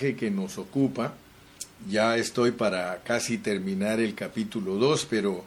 que 0.00 0.30
nos 0.30 0.58
ocupa. 0.58 1.14
Ya 1.88 2.16
estoy 2.16 2.52
para 2.52 3.02
casi 3.04 3.38
terminar 3.38 4.00
el 4.00 4.14
capítulo 4.14 4.76
2, 4.76 5.06
pero 5.08 5.44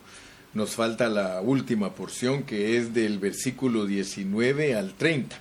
nos 0.53 0.71
falta 0.75 1.09
la 1.09 1.41
última 1.41 1.93
porción 1.95 2.43
que 2.43 2.77
es 2.77 2.93
del 2.93 3.19
versículo 3.19 3.85
19 3.85 4.75
al 4.75 4.93
30. 4.93 5.35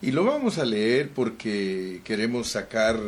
Y 0.00 0.10
lo 0.10 0.24
vamos 0.24 0.58
a 0.58 0.64
leer 0.64 1.10
porque 1.10 2.00
queremos 2.04 2.48
sacar 2.48 2.98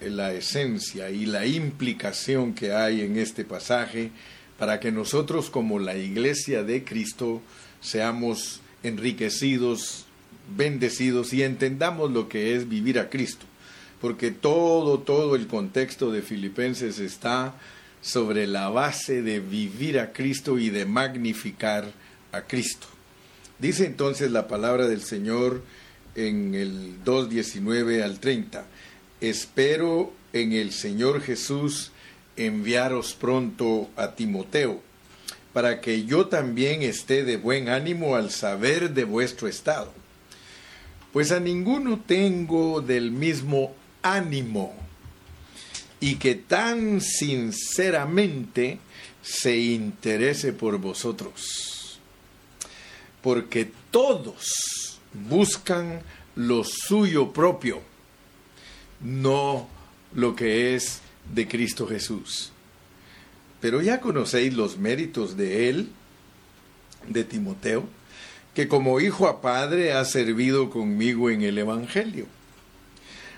la 0.00 0.32
esencia 0.32 1.10
y 1.10 1.26
la 1.26 1.46
implicación 1.46 2.54
que 2.54 2.72
hay 2.72 3.00
en 3.00 3.18
este 3.18 3.44
pasaje 3.44 4.10
para 4.58 4.78
que 4.78 4.92
nosotros 4.92 5.50
como 5.50 5.80
la 5.80 5.96
iglesia 5.96 6.62
de 6.62 6.84
Cristo 6.84 7.40
seamos 7.80 8.60
enriquecidos, 8.84 10.06
bendecidos 10.56 11.32
y 11.32 11.42
entendamos 11.42 12.12
lo 12.12 12.28
que 12.28 12.54
es 12.54 12.68
vivir 12.68 13.00
a 13.00 13.10
Cristo. 13.10 13.46
Porque 14.02 14.32
todo, 14.32 14.98
todo 14.98 15.36
el 15.36 15.46
contexto 15.46 16.10
de 16.10 16.20
Filipenses 16.20 16.98
está 16.98 17.54
sobre 18.02 18.48
la 18.48 18.68
base 18.68 19.22
de 19.22 19.38
vivir 19.38 20.00
a 20.00 20.12
Cristo 20.12 20.58
y 20.58 20.70
de 20.70 20.84
magnificar 20.84 21.92
a 22.32 22.42
Cristo. 22.42 22.88
Dice 23.60 23.86
entonces 23.86 24.32
la 24.32 24.48
palabra 24.48 24.88
del 24.88 25.02
Señor 25.02 25.62
en 26.16 26.54
el 26.54 27.02
2.19 27.04 28.02
al 28.02 28.18
30. 28.18 28.66
Espero 29.20 30.12
en 30.32 30.52
el 30.52 30.72
Señor 30.72 31.20
Jesús 31.20 31.92
enviaros 32.36 33.14
pronto 33.14 33.88
a 33.94 34.16
Timoteo, 34.16 34.80
para 35.52 35.80
que 35.80 36.04
yo 36.06 36.26
también 36.26 36.82
esté 36.82 37.22
de 37.22 37.36
buen 37.36 37.68
ánimo 37.68 38.16
al 38.16 38.32
saber 38.32 38.94
de 38.94 39.04
vuestro 39.04 39.46
estado. 39.46 39.92
Pues 41.12 41.30
a 41.30 41.38
ninguno 41.38 42.02
tengo 42.04 42.80
del 42.80 43.12
mismo 43.12 43.76
ánimo 44.02 44.74
y 46.00 46.16
que 46.16 46.34
tan 46.34 47.00
sinceramente 47.00 48.78
se 49.22 49.56
interese 49.56 50.52
por 50.52 50.78
vosotros. 50.78 52.00
Porque 53.22 53.70
todos 53.90 54.98
buscan 55.12 56.02
lo 56.34 56.64
suyo 56.64 57.32
propio, 57.32 57.80
no 59.00 59.68
lo 60.14 60.34
que 60.34 60.74
es 60.74 61.00
de 61.32 61.46
Cristo 61.46 61.86
Jesús. 61.86 62.50
Pero 63.60 63.80
ya 63.80 64.00
conocéis 64.00 64.54
los 64.54 64.76
méritos 64.78 65.36
de 65.36 65.68
él, 65.68 65.90
de 67.06 67.22
Timoteo, 67.22 67.84
que 68.54 68.66
como 68.66 69.00
hijo 69.00 69.28
a 69.28 69.40
padre 69.40 69.92
ha 69.92 70.04
servido 70.04 70.68
conmigo 70.68 71.30
en 71.30 71.42
el 71.42 71.58
Evangelio 71.58 72.26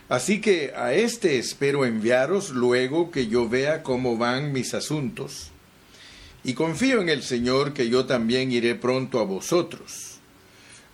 Así 0.08 0.40
que 0.40 0.72
a 0.76 0.92
este 0.92 1.38
espero 1.38 1.86
enviaros 1.86 2.50
luego 2.50 3.10
que 3.10 3.26
yo 3.26 3.48
vea 3.48 3.82
cómo 3.82 4.18
van 4.18 4.52
mis 4.52 4.74
asuntos. 4.74 5.50
Y 6.44 6.52
confío 6.52 7.00
en 7.00 7.08
el 7.08 7.22
Señor 7.22 7.72
que 7.72 7.88
yo 7.88 8.04
también 8.04 8.52
iré 8.52 8.74
pronto 8.74 9.18
a 9.18 9.24
vosotros. 9.24 10.18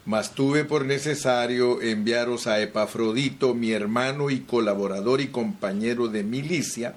Mas 0.06 0.34
tuve 0.34 0.64
por 0.64 0.84
necesario 0.84 1.83
enviaros 1.83 2.47
a 2.47 2.61
Epafrodito, 2.61 3.53
mi 3.53 3.72
hermano 3.72 4.31
y 4.31 4.41
colaborador 4.41 5.20
y 5.20 5.28
compañero 5.28 6.06
de 6.08 6.22
milicia, 6.22 6.94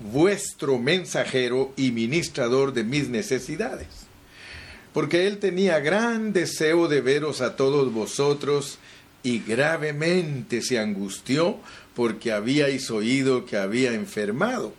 vuestro 0.00 0.78
mensajero 0.78 1.72
y 1.76 1.92
ministrador 1.92 2.72
de 2.72 2.84
mis 2.84 3.08
necesidades. 3.10 3.88
Porque 4.94 5.26
él 5.26 5.38
tenía 5.38 5.78
gran 5.80 6.32
deseo 6.32 6.88
de 6.88 7.02
veros 7.02 7.42
a 7.42 7.54
todos 7.54 7.92
vosotros, 7.92 8.78
y 9.22 9.40
gravemente 9.40 10.62
se 10.62 10.78
angustió 10.78 11.58
porque 11.94 12.32
habíais 12.32 12.90
oído 12.90 13.44
que 13.44 13.56
había 13.56 13.92
enfermado. 13.92 14.72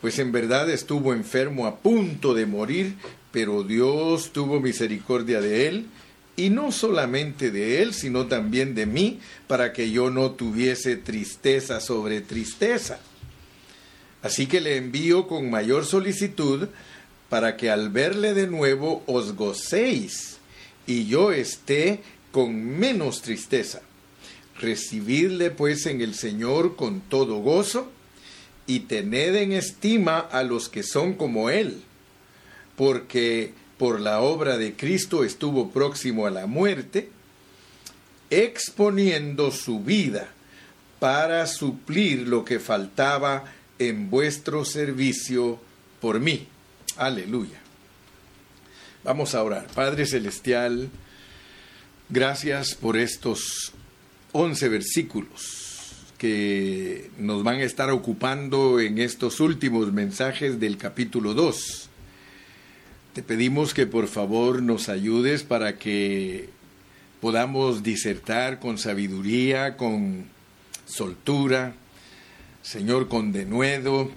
Pues 0.00 0.18
en 0.18 0.30
verdad 0.30 0.70
estuvo 0.70 1.12
enfermo 1.12 1.66
a 1.66 1.76
punto 1.76 2.34
de 2.34 2.46
morir, 2.46 2.94
pero 3.32 3.64
Dios 3.64 4.32
tuvo 4.32 4.60
misericordia 4.60 5.40
de 5.40 5.68
él, 5.68 5.86
y 6.36 6.50
no 6.50 6.70
solamente 6.70 7.50
de 7.50 7.82
él, 7.82 7.94
sino 7.94 8.26
también 8.26 8.76
de 8.76 8.86
mí, 8.86 9.18
para 9.48 9.72
que 9.72 9.90
yo 9.90 10.10
no 10.10 10.30
tuviese 10.32 10.96
tristeza 10.96 11.80
sobre 11.80 12.20
tristeza. 12.20 13.00
Así 14.22 14.46
que 14.46 14.60
le 14.60 14.76
envío 14.76 15.26
con 15.26 15.50
mayor 15.50 15.84
solicitud, 15.84 16.68
para 17.28 17.56
que 17.56 17.70
al 17.70 17.90
verle 17.90 18.34
de 18.34 18.46
nuevo 18.46 19.02
os 19.06 19.34
gocéis, 19.34 20.38
y 20.86 21.06
yo 21.06 21.32
esté 21.32 22.02
con 22.32 22.78
menos 22.78 23.22
tristeza. 23.22 23.82
Recibidle 24.60 25.50
pues 25.50 25.86
en 25.86 26.00
el 26.00 26.14
Señor 26.14 26.76
con 26.76 27.00
todo 27.00 27.38
gozo 27.38 27.90
y 28.66 28.80
tened 28.80 29.34
en 29.36 29.52
estima 29.52 30.18
a 30.18 30.42
los 30.42 30.68
que 30.68 30.82
son 30.82 31.14
como 31.14 31.48
Él, 31.48 31.82
porque 32.76 33.54
por 33.78 34.00
la 34.00 34.20
obra 34.20 34.58
de 34.58 34.74
Cristo 34.74 35.24
estuvo 35.24 35.70
próximo 35.70 36.26
a 36.26 36.30
la 36.30 36.46
muerte, 36.46 37.08
exponiendo 38.30 39.52
su 39.52 39.80
vida 39.80 40.28
para 40.98 41.46
suplir 41.46 42.26
lo 42.26 42.44
que 42.44 42.58
faltaba 42.58 43.44
en 43.78 44.10
vuestro 44.10 44.64
servicio 44.64 45.60
por 46.00 46.20
mí. 46.20 46.48
Aleluya. 46.96 47.58
Vamos 49.04 49.34
a 49.34 49.42
orar. 49.42 49.68
Padre 49.68 50.04
Celestial, 50.04 50.90
Gracias 52.10 52.74
por 52.74 52.96
estos 52.96 53.74
11 54.32 54.70
versículos 54.70 55.92
que 56.16 57.10
nos 57.18 57.42
van 57.44 57.56
a 57.56 57.64
estar 57.64 57.90
ocupando 57.90 58.80
en 58.80 58.96
estos 58.96 59.40
últimos 59.40 59.92
mensajes 59.92 60.58
del 60.58 60.78
capítulo 60.78 61.34
2. 61.34 61.90
Te 63.12 63.22
pedimos 63.22 63.74
que 63.74 63.86
por 63.86 64.08
favor 64.08 64.62
nos 64.62 64.88
ayudes 64.88 65.42
para 65.42 65.76
que 65.76 66.48
podamos 67.20 67.82
disertar 67.82 68.58
con 68.58 68.78
sabiduría, 68.78 69.76
con 69.76 70.28
soltura, 70.86 71.74
Señor, 72.62 73.08
con 73.08 73.32
denuedo, 73.32 74.10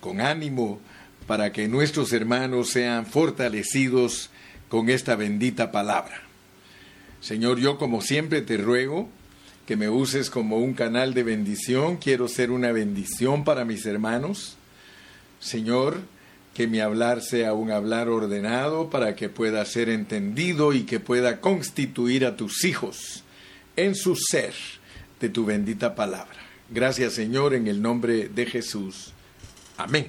con 0.00 0.22
ánimo, 0.22 0.80
para 1.26 1.52
que 1.52 1.68
nuestros 1.68 2.14
hermanos 2.14 2.70
sean 2.70 3.04
fortalecidos 3.04 4.30
con 4.70 4.88
esta 4.88 5.14
bendita 5.14 5.70
palabra. 5.70 6.23
Señor, 7.24 7.58
yo 7.58 7.78
como 7.78 8.02
siempre 8.02 8.42
te 8.42 8.58
ruego 8.58 9.08
que 9.66 9.76
me 9.76 9.88
uses 9.88 10.28
como 10.28 10.58
un 10.58 10.74
canal 10.74 11.14
de 11.14 11.22
bendición. 11.22 11.96
Quiero 11.96 12.28
ser 12.28 12.50
una 12.50 12.70
bendición 12.70 13.44
para 13.44 13.64
mis 13.64 13.86
hermanos. 13.86 14.58
Señor, 15.40 16.00
que 16.52 16.66
mi 16.66 16.80
hablar 16.80 17.22
sea 17.22 17.54
un 17.54 17.70
hablar 17.70 18.10
ordenado 18.10 18.90
para 18.90 19.16
que 19.16 19.30
pueda 19.30 19.64
ser 19.64 19.88
entendido 19.88 20.74
y 20.74 20.82
que 20.82 21.00
pueda 21.00 21.40
constituir 21.40 22.26
a 22.26 22.36
tus 22.36 22.62
hijos 22.62 23.24
en 23.76 23.94
su 23.94 24.16
ser 24.16 24.52
de 25.18 25.30
tu 25.30 25.46
bendita 25.46 25.94
palabra. 25.94 26.36
Gracias 26.68 27.14
Señor 27.14 27.54
en 27.54 27.68
el 27.68 27.80
nombre 27.80 28.28
de 28.28 28.44
Jesús. 28.44 29.14
Amén. 29.78 30.08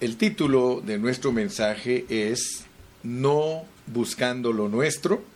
El 0.00 0.18
título 0.18 0.82
de 0.84 0.98
nuestro 0.98 1.32
mensaje 1.32 2.04
es 2.10 2.66
No 3.02 3.64
buscando 3.86 4.52
lo 4.52 4.68
nuestro, 4.68 5.31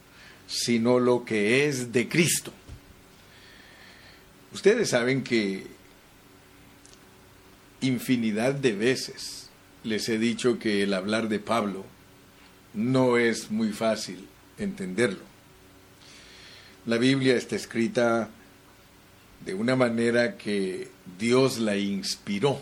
sino 0.46 0.98
lo 0.98 1.24
que 1.24 1.66
es 1.66 1.92
de 1.92 2.08
Cristo. 2.08 2.52
Ustedes 4.52 4.90
saben 4.90 5.22
que 5.22 5.66
infinidad 7.80 8.54
de 8.54 8.72
veces 8.72 9.48
les 9.84 10.08
he 10.08 10.18
dicho 10.18 10.58
que 10.58 10.82
el 10.82 10.94
hablar 10.94 11.28
de 11.28 11.38
Pablo 11.38 11.84
no 12.74 13.18
es 13.18 13.50
muy 13.50 13.72
fácil 13.72 14.26
entenderlo. 14.58 15.24
La 16.86 16.98
Biblia 16.98 17.36
está 17.36 17.56
escrita 17.56 18.30
de 19.44 19.54
una 19.54 19.76
manera 19.76 20.36
que 20.36 20.88
Dios 21.18 21.58
la 21.58 21.76
inspiró 21.76 22.60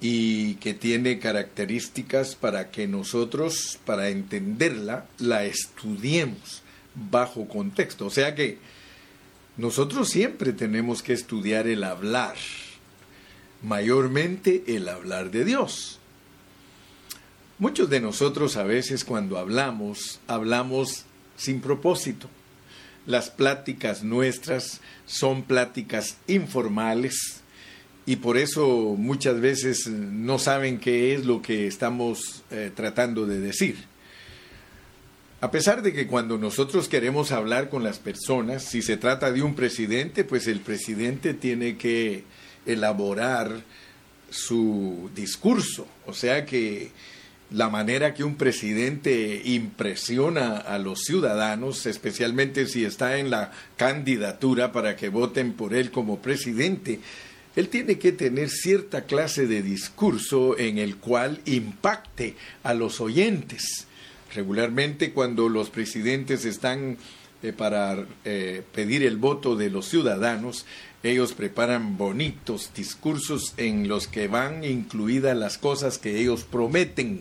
y 0.00 0.54
que 0.56 0.74
tiene 0.74 1.18
características 1.18 2.34
para 2.34 2.70
que 2.70 2.86
nosotros, 2.86 3.78
para 3.84 4.08
entenderla, 4.08 5.06
la 5.18 5.44
estudiemos 5.44 6.62
bajo 6.94 7.48
contexto. 7.48 8.06
O 8.06 8.10
sea 8.10 8.34
que 8.34 8.58
nosotros 9.56 10.08
siempre 10.08 10.52
tenemos 10.52 11.02
que 11.02 11.12
estudiar 11.12 11.66
el 11.68 11.84
hablar, 11.84 12.34
mayormente 13.62 14.64
el 14.66 14.88
hablar 14.88 15.30
de 15.30 15.44
Dios. 15.44 16.00
Muchos 17.58 17.88
de 17.88 18.00
nosotros 18.00 18.56
a 18.56 18.64
veces 18.64 19.04
cuando 19.04 19.38
hablamos, 19.38 20.20
hablamos 20.26 21.04
sin 21.36 21.60
propósito. 21.60 22.28
Las 23.06 23.30
pláticas 23.30 24.02
nuestras 24.02 24.80
son 25.06 25.44
pláticas 25.44 26.16
informales, 26.26 27.42
y 28.06 28.16
por 28.16 28.36
eso 28.36 28.96
muchas 28.98 29.40
veces 29.40 29.86
no 29.86 30.38
saben 30.38 30.78
qué 30.78 31.14
es 31.14 31.24
lo 31.24 31.40
que 31.40 31.66
estamos 31.66 32.42
eh, 32.50 32.70
tratando 32.74 33.26
de 33.26 33.40
decir. 33.40 33.76
A 35.40 35.50
pesar 35.50 35.82
de 35.82 35.92
que 35.92 36.06
cuando 36.06 36.38
nosotros 36.38 36.88
queremos 36.88 37.32
hablar 37.32 37.68
con 37.68 37.82
las 37.82 37.98
personas, 37.98 38.64
si 38.64 38.82
se 38.82 38.96
trata 38.96 39.30
de 39.30 39.42
un 39.42 39.54
presidente, 39.54 40.24
pues 40.24 40.46
el 40.46 40.60
presidente 40.60 41.34
tiene 41.34 41.76
que 41.76 42.24
elaborar 42.66 43.62
su 44.30 45.10
discurso. 45.14 45.86
O 46.06 46.14
sea 46.14 46.44
que 46.44 46.92
la 47.50 47.68
manera 47.68 48.14
que 48.14 48.24
un 48.24 48.36
presidente 48.36 49.42
impresiona 49.44 50.56
a 50.56 50.78
los 50.78 51.00
ciudadanos, 51.04 51.86
especialmente 51.86 52.66
si 52.66 52.84
está 52.84 53.18
en 53.18 53.30
la 53.30 53.52
candidatura 53.76 54.72
para 54.72 54.96
que 54.96 55.08
voten 55.08 55.52
por 55.52 55.74
él 55.74 55.90
como 55.90 56.20
presidente, 56.20 57.00
él 57.56 57.68
tiene 57.68 57.98
que 57.98 58.12
tener 58.12 58.50
cierta 58.50 59.04
clase 59.04 59.46
de 59.46 59.62
discurso 59.62 60.58
en 60.58 60.78
el 60.78 60.96
cual 60.96 61.40
impacte 61.44 62.34
a 62.62 62.74
los 62.74 63.00
oyentes 63.00 63.86
Regularmente 64.34 65.12
cuando 65.12 65.48
los 65.48 65.70
presidentes 65.70 66.44
están 66.44 66.98
eh, 67.42 67.52
para 67.52 68.04
eh, 68.24 68.62
pedir 68.74 69.04
el 69.04 69.16
voto 69.16 69.54
de 69.54 69.70
los 69.70 69.86
ciudadanos, 69.86 70.66
ellos 71.04 71.34
preparan 71.34 71.96
bonitos 71.96 72.72
discursos 72.74 73.54
en 73.58 73.86
los 73.86 74.08
que 74.08 74.26
van 74.26 74.64
incluidas 74.64 75.36
las 75.36 75.56
cosas 75.56 75.98
que 75.98 76.18
ellos 76.18 76.42
prometen. 76.42 77.20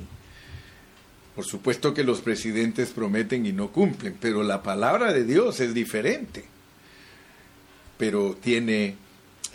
Por 1.35 1.45
supuesto 1.45 1.93
que 1.93 2.03
los 2.03 2.21
presidentes 2.21 2.89
prometen 2.89 3.45
y 3.45 3.51
no 3.51 3.71
cumplen, 3.71 4.17
pero 4.19 4.41
la 4.41 4.63
palabra 4.63 5.13
de 5.13 5.23
Dios 5.23 5.59
es 5.59 5.75
diferente. 5.75 6.45
Pero 7.97 8.35
tiene 8.41 8.95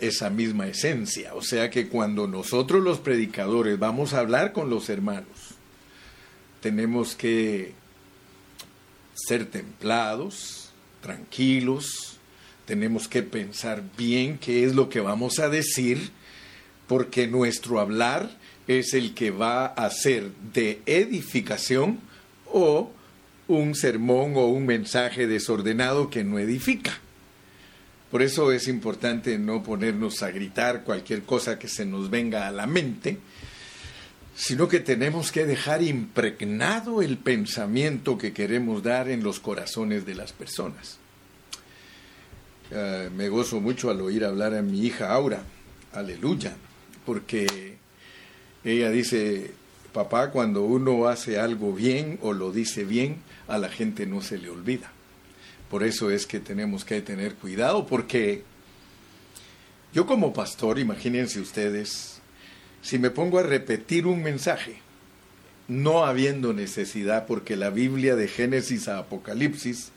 esa 0.00 0.31
misma 0.31 0.69
esencia. 0.69 1.35
O 1.35 1.43
sea 1.43 1.71
que 1.71 1.89
cuando 1.89 2.27
nosotros 2.27 2.83
los 2.83 2.99
predicadores 2.99 3.79
vamos 3.79 4.15
a 4.15 4.21
hablar 4.21 4.53
con 4.53 4.71
los 4.71 4.89
hermanos, 4.89 5.55
tenemos 6.61 7.15
que 7.15 7.73
ser 9.15 9.47
templados, 9.47 10.71
tranquilos, 11.00 12.19
tenemos 12.67 13.09
que 13.09 13.23
pensar 13.23 13.83
bien 13.97 14.39
qué 14.39 14.65
es 14.65 14.75
lo 14.75 14.89
que 14.89 15.00
vamos 15.00 15.39
a 15.39 15.49
decir, 15.49 16.11
porque 16.87 17.27
nuestro 17.27 17.81
hablar 17.81 18.31
es 18.67 18.94
el 18.94 19.15
que 19.15 19.31
va 19.31 19.67
a 19.67 19.91
ser 19.91 20.31
de 20.53 20.83
edificación 20.87 22.01
o 22.47 22.93
un 23.47 23.75
sermón 23.75 24.35
o 24.37 24.47
un 24.47 24.67
mensaje 24.67 25.27
desordenado 25.27 26.11
que 26.11 26.25
no 26.25 26.39
edifica. 26.39 27.01
Por 28.10 28.22
eso 28.22 28.52
es 28.52 28.69
importante 28.69 29.38
no 29.38 29.62
ponernos 29.62 30.22
a 30.22 30.31
gritar 30.31 30.82
cualquier 30.82 31.22
cosa 31.22 31.58
que 31.58 31.69
se 31.69 31.84
nos 31.84 32.08
venga 32.08 32.46
a 32.46 32.50
la 32.50 32.66
mente, 32.66 33.19
sino 34.34 34.69
que 34.69 34.81
tenemos 34.81 35.31
que 35.31 35.44
dejar 35.44 35.82
impregnado 35.82 37.02
el 37.02 37.19
pensamiento 37.19 38.16
que 38.16 38.32
queremos 38.32 38.82
dar 38.82 39.10
en 39.10 39.22
los 39.22 39.40
corazones 39.40 40.06
de 40.06 40.14
las 40.14 40.32
personas. 40.32 40.99
Eh, 42.70 43.10
me 43.14 43.28
gozo 43.28 43.60
mucho 43.60 43.90
al 43.90 44.00
oír 44.00 44.25
hablar 44.25 44.55
a 44.55 44.62
mi 44.62 44.87
hija 44.87 45.12
Aura, 45.12 45.43
aleluya, 45.93 46.56
porque 47.05 47.76
ella 48.64 48.90
dice, 48.90 49.50
papá, 49.93 50.31
cuando 50.31 50.64
uno 50.64 51.08
hace 51.08 51.38
algo 51.38 51.72
bien 51.75 52.19
o 52.22 52.32
lo 52.32 52.52
dice 52.52 52.84
bien, 52.84 53.16
a 53.49 53.58
la 53.58 53.69
gente 53.69 54.06
no 54.06 54.22
se 54.22 54.38
le 54.38 54.50
olvida. 54.50 54.93
Por 55.70 55.82
eso 55.82 56.11
es 56.11 56.26
que 56.26 56.41
tenemos 56.41 56.85
que 56.85 57.00
tener 57.03 57.35
cuidado, 57.35 57.87
porque 57.87 58.43
yo 59.93 60.06
como 60.06 60.32
pastor, 60.32 60.79
imagínense 60.79 61.41
ustedes, 61.41 62.20
si 62.82 62.99
me 62.99 63.11
pongo 63.11 63.38
a 63.38 63.43
repetir 63.43 64.06
un 64.06 64.23
mensaje, 64.23 64.81
no 65.67 66.05
habiendo 66.05 66.53
necesidad, 66.53 67.26
porque 67.26 67.56
la 67.56 67.70
Biblia 67.70 68.17
de 68.17 68.29
Génesis 68.29 68.88
a 68.88 68.99
Apocalipsis, 68.99 69.91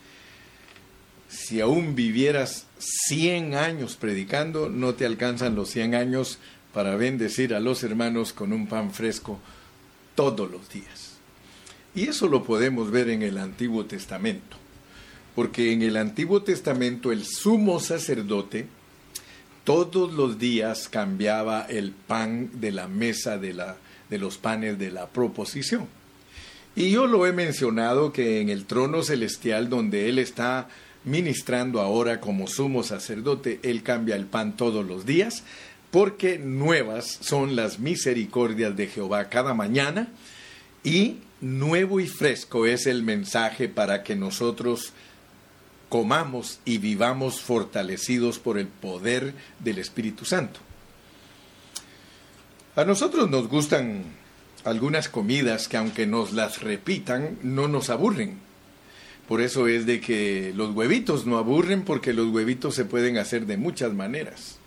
si 1.29 1.61
aún 1.61 1.95
vivieras 1.95 2.67
100 3.07 3.55
años 3.55 3.95
predicando, 3.95 4.69
no 4.69 4.95
te 4.95 5.05
alcanzan 5.05 5.55
los 5.55 5.69
100 5.69 5.95
años 5.95 6.39
para 6.73 6.95
bendecir 6.95 7.53
a 7.53 7.61
los 7.61 7.83
hermanos 7.83 8.33
con 8.33 8.51
un 8.51 8.67
pan 8.67 8.91
fresco 8.91 9.39
todos 10.15 10.51
los 10.51 10.69
días. 10.69 11.13
Y 11.95 12.07
eso 12.07 12.27
lo 12.27 12.43
podemos 12.43 12.91
ver 12.91 13.09
en 13.09 13.21
el 13.21 13.37
Antiguo 13.37 13.85
Testamento, 13.85 14.57
porque 15.35 15.71
en 15.71 15.81
el 15.81 15.97
Antiguo 15.97 16.43
Testamento 16.43 17.11
el 17.11 17.25
sumo 17.25 17.79
sacerdote, 17.79 18.67
todos 19.63 20.11
los 20.13 20.39
días 20.39 20.89
cambiaba 20.89 21.61
el 21.69 21.91
pan 21.91 22.49
de 22.53 22.71
la 22.71 22.87
mesa 22.87 23.37
de, 23.37 23.53
la, 23.53 23.77
de 24.09 24.17
los 24.17 24.37
panes 24.37 24.79
de 24.79 24.91
la 24.91 25.07
proposición. 25.07 25.87
Y 26.75 26.89
yo 26.89 27.05
lo 27.05 27.27
he 27.27 27.33
mencionado 27.33 28.13
que 28.13 28.41
en 28.41 28.49
el 28.49 28.65
trono 28.65 29.03
celestial 29.03 29.69
donde 29.69 30.09
Él 30.09 30.19
está 30.19 30.69
ministrando 31.03 31.81
ahora 31.81 32.21
como 32.21 32.47
sumo 32.47 32.83
sacerdote, 32.83 33.59
Él 33.63 33.83
cambia 33.83 34.15
el 34.15 34.25
pan 34.25 34.55
todos 34.55 34.85
los 34.85 35.05
días, 35.05 35.43
porque 35.91 36.39
nuevas 36.39 37.19
son 37.21 37.55
las 37.55 37.79
misericordias 37.79 38.75
de 38.77 38.87
Jehová 38.87 39.29
cada 39.29 39.53
mañana 39.53 40.07
y 40.83 41.17
nuevo 41.41 41.99
y 41.99 42.07
fresco 42.07 42.65
es 42.65 42.87
el 42.87 43.03
mensaje 43.03 43.67
para 43.67 44.03
que 44.03 44.15
nosotros 44.15 44.93
comamos 45.91 46.61
y 46.63 46.77
vivamos 46.77 47.41
fortalecidos 47.41 48.39
por 48.39 48.57
el 48.57 48.67
poder 48.67 49.33
del 49.59 49.77
Espíritu 49.77 50.23
Santo. 50.23 50.61
A 52.77 52.85
nosotros 52.85 53.29
nos 53.29 53.49
gustan 53.49 54.05
algunas 54.63 55.09
comidas 55.09 55.67
que 55.67 55.75
aunque 55.75 56.07
nos 56.07 56.31
las 56.31 56.61
repitan, 56.61 57.37
no 57.43 57.67
nos 57.67 57.89
aburren. 57.89 58.37
Por 59.27 59.41
eso 59.41 59.67
es 59.67 59.85
de 59.85 59.99
que 59.99 60.53
los 60.55 60.73
huevitos 60.73 61.25
no 61.25 61.37
aburren 61.37 61.83
porque 61.83 62.13
los 62.13 62.27
huevitos 62.27 62.73
se 62.73 62.85
pueden 62.85 63.17
hacer 63.17 63.45
de 63.45 63.57
muchas 63.57 63.91
maneras. 63.93 64.59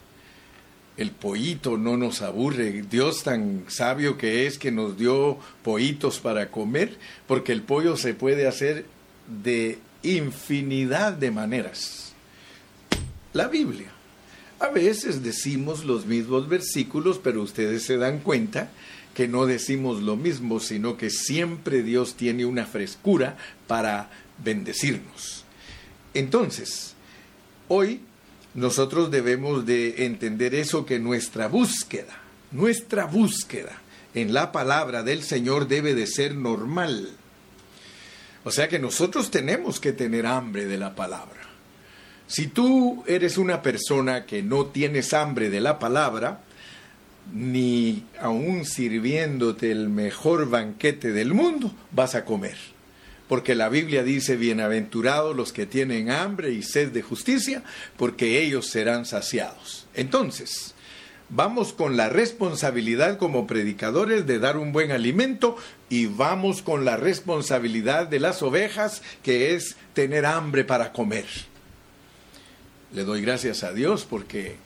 El 0.99 1.11
pollito 1.11 1.79
no 1.79 1.97
nos 1.97 2.20
aburre. 2.20 2.82
Dios 2.82 3.23
tan 3.23 3.65
sabio 3.69 4.19
que 4.19 4.47
es 4.47 4.59
que 4.59 4.70
nos 4.70 4.99
dio 4.99 5.38
pollitos 5.62 6.20
para 6.20 6.50
comer, 6.50 6.99
porque 7.27 7.53
el 7.53 7.62
pollo 7.62 7.97
se 7.97 8.12
puede 8.12 8.47
hacer 8.47 8.85
de 9.43 9.79
infinidad 10.05 11.15
de 11.15 11.31
maneras. 11.31 12.12
La 13.33 13.49
Biblia. 13.49 13.91
A 14.61 14.69
veces 14.69 15.23
decimos 15.23 15.85
los 15.85 16.06
mismos 16.06 16.49
versículos, 16.49 17.21
pero 17.23 17.43
ustedes 17.43 17.83
se 17.83 17.97
dan 17.97 18.21
cuenta 18.21 18.71
que 19.15 19.29
no 19.29 19.47
decimos 19.47 20.03
lo 20.03 20.17
mismo, 20.17 20.61
sino 20.61 20.97
que 20.97 21.11
siempre 21.11 21.83
Dios 21.83 22.15
tiene 22.15 22.45
una 22.45 22.67
frescura 22.67 23.37
para 23.67 24.11
bendecirnos. 24.43 25.45
Entonces, 26.15 26.95
hoy 27.69 28.01
nosotros 28.55 29.11
debemos 29.11 29.67
de 29.67 30.06
entender 30.06 30.55
eso 30.55 30.87
que 30.87 30.99
nuestra 30.99 31.49
búsqueda, 31.49 32.20
nuestra 32.53 33.06
búsqueda 33.06 33.81
en 34.15 34.32
la 34.32 34.53
palabra 34.53 35.03
del 35.03 35.23
Señor 35.23 35.67
debe 35.67 35.94
de 35.94 36.06
ser 36.06 36.37
normal 36.37 37.11
o 38.44 38.51
sea 38.51 38.69
que 38.69 38.79
nosotros 38.79 39.31
tenemos 39.31 39.81
que 39.81 39.93
tener 39.93 40.27
hambre 40.27 40.67
de 40.67 40.79
la 40.79 40.94
palabra. 40.94 41.41
Si 42.27 42.46
tú 42.46 43.03
eres 43.06 43.39
una 43.39 43.63
persona 43.63 44.27
que 44.27 44.43
no 44.43 44.67
tienes 44.67 45.13
hambre 45.13 45.51
de 45.51 45.60
la 45.60 45.79
palabra, 45.79 46.43
ni 47.32 48.05
aún 48.20 48.65
sirviéndote 48.65 49.70
el 49.70 49.89
mejor 49.89 50.48
banquete 50.48 51.13
del 51.13 51.32
mundo, 51.32 51.72
vas 51.91 52.15
a 52.15 52.24
comer. 52.24 52.56
Porque 53.29 53.55
la 53.55 53.70
Biblia 53.70 54.03
dice, 54.03 54.36
bienaventurados 54.36 55.34
los 55.34 55.53
que 55.53 55.65
tienen 55.65 56.10
hambre 56.10 56.53
y 56.53 56.63
sed 56.63 56.93
de 56.93 57.03
justicia, 57.03 57.63
porque 57.96 58.43
ellos 58.43 58.67
serán 58.69 59.06
saciados. 59.06 59.86
Entonces, 59.94 60.74
vamos 61.29 61.73
con 61.73 61.97
la 61.97 62.09
responsabilidad 62.09 63.19
como 63.19 63.47
predicadores 63.47 64.27
de 64.27 64.39
dar 64.39 64.57
un 64.57 64.73
buen 64.73 64.93
alimento 64.93 65.57
y 65.89 66.07
vamos 66.07 66.63
con 66.63 66.85
la 66.85 66.97
responsabilidad 66.97 68.07
de 68.07 68.21
las 68.21 68.43
ovejas 68.43 69.03
que 69.23 69.55
es 69.55 69.77
tener 69.95 70.27
hambre 70.27 70.65
para 70.65 70.93
comer. 70.93 71.27
Le 72.93 73.05
doy 73.05 73.23
gracias 73.23 73.65
a 73.65 73.73
Dios 73.73 74.07
porque 74.09 74.57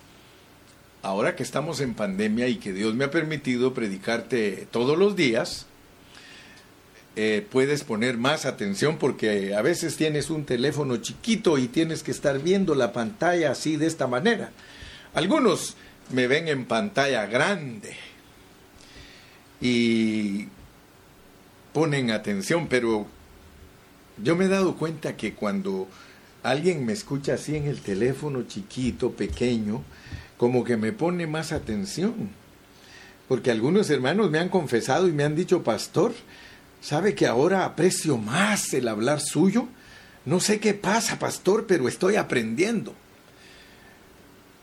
ahora 1.02 1.36
que 1.36 1.42
estamos 1.42 1.80
en 1.80 1.94
pandemia 1.94 2.48
y 2.48 2.56
que 2.56 2.72
Dios 2.72 2.94
me 2.94 3.04
ha 3.04 3.10
permitido 3.10 3.72
predicarte 3.72 4.66
todos 4.70 4.98
los 4.98 5.16
días, 5.16 5.66
eh, 7.16 7.44
puedes 7.50 7.82
poner 7.82 8.16
más 8.16 8.46
atención 8.46 8.98
porque 8.98 9.54
a 9.54 9.62
veces 9.62 9.96
tienes 9.96 10.30
un 10.30 10.44
teléfono 10.44 10.98
chiquito 10.98 11.58
y 11.58 11.66
tienes 11.66 12.02
que 12.02 12.10
estar 12.10 12.38
viendo 12.40 12.74
la 12.74 12.92
pantalla 12.92 13.50
así 13.50 13.76
de 13.76 13.86
esta 13.86 14.06
manera. 14.06 14.52
Algunos 15.14 15.76
me 16.10 16.26
ven 16.26 16.48
en 16.48 16.64
pantalla 16.64 17.26
grande 17.26 17.94
y 19.60 20.48
ponen 21.72 22.10
atención, 22.10 22.66
pero 22.68 23.06
yo 24.22 24.36
me 24.36 24.46
he 24.46 24.48
dado 24.48 24.76
cuenta 24.76 25.16
que 25.16 25.34
cuando 25.34 25.88
alguien 26.42 26.84
me 26.86 26.92
escucha 26.92 27.34
así 27.34 27.56
en 27.56 27.66
el 27.66 27.80
teléfono 27.80 28.42
chiquito, 28.44 29.12
pequeño, 29.12 29.82
como 30.36 30.64
que 30.64 30.76
me 30.76 30.92
pone 30.92 31.26
más 31.26 31.52
atención. 31.52 32.30
Porque 33.26 33.50
algunos 33.50 33.90
hermanos 33.90 34.30
me 34.30 34.38
han 34.38 34.48
confesado 34.48 35.06
y 35.06 35.12
me 35.12 35.24
han 35.24 35.36
dicho, 35.36 35.62
pastor, 35.62 36.14
¿Sabe 36.80 37.14
que 37.14 37.26
ahora 37.26 37.64
aprecio 37.64 38.16
más 38.16 38.72
el 38.72 38.88
hablar 38.88 39.20
suyo? 39.20 39.68
No 40.24 40.40
sé 40.40 40.60
qué 40.60 40.74
pasa, 40.74 41.18
pastor, 41.18 41.66
pero 41.66 41.88
estoy 41.88 42.16
aprendiendo. 42.16 42.94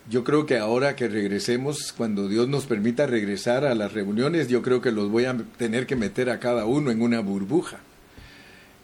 Yo 0.08 0.24
creo 0.24 0.46
que 0.46 0.58
ahora 0.58 0.96
que 0.96 1.08
regresemos, 1.08 1.92
cuando 1.92 2.28
Dios 2.28 2.48
nos 2.48 2.66
permita 2.66 3.08
regresar 3.08 3.66
a 3.66 3.74
las 3.74 3.94
reuniones, 3.94 4.50
yo 4.50 4.62
creo 4.62 4.80
que 4.80 4.92
los 4.92 5.10
voy 5.10 5.26
a 5.26 5.36
tener 5.58 5.88
que 5.88 5.96
meter 5.96 6.30
a 6.30 6.40
cada 6.40 6.66
uno 6.66 6.92
en 6.92 7.02
una 7.02 7.22
burbuja 7.22 7.80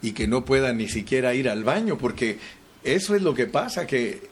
y 0.01 0.13
que 0.13 0.27
no 0.27 0.45
pueda 0.45 0.73
ni 0.73 0.89
siquiera 0.89 1.35
ir 1.35 1.47
al 1.47 1.63
baño, 1.63 1.99
porque 1.99 2.39
eso 2.83 3.15
es 3.15 3.21
lo 3.21 3.35
que 3.35 3.45
pasa, 3.45 3.85
que 3.85 4.29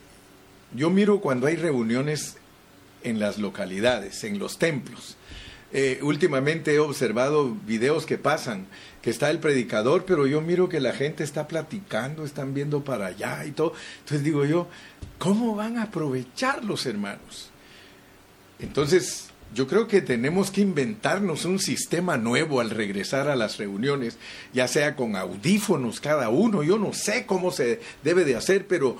yo 0.75 0.89
miro 0.89 1.21
cuando 1.21 1.45
hay 1.45 1.57
reuniones 1.57 2.37
en 3.03 3.19
las 3.19 3.37
localidades, 3.37 4.23
en 4.23 4.39
los 4.39 4.57
templos. 4.57 5.15
Eh, 5.71 5.99
últimamente 6.01 6.73
he 6.73 6.79
observado 6.79 7.55
videos 7.67 8.05
que 8.05 8.17
pasan, 8.17 8.65
que 9.01 9.11
está 9.11 9.29
el 9.29 9.39
predicador, 9.39 10.03
pero 10.05 10.25
yo 10.25 10.41
miro 10.41 10.67
que 10.67 10.79
la 10.79 10.93
gente 10.93 11.23
está 11.23 11.47
platicando, 11.47 12.25
están 12.25 12.53
viendo 12.53 12.83
para 12.83 13.07
allá 13.07 13.45
y 13.45 13.51
todo. 13.51 13.73
Entonces 13.99 14.23
digo 14.23 14.45
yo, 14.45 14.67
¿cómo 15.19 15.55
van 15.55 15.77
a 15.77 15.83
aprovechar 15.83 16.63
los 16.63 16.85
hermanos? 16.87 17.51
Entonces, 18.57 19.29
yo 19.53 19.67
creo 19.67 19.87
que 19.87 20.01
tenemos 20.01 20.51
que 20.51 20.61
inventarnos 20.61 21.45
un 21.45 21.59
sistema 21.59 22.17
nuevo 22.17 22.61
al 22.61 22.69
regresar 22.69 23.29
a 23.29 23.35
las 23.35 23.57
reuniones, 23.57 24.17
ya 24.53 24.67
sea 24.67 24.95
con 24.95 25.15
audífonos 25.15 25.99
cada 25.99 26.29
uno, 26.29 26.61
yo 26.61 26.77
no 26.77 26.93
sé 26.93 27.25
cómo 27.25 27.51
se 27.51 27.81
debe 28.03 28.25
de 28.25 28.35
hacer, 28.35 28.67
pero 28.67 28.97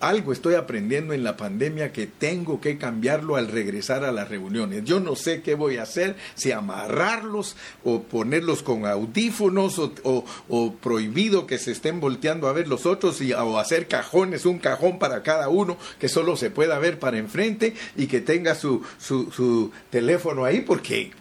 algo 0.00 0.32
estoy 0.32 0.54
aprendiendo 0.54 1.14
en 1.14 1.24
la 1.24 1.36
pandemia 1.36 1.92
que 1.92 2.06
tengo 2.06 2.60
que 2.60 2.76
cambiarlo 2.78 3.36
al 3.36 3.48
regresar 3.48 4.04
a 4.04 4.12
las 4.12 4.28
reuniones. 4.28 4.84
Yo 4.84 5.00
no 5.00 5.16
sé 5.16 5.42
qué 5.42 5.54
voy 5.54 5.78
a 5.78 5.82
hacer, 5.82 6.16
si 6.34 6.52
amarrarlos 6.52 7.56
o 7.84 8.02
ponerlos 8.02 8.62
con 8.62 8.86
audífonos 8.86 9.78
o, 9.78 10.74
prohibido 10.80 11.46
que 11.46 11.58
se 11.58 11.72
estén 11.72 12.00
volteando 12.00 12.48
a 12.48 12.52
ver 12.52 12.68
los 12.68 12.86
otros 12.86 13.20
y, 13.20 13.32
o 13.32 13.58
hacer 13.58 13.88
cajones, 13.88 14.44
un 14.44 14.58
cajón 14.58 14.98
para 14.98 15.22
cada 15.22 15.48
uno 15.48 15.76
que 15.98 16.08
solo 16.08 16.36
se 16.36 16.50
pueda 16.50 16.78
ver 16.78 16.98
para 16.98 17.18
enfrente 17.18 17.74
y 17.96 18.06
que 18.06 18.20
tenga 18.20 18.54
su, 18.54 18.82
su, 18.98 19.30
su 19.32 19.72
teléfono 19.90 20.44
ahí 20.44 20.60
porque, 20.60 21.12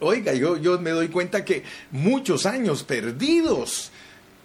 oiga, 0.00 0.34
yo, 0.34 0.56
yo 0.56 0.78
me 0.78 0.90
doy 0.90 1.08
cuenta 1.08 1.44
que 1.44 1.64
muchos 1.90 2.46
años 2.46 2.84
perdidos 2.84 3.90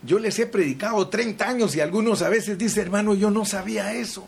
yo 0.03 0.20
les 0.20 0.38
he 0.39 0.48
predicado 0.48 1.08
30 1.08 1.48
años 1.48 1.75
y 1.75 1.81
algunos 1.81 2.22
a 2.22 2.29
veces 2.29 2.58
dicen, 2.58 2.84
hermano, 2.84 3.13
yo 3.13 3.29
no 3.29 3.46
sabía 3.46 3.93
eso. 3.93 4.27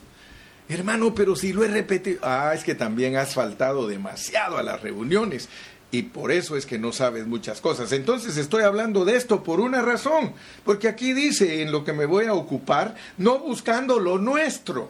Hermano, 0.69 1.13
pero 1.13 1.35
si 1.35 1.51
lo 1.51 1.63
he 1.63 1.67
repetido, 1.67 2.19
ah, 2.23 2.53
es 2.55 2.63
que 2.63 2.75
también 2.75 3.17
has 3.17 3.33
faltado 3.33 3.87
demasiado 3.87 4.57
a 4.57 4.63
las 4.63 4.81
reuniones 4.81 5.49
y 5.93 6.03
por 6.03 6.31
eso 6.31 6.57
es 6.57 6.65
que 6.65 6.79
no 6.79 6.91
sabes 6.91 7.27
muchas 7.27 7.61
cosas. 7.61 7.91
Entonces 7.91 8.37
estoy 8.37 8.63
hablando 8.63 9.05
de 9.05 9.15
esto 9.15 9.43
por 9.43 9.59
una 9.59 9.81
razón, 9.81 10.33
porque 10.65 10.87
aquí 10.87 11.13
dice 11.13 11.61
en 11.61 11.71
lo 11.71 11.83
que 11.83 11.93
me 11.93 12.05
voy 12.05 12.25
a 12.25 12.33
ocupar, 12.33 12.95
no 13.17 13.37
buscando 13.39 13.99
lo 13.99 14.17
nuestro, 14.17 14.89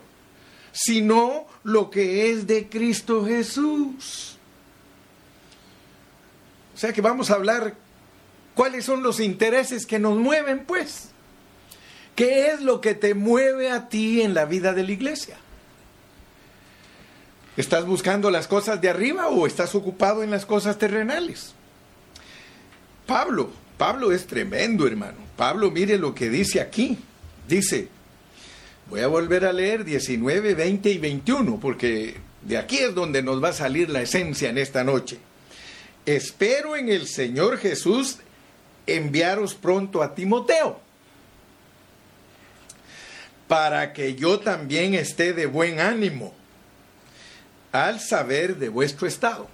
sino 0.71 1.45
lo 1.63 1.89
que 1.89 2.31
es 2.31 2.47
de 2.47 2.69
Cristo 2.69 3.25
Jesús. 3.25 4.37
O 6.73 6.77
sea 6.77 6.93
que 6.93 7.01
vamos 7.01 7.31
a 7.31 7.35
hablar 7.35 7.75
¿Cuáles 8.55 8.85
son 8.85 9.03
los 9.03 9.19
intereses 9.19 9.85
que 9.85 9.99
nos 9.99 10.17
mueven, 10.17 10.65
pues? 10.65 11.09
¿Qué 12.15 12.47
es 12.47 12.61
lo 12.61 12.81
que 12.81 12.93
te 12.93 13.15
mueve 13.15 13.71
a 13.71 13.89
ti 13.89 14.21
en 14.21 14.33
la 14.33 14.45
vida 14.45 14.73
de 14.73 14.83
la 14.83 14.91
iglesia? 14.91 15.37
¿Estás 17.57 17.85
buscando 17.85 18.31
las 18.31 18.47
cosas 18.47 18.81
de 18.81 18.89
arriba 18.89 19.27
o 19.29 19.47
estás 19.47 19.73
ocupado 19.75 20.23
en 20.23 20.31
las 20.31 20.45
cosas 20.45 20.77
terrenales? 20.77 21.53
Pablo, 23.07 23.51
Pablo 23.77 24.11
es 24.11 24.27
tremendo, 24.27 24.87
hermano. 24.87 25.17
Pablo, 25.35 25.71
mire 25.71 25.97
lo 25.97 26.13
que 26.13 26.29
dice 26.29 26.61
aquí. 26.61 26.97
Dice, 27.47 27.89
voy 28.89 29.01
a 29.01 29.07
volver 29.07 29.45
a 29.45 29.53
leer 29.53 29.83
19, 29.83 30.53
20 30.53 30.89
y 30.89 30.97
21, 30.97 31.59
porque 31.59 32.17
de 32.43 32.57
aquí 32.57 32.77
es 32.77 32.95
donde 32.95 33.21
nos 33.21 33.43
va 33.43 33.49
a 33.49 33.53
salir 33.53 33.89
la 33.89 34.01
esencia 34.01 34.49
en 34.49 34.57
esta 34.57 34.83
noche. 34.83 35.17
Espero 36.05 36.75
en 36.75 36.89
el 36.89 37.07
Señor 37.07 37.57
Jesús 37.57 38.17
enviaros 38.87 39.53
pronto 39.53 40.01
a 40.01 40.15
Timoteo, 40.15 40.79
para 43.47 43.93
que 43.93 44.15
yo 44.15 44.39
también 44.39 44.93
esté 44.93 45.33
de 45.33 45.45
buen 45.45 45.79
ánimo 45.79 46.33
al 47.71 47.99
saber 47.99 48.57
de 48.57 48.69
vuestro 48.69 49.07
estado. 49.07 49.47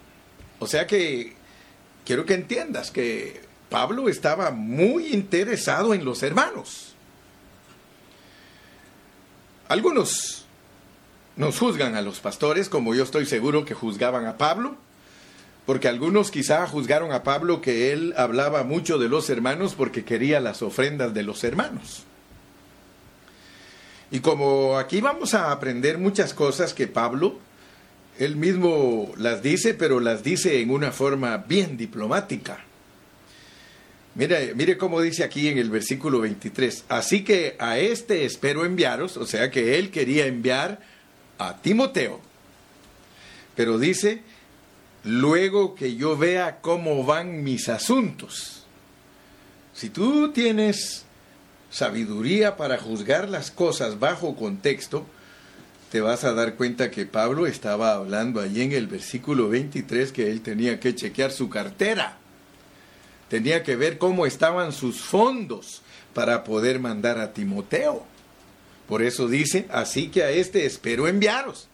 O 0.60 0.68
sea 0.68 0.86
que 0.88 1.36
quiero 2.06 2.26
que 2.26 2.34
entiendas 2.34 2.92
que 2.92 3.42
Pablo 3.70 4.10
estaba 4.10 4.52
muy 4.52 5.08
interesado 5.14 5.94
en 5.94 6.04
los 6.04 6.24
hermanos. 6.24 6.96
Algunos 9.68 10.46
nos 11.36 11.60
juzgan 11.60 11.96
a 11.96 12.02
los 12.02 12.20
pastores, 12.20 12.68
como 12.68 12.96
yo 12.96 13.04
estoy 13.04 13.26
seguro 13.26 13.64
que 13.64 13.76
juzgaban 13.76 14.26
a 14.26 14.38
Pablo, 14.38 14.76
porque 15.66 15.88
algunos 15.88 16.32
quizá 16.32 16.66
juzgaron 16.68 17.12
a 17.12 17.24
Pablo 17.24 17.62
que 17.62 17.92
él 17.92 18.14
hablaba 18.18 18.64
mucho 18.64 18.98
de 18.98 19.10
los 19.10 19.30
hermanos 19.30 19.76
porque 19.76 20.04
quería 20.04 20.40
las 20.40 20.62
ofrendas 20.62 21.14
de 21.14 21.24
los 21.24 21.44
hermanos. 21.44 22.04
Y 24.12 24.22
como 24.22 24.78
aquí 24.78 25.02
vamos 25.02 25.34
a 25.34 25.52
aprender 25.52 26.00
muchas 26.00 26.34
cosas 26.34 26.74
que 26.74 26.88
Pablo, 26.88 27.38
él 28.18 28.36
mismo 28.36 29.12
las 29.18 29.44
dice, 29.44 29.74
pero 29.76 30.00
las 30.00 30.24
dice 30.24 30.60
en 30.62 30.72
una 30.72 30.92
forma 30.92 31.38
bien 31.38 31.78
diplomática. 31.78 32.66
Mire, 34.16 34.56
mire 34.56 34.78
cómo 34.78 35.00
dice 35.02 35.24
aquí 35.24 35.48
en 35.48 35.58
el 35.58 35.70
versículo 35.70 36.20
23. 36.20 36.86
Así 36.90 37.24
que 37.24 37.56
a 37.60 37.78
este 37.78 38.26
espero 38.26 38.66
enviaros, 38.66 39.16
o 39.18 39.26
sea 39.26 39.52
que 39.52 39.78
él 39.78 39.92
quería 39.92 40.26
enviar 40.26 40.80
a 41.38 41.62
Timoteo. 41.62 42.20
Pero 43.56 43.78
dice, 43.78 44.22
luego 45.04 45.76
que 45.76 45.96
yo 45.96 46.18
vea 46.18 46.60
cómo 46.62 47.04
van 47.04 47.44
mis 47.44 47.70
asuntos. 47.70 48.66
Si 49.74 49.90
tú 49.90 50.32
tienes 50.32 51.06
sabiduría 51.70 52.58
para 52.58 52.78
juzgar 52.78 53.30
las 53.30 53.52
cosas 53.52 54.00
bajo 54.00 54.36
contexto, 54.36 55.06
te 55.92 56.02
vas 56.02 56.24
a 56.24 56.34
dar 56.34 56.56
cuenta 56.56 56.92
que 56.92 57.06
Pablo 57.06 57.48
estaba 57.48 57.94
hablando 57.94 58.42
allí 58.42 58.62
en 58.62 58.74
el 58.74 58.88
versículo 58.88 59.50
23 59.50 60.12
que 60.12 60.30
él 60.30 60.42
tenía 60.42 60.80
que 60.80 60.94
chequear 60.94 61.32
su 61.32 61.50
cartera. 61.50 62.18
Tenía 63.30 63.64
que 63.64 63.76
ver 63.76 63.98
cómo 63.98 64.26
estaban 64.26 64.72
sus 64.72 65.02
fondos 65.02 65.82
para 66.14 66.44
poder 66.44 66.80
mandar 66.80 67.20
a 67.20 67.34
Timoteo. 67.34 68.04
Por 68.88 69.04
eso 69.04 69.28
dice, 69.28 69.68
así 69.72 70.10
que 70.10 70.24
a 70.24 70.32
este 70.32 70.66
espero 70.66 71.08
enviaros 71.08 71.69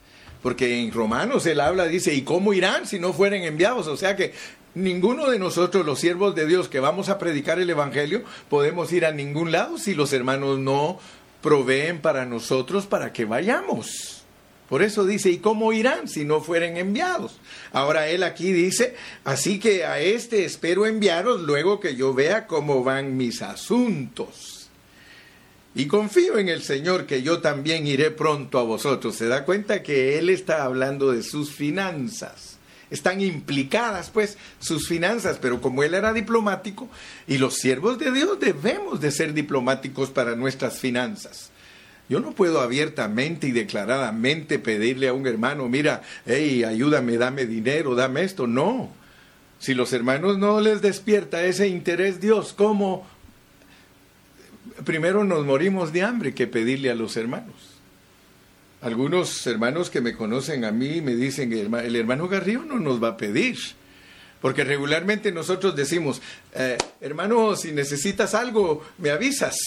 porque 0.45 0.79
en 0.79 0.91
Romanos 0.91 1.47
él 1.47 1.59
habla, 1.59 1.87
dice, 1.87 2.13
¿y 2.13 2.21
cómo 2.21 2.53
irán 2.53 2.85
si 2.85 2.99
no 2.99 3.13
fueren 3.13 3.41
enviados? 3.41 3.87
O 3.87 3.97
sea 3.97 4.15
que 4.15 4.31
ninguno 4.75 5.27
de 5.27 5.39
nosotros, 5.39 5.83
los 5.83 5.99
siervos 5.99 6.35
de 6.35 6.45
Dios 6.45 6.69
que 6.69 6.79
vamos 6.79 7.09
a 7.09 7.17
predicar 7.17 7.57
el 7.57 7.71
Evangelio, 7.71 8.23
podemos 8.47 8.93
ir 8.93 9.07
a 9.07 9.11
ningún 9.11 9.51
lado 9.51 9.79
si 9.79 9.95
los 9.95 10.13
hermanos 10.13 10.59
no 10.59 10.99
proveen 11.41 11.99
para 11.99 12.27
nosotros 12.27 12.85
para 12.85 13.11
que 13.11 13.25
vayamos. 13.25 14.23
Por 14.69 14.83
eso 14.83 15.03
dice, 15.03 15.31
¿y 15.31 15.39
cómo 15.39 15.73
irán 15.73 16.07
si 16.07 16.25
no 16.25 16.41
fueren 16.41 16.77
enviados? 16.77 17.39
Ahora 17.73 18.07
él 18.07 18.21
aquí 18.21 18.51
dice, 18.51 18.93
así 19.23 19.57
que 19.57 19.83
a 19.83 19.99
este 19.99 20.45
espero 20.45 20.85
enviaros 20.85 21.41
luego 21.41 21.79
que 21.79 21.95
yo 21.95 22.13
vea 22.13 22.45
cómo 22.45 22.83
van 22.83 23.17
mis 23.17 23.41
asuntos. 23.41 24.64
Y 25.77 25.87
confío 25.87 26.37
en 26.37 26.47
el 26.47 26.63
Señor 26.63 27.05
que 27.05 27.21
yo 27.21 27.41
también 27.41 27.85
iré 27.85 28.09
pronto 28.09 28.59
a 28.59 28.63
vosotros. 28.63 29.15
Se 29.17 29.27
da 29.27 29.43
cuenta 29.43 29.83
que 29.83 30.17
Él 30.17 30.29
está 30.29 30.63
hablando 30.63 31.11
de 31.11 31.21
sus 31.21 31.51
finanzas. 31.51 32.57
Están 32.89 33.19
implicadas 33.19 34.09
pues 34.09 34.37
sus 34.59 34.87
finanzas, 34.87 35.37
pero 35.41 35.59
como 35.59 35.83
Él 35.83 35.93
era 35.93 36.13
diplomático 36.13 36.87
y 37.27 37.39
los 37.39 37.55
siervos 37.55 37.99
de 37.99 38.11
Dios 38.11 38.39
debemos 38.39 39.01
de 39.01 39.11
ser 39.11 39.33
diplomáticos 39.33 40.11
para 40.11 40.37
nuestras 40.37 40.79
finanzas. 40.79 41.51
Yo 42.07 42.21
no 42.21 42.31
puedo 42.31 42.61
abiertamente 42.61 43.47
y 43.47 43.51
declaradamente 43.51 44.59
pedirle 44.59 45.09
a 45.09 45.13
un 45.13 45.27
hermano, 45.27 45.67
mira, 45.67 46.03
hey, 46.25 46.63
ayúdame, 46.63 47.17
dame 47.17 47.47
dinero, 47.47 47.95
dame 47.95 48.23
esto. 48.23 48.47
No. 48.47 48.91
Si 49.57 49.73
los 49.73 49.91
hermanos 49.91 50.37
no 50.37 50.61
les 50.61 50.81
despierta 50.81 51.43
ese 51.43 51.67
interés 51.67 52.21
Dios, 52.21 52.53
¿cómo 52.53 53.07
primero 54.83 55.23
nos 55.23 55.45
morimos 55.45 55.93
de 55.93 56.03
hambre 56.03 56.33
que 56.33 56.47
pedirle 56.47 56.89
a 56.89 56.95
los 56.95 57.17
hermanos. 57.17 57.55
Algunos 58.81 59.45
hermanos 59.47 59.89
que 59.89 60.01
me 60.01 60.13
conocen 60.13 60.65
a 60.65 60.71
mí 60.71 61.01
me 61.01 61.15
dicen 61.15 61.51
el 61.53 61.95
hermano 61.95 62.27
Garrido 62.27 62.63
no 62.63 62.79
nos 62.79 63.03
va 63.03 63.09
a 63.09 63.17
pedir. 63.17 63.57
Porque 64.41 64.63
regularmente 64.63 65.31
nosotros 65.31 65.75
decimos, 65.75 66.21
eh, 66.53 66.77
hermano, 67.01 67.55
si 67.55 67.71
necesitas 67.71 68.35
algo, 68.35 68.85
me 68.97 69.09
avisas. 69.09 69.57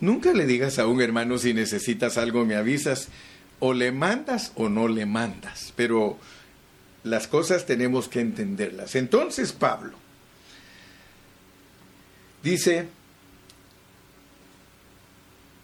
Nunca 0.00 0.32
le 0.32 0.46
digas 0.46 0.78
a 0.78 0.86
un 0.86 1.02
hermano 1.02 1.36
si 1.36 1.52
necesitas 1.52 2.16
algo, 2.16 2.46
me 2.46 2.56
avisas. 2.56 3.08
O 3.58 3.74
le 3.74 3.92
mandas 3.92 4.52
o 4.54 4.68
no 4.68 4.88
le 4.88 5.04
mandas. 5.04 5.72
Pero 5.76 6.16
las 7.04 7.28
cosas 7.28 7.66
tenemos 7.66 8.08
que 8.08 8.20
entenderlas. 8.20 8.94
Entonces, 8.94 9.52
Pablo, 9.52 10.02
Dice, 12.42 12.88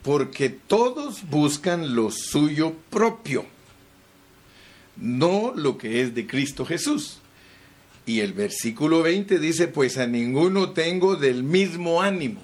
porque 0.09 0.49
todos 0.49 1.29
buscan 1.29 1.95
lo 1.95 2.11
suyo 2.11 2.73
propio, 2.88 3.45
no 4.97 5.53
lo 5.55 5.77
que 5.77 6.00
es 6.00 6.15
de 6.15 6.27
Cristo 6.27 6.65
Jesús. 6.65 7.19
Y 8.07 8.21
el 8.21 8.33
versículo 8.33 9.03
20 9.03 9.38
dice, 9.38 9.69
pues 9.69 9.99
a 9.99 10.07
ninguno 10.07 10.71
tengo 10.71 11.17
del 11.17 11.43
mismo 11.43 12.00
ánimo. 12.00 12.41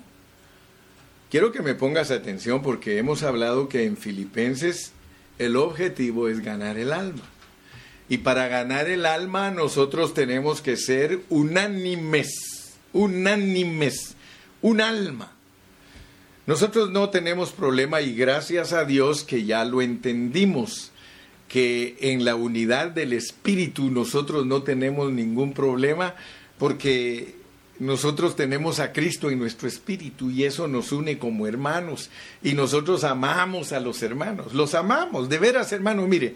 Quiero 1.31 1.53
que 1.53 1.63
me 1.63 1.75
pongas 1.75 2.11
atención 2.11 2.61
porque 2.61 2.99
hemos 2.99 3.23
hablado 3.23 3.71
que 3.71 3.87
en 3.87 3.97
Filipenses 3.97 4.93
el 5.39 5.57
objetivo 5.57 6.29
es 6.29 6.41
ganar 6.41 6.77
el 6.77 6.93
alma. 6.93 7.25
Y 8.11 8.19
para 8.19 8.47
ganar 8.49 8.91
el 8.91 9.07
alma 9.07 9.51
nosotros 9.51 10.13
tenemos 10.13 10.61
que 10.61 10.77
ser 10.77 11.23
unánimes, 11.31 12.75
unánimes, 12.93 14.17
un 14.61 14.83
alma. 14.83 15.34
Nosotros 16.47 16.91
no 16.91 17.09
tenemos 17.09 17.53
problema 17.53 18.03
y 18.03 18.15
gracias 18.15 18.73
a 18.73 18.85
Dios 18.85 19.25
que 19.25 19.45
ya 19.45 19.65
lo 19.65 19.81
entendimos, 19.81 20.91
que 21.49 21.97
en 22.01 22.25
la 22.25 22.35
unidad 22.35 22.89
del 22.89 23.15
Espíritu 23.15 23.91
nosotros 23.91 24.45
no 24.45 24.63
tenemos 24.63 25.11
ningún 25.11 25.55
problema 25.55 26.15
porque 26.59 27.35
nosotros 27.79 28.37
tenemos 28.37 28.79
a 28.79 28.93
Cristo 28.93 29.31
en 29.31 29.39
nuestro 29.39 29.69
espíritu 29.69 30.31
y 30.31 30.45
eso 30.45 30.69
nos 30.69 30.93
une 30.93 31.19
como 31.19 31.47
hermanos 31.47 32.11
y 32.43 32.53
nosotros 32.53 33.05
amamos 33.05 33.73
a 33.73 33.81
los 33.81 34.03
hermanos, 34.03 34.55
los 34.55 34.75
amamos, 34.75 35.29
de 35.29 35.39
veras 35.39 35.73
hermano, 35.73 36.07
mire, 36.07 36.35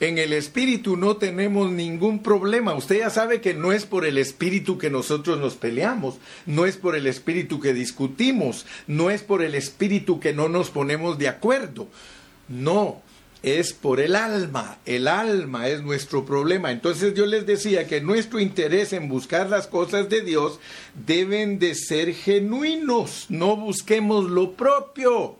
en 0.00 0.16
el 0.16 0.32
espíritu 0.32 0.96
no 0.96 1.18
tenemos 1.18 1.70
ningún 1.70 2.22
problema. 2.22 2.74
Usted 2.74 3.00
ya 3.00 3.10
sabe 3.10 3.40
que 3.40 3.54
no 3.54 3.72
es 3.72 3.84
por 3.84 4.06
el 4.06 4.16
espíritu 4.16 4.78
que 4.78 4.90
nosotros 4.90 5.38
nos 5.38 5.54
peleamos, 5.54 6.16
no 6.46 6.64
es 6.66 6.76
por 6.78 6.96
el 6.96 7.06
espíritu 7.06 7.60
que 7.60 7.74
discutimos, 7.74 8.66
no 8.86 9.10
es 9.10 9.22
por 9.22 9.42
el 9.42 9.54
espíritu 9.54 10.18
que 10.18 10.32
no 10.32 10.48
nos 10.48 10.70
ponemos 10.70 11.18
de 11.18 11.28
acuerdo. 11.28 11.86
No, 12.48 13.02
es 13.42 13.72
por 13.72 14.00
el 14.00 14.16
alma. 14.16 14.78
El 14.86 15.06
alma 15.06 15.68
es 15.68 15.82
nuestro 15.82 16.24
problema. 16.24 16.70
Entonces 16.70 17.14
yo 17.14 17.26
les 17.26 17.46
decía 17.46 17.86
que 17.86 18.00
nuestro 18.00 18.40
interés 18.40 18.92
en 18.92 19.08
buscar 19.08 19.50
las 19.50 19.66
cosas 19.66 20.08
de 20.08 20.22
Dios 20.22 20.60
deben 21.06 21.58
de 21.58 21.74
ser 21.74 22.14
genuinos. 22.14 23.26
No 23.28 23.56
busquemos 23.56 24.30
lo 24.30 24.52
propio. 24.52 25.39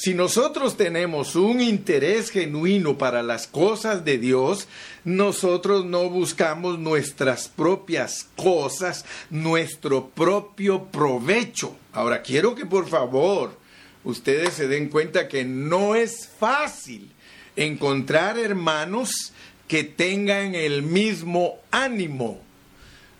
Si 0.00 0.14
nosotros 0.14 0.76
tenemos 0.76 1.34
un 1.34 1.60
interés 1.60 2.30
genuino 2.30 2.96
para 2.96 3.24
las 3.24 3.48
cosas 3.48 4.04
de 4.04 4.16
Dios, 4.16 4.68
nosotros 5.02 5.86
no 5.86 6.08
buscamos 6.08 6.78
nuestras 6.78 7.48
propias 7.48 8.28
cosas, 8.36 9.04
nuestro 9.28 10.10
propio 10.10 10.84
provecho. 10.84 11.74
Ahora, 11.92 12.22
quiero 12.22 12.54
que 12.54 12.64
por 12.64 12.88
favor 12.88 13.58
ustedes 14.04 14.54
se 14.54 14.68
den 14.68 14.88
cuenta 14.88 15.26
que 15.26 15.44
no 15.44 15.96
es 15.96 16.28
fácil 16.38 17.10
encontrar 17.56 18.38
hermanos 18.38 19.32
que 19.66 19.82
tengan 19.82 20.54
el 20.54 20.84
mismo 20.84 21.56
ánimo 21.72 22.40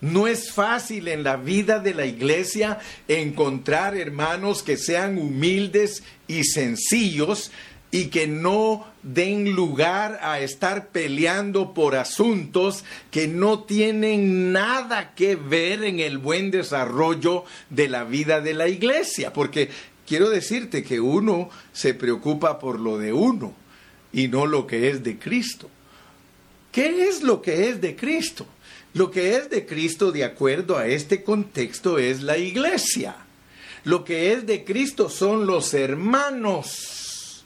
no 0.00 0.28
es 0.28 0.52
fácil 0.52 1.08
en 1.08 1.24
la 1.24 1.36
vida 1.36 1.80
de 1.80 1.94
la 1.94 2.06
iglesia 2.06 2.78
encontrar 3.08 3.96
hermanos 3.96 4.62
que 4.62 4.76
sean 4.76 5.18
humildes 5.18 6.02
y 6.26 6.44
sencillos 6.44 7.50
y 7.90 8.06
que 8.06 8.26
no 8.26 8.86
den 9.02 9.54
lugar 9.54 10.20
a 10.22 10.40
estar 10.40 10.88
peleando 10.88 11.72
por 11.72 11.96
asuntos 11.96 12.84
que 13.10 13.26
no 13.26 13.64
tienen 13.64 14.52
nada 14.52 15.14
que 15.14 15.36
ver 15.36 15.82
en 15.84 15.98
el 15.98 16.18
buen 16.18 16.50
desarrollo 16.50 17.44
de 17.70 17.88
la 17.88 18.04
vida 18.04 18.40
de 18.40 18.54
la 18.54 18.68
iglesia. 18.68 19.32
Porque 19.32 19.70
quiero 20.06 20.28
decirte 20.28 20.82
que 20.84 21.00
uno 21.00 21.48
se 21.72 21.94
preocupa 21.94 22.58
por 22.58 22.78
lo 22.78 22.98
de 22.98 23.12
uno 23.12 23.54
y 24.12 24.28
no 24.28 24.46
lo 24.46 24.66
que 24.66 24.90
es 24.90 25.02
de 25.02 25.18
Cristo. 25.18 25.70
¿Qué 26.70 27.08
es 27.08 27.22
lo 27.22 27.40
que 27.40 27.70
es 27.70 27.80
de 27.80 27.96
Cristo? 27.96 28.46
Lo 28.94 29.10
que 29.10 29.36
es 29.36 29.50
de 29.50 29.66
Cristo 29.66 30.12
de 30.12 30.24
acuerdo 30.24 30.76
a 30.78 30.86
este 30.86 31.22
contexto 31.22 31.98
es 31.98 32.22
la 32.22 32.38
iglesia. 32.38 33.16
Lo 33.84 34.04
que 34.04 34.32
es 34.32 34.46
de 34.46 34.64
Cristo 34.64 35.08
son 35.10 35.46
los 35.46 35.74
hermanos. 35.74 37.44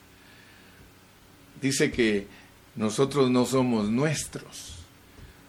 Dice 1.61 1.91
que 1.91 2.27
nosotros 2.75 3.31
no 3.31 3.47
somos 3.47 3.89
nuestros. 3.89 4.73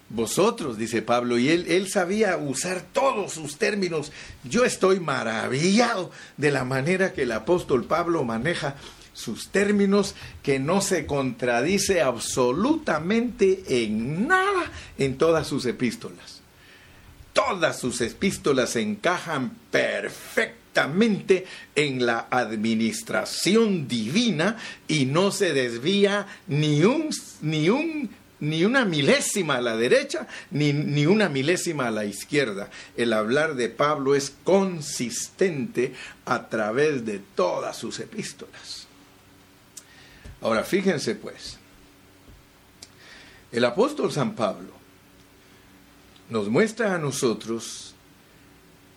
Vosotros, 0.10 0.78
dice 0.78 1.02
Pablo, 1.02 1.40
y 1.40 1.50
él, 1.50 1.66
él 1.68 1.90
sabía 1.90 2.38
usar 2.38 2.84
todos 2.94 3.34
sus 3.34 3.58
términos. 3.58 4.12
Yo 4.44 4.66
estoy 4.66 5.00
maravillado 5.00 6.12
de 6.38 6.52
la 6.52 6.66
manera 6.66 7.14
que 7.14 7.24
el 7.24 7.32
apóstol 7.32 7.86
Pablo 7.86 8.24
maneja 8.24 8.76
sus 9.14 9.50
términos, 9.50 10.16
que 10.42 10.60
no 10.60 10.82
se 10.82 11.06
contradice 11.06 12.02
absolutamente 12.02 13.64
en 13.84 14.28
nada 14.28 14.72
en 14.98 15.18
todas 15.18 15.48
sus 15.48 15.66
epístolas. 15.66 16.42
Todas 17.34 17.80
sus 17.80 18.02
epístolas 18.02 18.76
encajan 18.76 19.58
perfectamente 19.72 21.46
en 21.76 22.06
la 22.06 22.28
administración 22.30 23.88
divina 23.88 24.58
y 24.88 25.06
no 25.06 25.32
se 25.32 25.54
desvía 25.54 26.28
ni 26.48 26.84
un, 26.84 27.10
ni 27.42 27.70
un 27.70 28.10
ni 28.44 28.66
una 28.66 28.84
milésima 28.84 29.56
a 29.56 29.62
la 29.62 29.78
derecha, 29.78 30.28
ni, 30.52 30.74
ni, 30.74 31.06
una 31.06 31.30
milésima 31.30 31.88
a 31.88 31.92
la 31.92 32.04
izquierda. 32.04 32.70
El 32.98 33.14
hablar 33.14 33.56
de 33.56 33.70
Pablo 33.70 34.16
es 34.16 34.34
consistente 34.44 35.94
a 36.26 36.50
través 36.50 37.06
de 37.06 37.20
todas 37.36 37.78
sus 37.78 38.02
epístolas. 38.02 38.83
Ahora 40.44 40.66
fíjense 40.66 41.16
pues, 41.16 41.58
el 43.50 43.64
apóstol 43.64 44.12
San 44.12 44.36
Pablo 44.36 44.74
nos 46.30 46.50
muestra 46.50 46.94
a 46.94 46.98
nosotros 46.98 47.96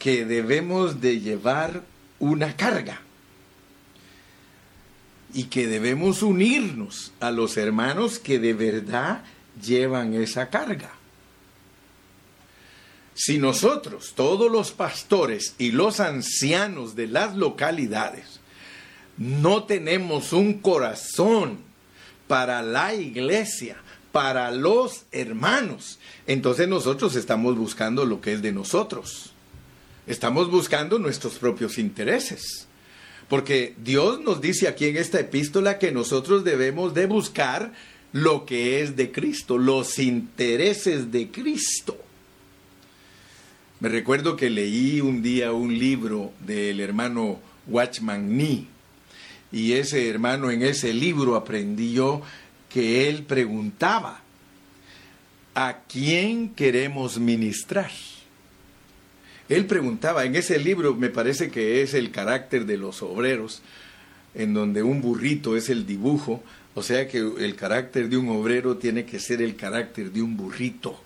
que 0.01 0.25
debemos 0.25 1.01
de 1.01 1.21
llevar 1.21 1.85
una 2.19 2.57
carga 2.57 3.01
y 5.33 5.45
que 5.45 5.69
debemos 5.69 6.25
unirnos 6.25 7.13
a 7.21 7.31
los 7.31 7.57
hermanos 7.57 8.19
que 8.19 8.41
de 8.41 8.53
verdad 8.53 9.23
llevan 9.63 10.15
esa 10.15 10.51
carga. 10.51 10.91
Si 13.15 13.39
nosotros, 13.39 14.15
todos 14.17 14.51
los 14.51 14.73
pastores 14.73 15.55
y 15.59 15.71
los 15.71 16.01
ancianos 16.01 16.97
de 16.97 17.07
las 17.07 17.37
localidades, 17.37 18.41
no 19.19 19.65
tenemos 19.65 20.33
un 20.33 20.55
corazón 20.55 21.59
para 22.29 22.63
la 22.63 22.95
iglesia, 22.95 23.77
para 24.13 24.51
los 24.51 25.05
hermanos, 25.13 25.99
entonces 26.27 26.69
nosotros 26.69 27.17
estamos 27.17 27.57
buscando 27.57 28.05
lo 28.05 28.21
que 28.21 28.33
es 28.33 28.43
de 28.43 28.53
nosotros. 28.53 29.33
Estamos 30.07 30.51
buscando 30.51 30.99
nuestros 30.99 31.35
propios 31.35 31.79
intereses. 31.79 32.67
Porque 33.29 33.75
Dios 33.83 34.21
nos 34.21 34.41
dice 34.41 34.69
aquí 34.69 34.87
en 34.87 34.97
esta 34.97 35.19
epístola 35.19 35.79
que 35.79 35.91
nosotros 35.91 36.45
debemos 36.45 36.95
de 36.95 37.07
buscar 37.07 37.73
lo 38.13 38.47
que 38.47 38.81
es 38.81 38.97
de 38.97 39.11
Cristo, 39.11 39.59
los 39.59 39.99
intereses 39.99 41.11
de 41.11 41.29
Cristo. 41.29 41.99
Me 43.81 43.89
recuerdo 43.89 44.37
que 44.37 44.49
leí 44.49 45.01
un 45.01 45.23
día 45.23 45.53
un 45.53 45.77
libro 45.77 46.33
del 46.41 46.81
hermano 46.81 47.41
Watchman 47.67 48.37
Nee 48.37 48.76
y 49.57 49.73
ese 49.73 50.11
hermano 50.11 50.51
en 50.51 50.63
ese 50.63 50.93
libro 50.93 51.35
aprendió 51.35 52.21
que 52.69 53.09
él 53.09 53.23
preguntaba, 53.23 54.21
¿a 55.55 55.79
quién 55.91 56.51
queremos 56.51 57.19
ministrar? 57.19 57.91
Él 59.49 59.65
preguntaba, 59.65 60.27
en 60.27 60.37
ese 60.37 60.59
libro 60.59 60.95
me 60.95 61.09
parece 61.09 61.51
que 61.51 61.81
es 61.81 61.95
el 61.95 62.11
carácter 62.11 62.67
de 62.67 62.77
los 62.77 63.01
obreros, 63.01 63.63
en 64.35 64.53
donde 64.53 64.83
un 64.83 65.01
burrito 65.01 65.57
es 65.57 65.71
el 65.71 65.87
dibujo, 65.87 66.43
o 66.75 66.83
sea 66.83 67.09
que 67.09 67.17
el 67.17 67.57
carácter 67.57 68.11
de 68.11 68.19
un 68.19 68.29
obrero 68.29 68.77
tiene 68.77 69.07
que 69.07 69.19
ser 69.19 69.41
el 69.41 69.57
carácter 69.57 70.13
de 70.13 70.21
un 70.21 70.37
burrito, 70.37 71.01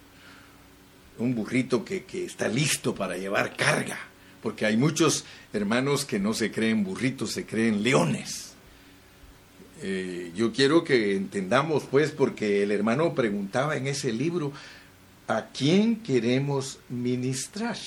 un 1.19 1.37
burrito 1.37 1.85
que, 1.85 2.03
que 2.03 2.25
está 2.25 2.49
listo 2.49 2.97
para 2.97 3.17
llevar 3.17 3.57
carga 3.57 4.10
porque 4.43 4.67
hay 4.67 4.77
muchos 4.77 5.25
hermanos 5.53 6.05
que 6.05 6.19
no 6.19 6.35
se 6.35 6.51
creen 6.51 6.85
burritos, 6.85 7.33
se 7.33 7.45
creen 7.47 7.83
leones. 7.83 8.53
Eh, 9.83 10.33
yo 10.35 10.53
quiero 10.53 10.85
que 10.85 11.17
entendamos, 11.17 11.85
pues, 11.91 12.11
porque 12.11 12.63
el 12.63 12.71
hermano 12.71 13.15
preguntaba 13.15 13.77
en 13.77 13.87
ese 13.87 14.13
libro, 14.13 14.53
¿a 15.27 15.47
quién 15.47 15.97
queremos 15.97 16.79
ministrar? 16.89 17.79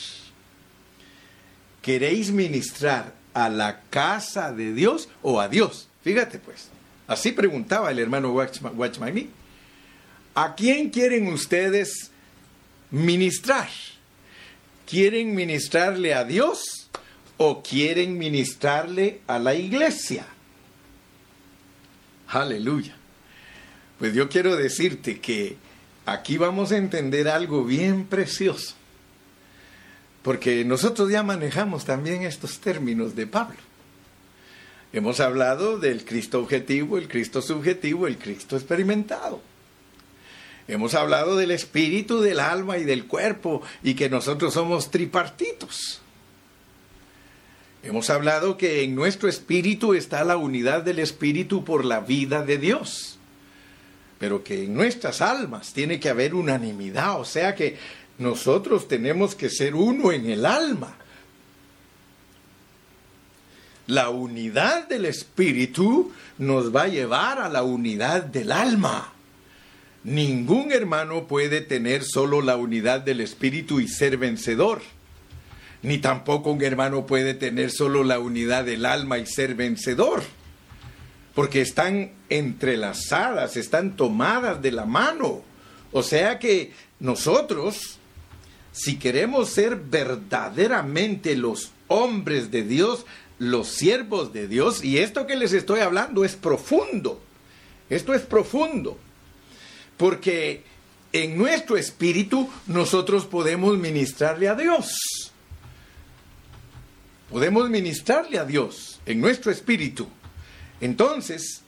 ¿Queréis 1.81 2.31
ministrar 2.31 3.13
a 3.33 3.49
la 3.49 3.81
casa 3.89 4.51
de 4.53 4.73
Dios 4.73 5.09
o 5.21 5.39
a 5.39 5.47
Dios? 5.49 5.87
Fíjate, 6.03 6.39
pues. 6.39 6.69
Así 7.07 7.31
preguntaba 7.31 7.91
el 7.91 7.99
hermano 7.99 8.31
Watchman. 8.31 9.29
¿A 10.35 10.55
quién 10.55 10.89
quieren 10.89 11.27
ustedes 11.27 12.09
ministrar? 12.89 13.69
¿Quieren 14.85 15.35
ministrarle 15.35 16.13
a 16.13 16.23
Dios 16.23 16.83
o 17.37 17.63
quieren 17.63 18.17
ministrarle 18.17 19.21
a 19.27 19.39
la 19.39 19.55
iglesia. 19.55 20.25
Aleluya. 22.27 22.95
Pues 23.99 24.13
yo 24.13 24.29
quiero 24.29 24.55
decirte 24.55 25.19
que 25.19 25.57
aquí 26.05 26.37
vamos 26.37 26.71
a 26.71 26.77
entender 26.77 27.27
algo 27.27 27.63
bien 27.63 28.05
precioso, 28.05 28.75
porque 30.21 30.65
nosotros 30.65 31.11
ya 31.11 31.23
manejamos 31.23 31.85
también 31.85 32.23
estos 32.23 32.59
términos 32.59 33.15
de 33.15 33.27
Pablo. 33.27 33.59
Hemos 34.91 35.19
hablado 35.19 35.79
del 35.79 36.05
Cristo 36.05 36.39
objetivo, 36.39 36.97
el 36.97 37.07
Cristo 37.07 37.41
subjetivo, 37.41 38.07
el 38.07 38.17
Cristo 38.17 38.55
experimentado. 38.55 39.41
Hemos 40.67 40.93
hablado 40.93 41.35
del 41.35 41.51
espíritu, 41.51 42.21
del 42.21 42.39
alma 42.39 42.77
y 42.77 42.85
del 42.85 43.05
cuerpo 43.05 43.61
y 43.83 43.95
que 43.95 44.09
nosotros 44.09 44.53
somos 44.53 44.91
tripartitos. 44.91 46.01
Hemos 47.83 48.09
hablado 48.09 48.57
que 48.57 48.83
en 48.83 48.95
nuestro 48.95 49.27
espíritu 49.27 49.93
está 49.93 50.23
la 50.23 50.37
unidad 50.37 50.83
del 50.83 50.99
espíritu 50.99 51.65
por 51.65 51.83
la 51.83 51.99
vida 51.99 52.41
de 52.41 52.57
Dios, 52.57 53.17
pero 54.19 54.41
que 54.41 54.63
en 54.63 54.73
nuestras 54.73 55.21
almas 55.21 55.73
tiene 55.73 55.99
que 55.99 56.07
haber 56.07 56.33
unanimidad, 56.33 57.19
o 57.19 57.25
sea 57.25 57.55
que 57.55 57.77
nosotros 58.19 58.87
tenemos 58.87 59.35
que 59.35 59.49
ser 59.49 59.75
uno 59.75 60.13
en 60.13 60.29
el 60.29 60.45
alma. 60.45 60.95
La 63.87 64.09
unidad 64.09 64.87
del 64.87 65.03
espíritu 65.03 66.13
nos 66.37 66.73
va 66.73 66.83
a 66.83 66.87
llevar 66.87 67.39
a 67.39 67.49
la 67.49 67.63
unidad 67.63 68.23
del 68.23 68.53
alma. 68.53 69.11
Ningún 70.03 70.71
hermano 70.71 71.27
puede 71.27 71.61
tener 71.61 72.03
solo 72.03 72.41
la 72.41 72.57
unidad 72.57 73.01
del 73.01 73.21
espíritu 73.21 73.79
y 73.79 73.87
ser 73.87 74.17
vencedor 74.17 74.81
ni 75.83 75.97
tampoco 75.97 76.51
un 76.51 76.63
hermano 76.63 77.05
puede 77.05 77.33
tener 77.33 77.69
solo 77.69 78.03
la 78.03 78.17
unidad 78.17 78.63
del 78.63 78.85
alma 78.85 79.19
y 79.19 79.25
ser 79.25 79.53
vencedor, 79.53 80.23
porque 81.35 81.61
están 81.61 82.13
entrelazadas, 82.29 83.57
están 83.57 83.97
tomadas 83.97 84.61
de 84.61 84.71
la 84.71 84.85
mano. 84.85 85.41
O 85.91 86.01
sea 86.01 86.39
que 86.39 86.71
nosotros, 86.99 87.99
si 88.71 88.97
queremos 88.97 89.49
ser 89.49 89.75
verdaderamente 89.75 91.35
los 91.35 91.71
hombres 91.89 92.49
de 92.49 92.63
Dios, 92.63 93.05
los 93.37 93.67
siervos 93.67 94.31
de 94.31 94.47
Dios, 94.47 94.85
y 94.85 94.99
esto 94.99 95.27
que 95.27 95.35
les 95.35 95.51
estoy 95.51 95.81
hablando 95.81 96.23
es 96.23 96.37
profundo, 96.37 97.21
esto 97.89 98.13
es 98.13 98.21
profundo, 98.21 98.97
porque 99.97 100.63
en 101.11 101.37
nuestro 101.37 101.77
espíritu 101.77 102.49
nosotros 102.67 103.25
podemos 103.25 103.77
ministrarle 103.77 104.49
a 104.49 104.55
Dios 104.55 104.97
podemos 107.33 107.67
ministrarle 107.67 108.37
a 108.37 108.45
Dios 108.45 109.01
en 109.07 109.19
nuestro 109.19 109.51
espíritu. 109.51 110.07
Entonces, 110.79 111.63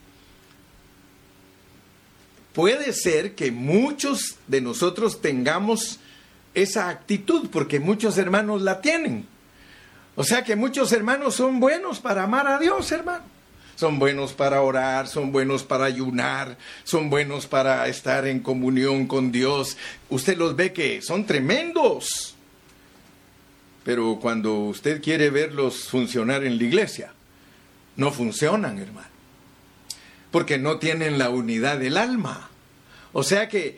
puede 2.54 2.94
ser 2.94 3.34
que 3.34 3.52
muchos 3.52 4.36
de 4.46 4.62
nosotros 4.62 5.22
tengamos 5.22 6.00
esa 6.54 6.90
actitud, 6.90 7.50
porque 7.52 7.80
muchos 7.80 8.20
hermanos 8.20 8.62
la 8.62 8.80
tienen. 8.80 9.26
O 10.16 10.24
sea 10.24 10.44
que 10.44 10.56
muchos 10.56 10.92
hermanos 10.92 11.34
son 11.34 11.60
buenos 11.60 12.00
para 12.00 12.24
amar 12.24 12.48
a 12.48 12.60
Dios, 12.60 12.92
hermano. 12.92 13.26
Son 13.76 14.00
buenos 14.00 14.34
para 14.34 14.62
orar, 14.62 15.08
son 15.08 15.32
buenos 15.32 15.64
para 15.64 15.86
ayunar, 15.86 16.58
son 16.86 17.10
buenos 17.10 17.46
para 17.46 17.88
estar 17.88 18.26
en 18.26 18.40
comunión 18.40 19.06
con 19.06 19.32
Dios. 19.32 19.78
Usted 20.10 20.38
los 20.38 20.56
ve 20.56 20.72
que 20.72 21.02
son 21.02 21.26
tremendos. 21.26 22.36
Pero 23.84 24.18
cuando 24.22 24.60
usted 24.62 25.02
quiere 25.02 25.30
verlos 25.30 25.90
funcionar 25.90 26.44
en 26.44 26.58
la 26.58 26.64
iglesia, 26.64 27.14
no 27.98 28.12
funcionan, 28.12 28.80
hermano. 28.80 29.08
Porque 30.32 30.58
no 30.58 30.80
tienen 30.80 31.18
la 31.18 31.30
unidad 31.30 31.78
del 31.78 31.98
alma. 31.98 32.50
O 33.14 33.24
sea 33.24 33.48
que 33.48 33.78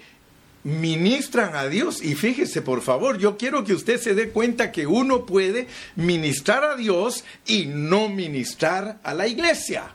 ministran 0.67 1.55
a 1.55 1.67
Dios. 1.67 2.03
Y 2.03 2.15
fíjese, 2.15 2.61
por 2.61 2.81
favor, 2.81 3.17
yo 3.17 3.37
quiero 3.37 3.63
que 3.63 3.73
usted 3.73 3.99
se 3.99 4.13
dé 4.13 4.29
cuenta 4.29 4.71
que 4.73 4.85
uno 4.85 5.25
puede 5.25 5.67
ministrar 5.95 6.65
a 6.65 6.75
Dios 6.75 7.23
y 7.45 7.67
no 7.67 8.09
ministrar 8.09 8.99
a 9.01 9.13
la 9.13 9.27
iglesia. 9.27 9.93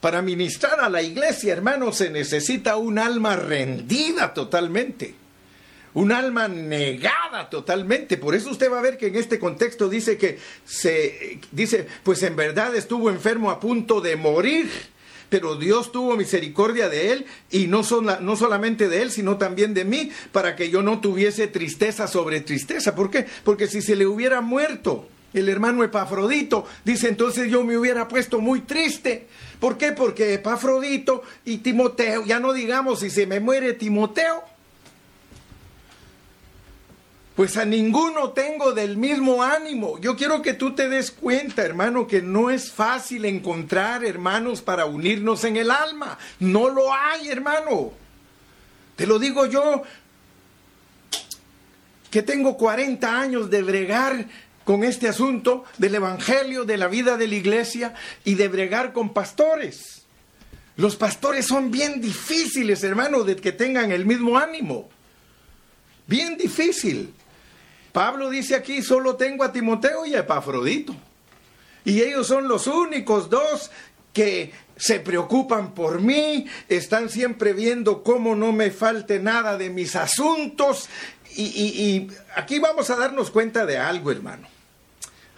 Para 0.00 0.22
ministrar 0.22 0.80
a 0.80 0.88
la 0.88 1.02
iglesia, 1.02 1.52
hermano, 1.52 1.92
se 1.92 2.08
necesita 2.08 2.76
un 2.76 2.98
alma 2.98 3.36
rendida 3.36 4.32
totalmente 4.32 5.14
un 5.92 6.12
alma 6.12 6.46
negada 6.46 7.50
totalmente. 7.50 8.16
Por 8.16 8.36
eso 8.36 8.50
usted 8.50 8.70
va 8.70 8.78
a 8.78 8.82
ver 8.82 8.96
que 8.96 9.08
en 9.08 9.16
este 9.16 9.40
contexto 9.40 9.88
dice 9.88 10.16
que 10.16 10.38
se 10.64 11.40
dice, 11.50 11.84
pues 12.04 12.22
en 12.22 12.36
verdad 12.36 12.76
estuvo 12.76 13.10
enfermo 13.10 13.50
a 13.50 13.58
punto 13.58 14.00
de 14.00 14.14
morir, 14.14 14.70
pero 15.30 15.56
Dios 15.56 15.92
tuvo 15.92 16.16
misericordia 16.16 16.90
de 16.90 17.12
él 17.12 17.26
y 17.50 17.68
no, 17.68 17.82
no 18.20 18.36
solamente 18.36 18.88
de 18.88 19.00
él, 19.00 19.10
sino 19.10 19.38
también 19.38 19.72
de 19.72 19.86
mí, 19.86 20.10
para 20.32 20.56
que 20.56 20.68
yo 20.68 20.82
no 20.82 21.00
tuviese 21.00 21.46
tristeza 21.46 22.06
sobre 22.06 22.40
tristeza. 22.40 22.94
¿Por 22.94 23.10
qué? 23.10 23.26
Porque 23.44 23.66
si 23.66 23.80
se 23.80 23.96
le 23.96 24.06
hubiera 24.06 24.42
muerto 24.42 25.06
el 25.32 25.48
hermano 25.48 25.84
Epafrodito, 25.84 26.66
dice 26.84 27.08
entonces 27.08 27.50
yo 27.50 27.64
me 27.64 27.78
hubiera 27.78 28.08
puesto 28.08 28.40
muy 28.40 28.62
triste. 28.62 29.28
¿Por 29.60 29.78
qué? 29.78 29.92
Porque 29.92 30.34
Epafrodito 30.34 31.22
y 31.44 31.58
Timoteo, 31.58 32.24
ya 32.24 32.40
no 32.40 32.52
digamos 32.52 33.00
si 33.00 33.10
se 33.10 33.26
me 33.26 33.40
muere 33.40 33.74
Timoteo, 33.74 34.42
pues 37.36 37.56
a 37.56 37.64
ninguno 37.64 38.30
tengo 38.30 38.72
del 38.72 38.96
mismo 38.96 39.42
ánimo. 39.42 39.98
Yo 40.00 40.16
quiero 40.16 40.42
que 40.42 40.54
tú 40.54 40.74
te 40.74 40.88
des 40.88 41.10
cuenta, 41.10 41.62
hermano, 41.62 42.06
que 42.06 42.20
no 42.20 42.50
es 42.50 42.70
fácil 42.70 43.24
encontrar 43.24 44.04
hermanos 44.04 44.60
para 44.60 44.84
unirnos 44.84 45.44
en 45.44 45.56
el 45.56 45.70
alma. 45.70 46.18
No 46.38 46.68
lo 46.68 46.92
hay, 46.92 47.28
hermano. 47.28 47.92
Te 48.96 49.06
lo 49.06 49.18
digo 49.18 49.46
yo, 49.46 49.82
que 52.10 52.22
tengo 52.22 52.56
40 52.56 53.20
años 53.20 53.48
de 53.48 53.62
bregar 53.62 54.26
con 54.64 54.84
este 54.84 55.08
asunto 55.08 55.64
del 55.78 55.94
Evangelio, 55.94 56.64
de 56.64 56.76
la 56.76 56.88
vida 56.88 57.16
de 57.16 57.28
la 57.28 57.34
iglesia 57.36 57.94
y 58.24 58.34
de 58.34 58.48
bregar 58.48 58.92
con 58.92 59.14
pastores. 59.14 60.02
Los 60.76 60.96
pastores 60.96 61.46
son 61.46 61.70
bien 61.70 62.00
difíciles, 62.00 62.84
hermano, 62.84 63.24
de 63.24 63.36
que 63.36 63.52
tengan 63.52 63.92
el 63.92 64.04
mismo 64.04 64.36
ánimo. 64.36 64.90
Bien 66.06 66.36
difícil. 66.36 67.14
Pablo 67.92 68.30
dice 68.30 68.54
aquí, 68.54 68.82
solo 68.82 69.16
tengo 69.16 69.44
a 69.44 69.52
Timoteo 69.52 70.06
y 70.06 70.14
a 70.14 70.20
Epafrodito. 70.20 70.94
Y 71.84 72.00
ellos 72.02 72.26
son 72.26 72.46
los 72.46 72.66
únicos 72.66 73.30
dos 73.30 73.70
que 74.12 74.52
se 74.76 75.00
preocupan 75.00 75.74
por 75.74 76.00
mí, 76.00 76.46
están 76.68 77.10
siempre 77.10 77.52
viendo 77.52 78.02
cómo 78.02 78.34
no 78.34 78.52
me 78.52 78.70
falte 78.70 79.18
nada 79.18 79.56
de 79.56 79.70
mis 79.70 79.96
asuntos. 79.96 80.88
Y, 81.36 81.42
y 81.44 82.08
aquí 82.34 82.58
vamos 82.58 82.90
a 82.90 82.96
darnos 82.96 83.30
cuenta 83.30 83.66
de 83.66 83.78
algo, 83.78 84.10
hermano. 84.10 84.48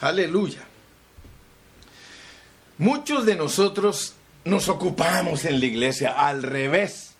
Aleluya. 0.01 0.61
Muchos 2.79 3.27
de 3.27 3.37
nosotros 3.37 4.15
nos 4.45 4.69
ocupamos 4.69 5.45
en 5.45 5.61
la 5.61 5.67
iglesia 5.67 6.13
al 6.13 6.43
revés 6.43 7.12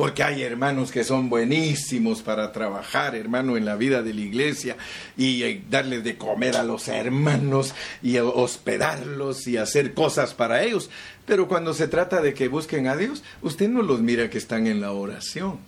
porque 0.00 0.22
hay 0.22 0.42
hermanos 0.44 0.90
que 0.90 1.04
son 1.04 1.28
buenísimos 1.28 2.22
para 2.22 2.52
trabajar, 2.52 3.14
hermano, 3.14 3.58
en 3.58 3.66
la 3.66 3.76
vida 3.76 4.00
de 4.02 4.14
la 4.14 4.22
iglesia 4.22 4.78
y 5.14 5.42
eh, 5.42 5.62
darles 5.68 6.04
de 6.04 6.16
comer 6.16 6.56
a 6.56 6.62
los 6.62 6.88
hermanos 6.88 7.74
y 8.02 8.16
hospedarlos 8.16 9.46
y 9.46 9.58
hacer 9.58 9.92
cosas 9.92 10.32
para 10.32 10.62
ellos. 10.64 10.88
Pero 11.26 11.48
cuando 11.48 11.74
se 11.74 11.86
trata 11.86 12.22
de 12.22 12.32
que 12.32 12.48
busquen 12.48 12.86
a 12.86 12.96
Dios, 12.96 13.22
usted 13.42 13.68
no 13.68 13.82
los 13.82 14.00
mira 14.00 14.30
que 14.30 14.38
están 14.38 14.66
en 14.68 14.80
la 14.80 14.92
oración. 14.92 15.58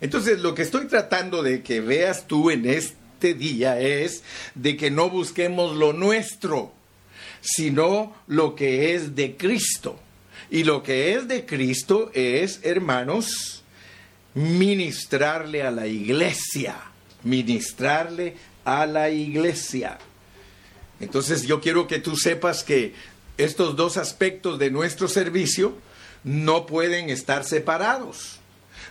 Entonces, 0.00 0.40
lo 0.40 0.54
que 0.54 0.62
estoy 0.62 0.86
tratando 0.86 1.42
de 1.42 1.62
que 1.62 1.82
veas 1.82 2.26
tú 2.26 2.50
en 2.50 2.64
este 2.64 3.34
día 3.34 3.78
es 3.78 4.22
de 4.54 4.78
que 4.78 4.90
no 4.90 5.10
busquemos 5.10 5.76
lo 5.76 5.92
nuestro, 5.92 6.72
sino 7.42 8.16
lo 8.26 8.54
que 8.54 8.94
es 8.94 9.14
de 9.14 9.36
Cristo. 9.36 10.00
Y 10.50 10.64
lo 10.64 10.82
que 10.82 11.12
es 11.12 11.28
de 11.28 11.44
Cristo 11.44 12.10
es, 12.14 12.60
hermanos, 12.62 13.61
ministrarle 14.34 15.62
a 15.62 15.70
la 15.70 15.86
iglesia, 15.86 16.76
ministrarle 17.22 18.36
a 18.64 18.86
la 18.86 19.10
iglesia. 19.10 19.98
Entonces 21.00 21.42
yo 21.44 21.60
quiero 21.60 21.86
que 21.86 21.98
tú 21.98 22.16
sepas 22.16 22.62
que 22.62 22.94
estos 23.36 23.76
dos 23.76 23.96
aspectos 23.96 24.58
de 24.58 24.70
nuestro 24.70 25.08
servicio 25.08 25.76
no 26.24 26.66
pueden 26.66 27.10
estar 27.10 27.44
separados. 27.44 28.38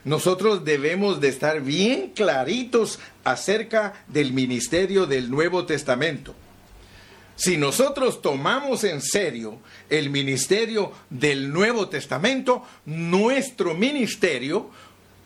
Nosotros 0.04 0.66
debemos 0.66 1.22
de 1.22 1.30
estar 1.30 1.62
bien 1.62 2.10
claritos 2.10 3.00
acerca 3.24 4.04
del 4.08 4.34
ministerio 4.34 5.06
del 5.06 5.30
Nuevo 5.30 5.66
Testamento. 5.66 6.36
Si 7.36 7.58
nosotros 7.58 8.22
tomamos 8.22 8.84
en 8.84 9.02
serio 9.02 9.60
el 9.90 10.10
ministerio 10.10 10.92
del 11.10 11.52
Nuevo 11.52 11.88
Testamento, 11.88 12.64
nuestro 12.86 13.74
ministerio 13.74 14.70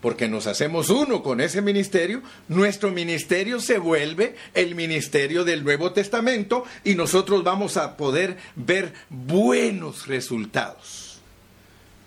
porque 0.00 0.28
nos 0.28 0.46
hacemos 0.46 0.90
uno 0.90 1.22
con 1.22 1.40
ese 1.40 1.62
ministerio, 1.62 2.22
nuestro 2.48 2.90
ministerio 2.90 3.60
se 3.60 3.78
vuelve 3.78 4.36
el 4.54 4.74
ministerio 4.74 5.44
del 5.44 5.64
Nuevo 5.64 5.92
Testamento 5.92 6.64
y 6.84 6.94
nosotros 6.94 7.42
vamos 7.42 7.76
a 7.76 7.96
poder 7.96 8.36
ver 8.54 8.92
buenos 9.08 10.06
resultados. 10.06 11.18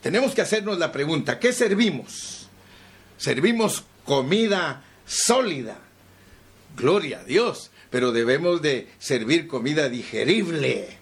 Tenemos 0.02 0.34
que 0.34 0.42
hacernos 0.42 0.78
la 0.78 0.92
pregunta, 0.92 1.40
¿qué 1.40 1.52
servimos? 1.52 2.48
¿Servimos 3.18 3.84
comida 4.06 4.84
sólida? 5.06 5.78
Gloria 6.78 7.20
a 7.20 7.24
Dios, 7.24 7.72
pero 7.90 8.12
debemos 8.12 8.62
de 8.62 8.88
servir 9.00 9.48
comida 9.48 9.90
digerible 9.90 10.99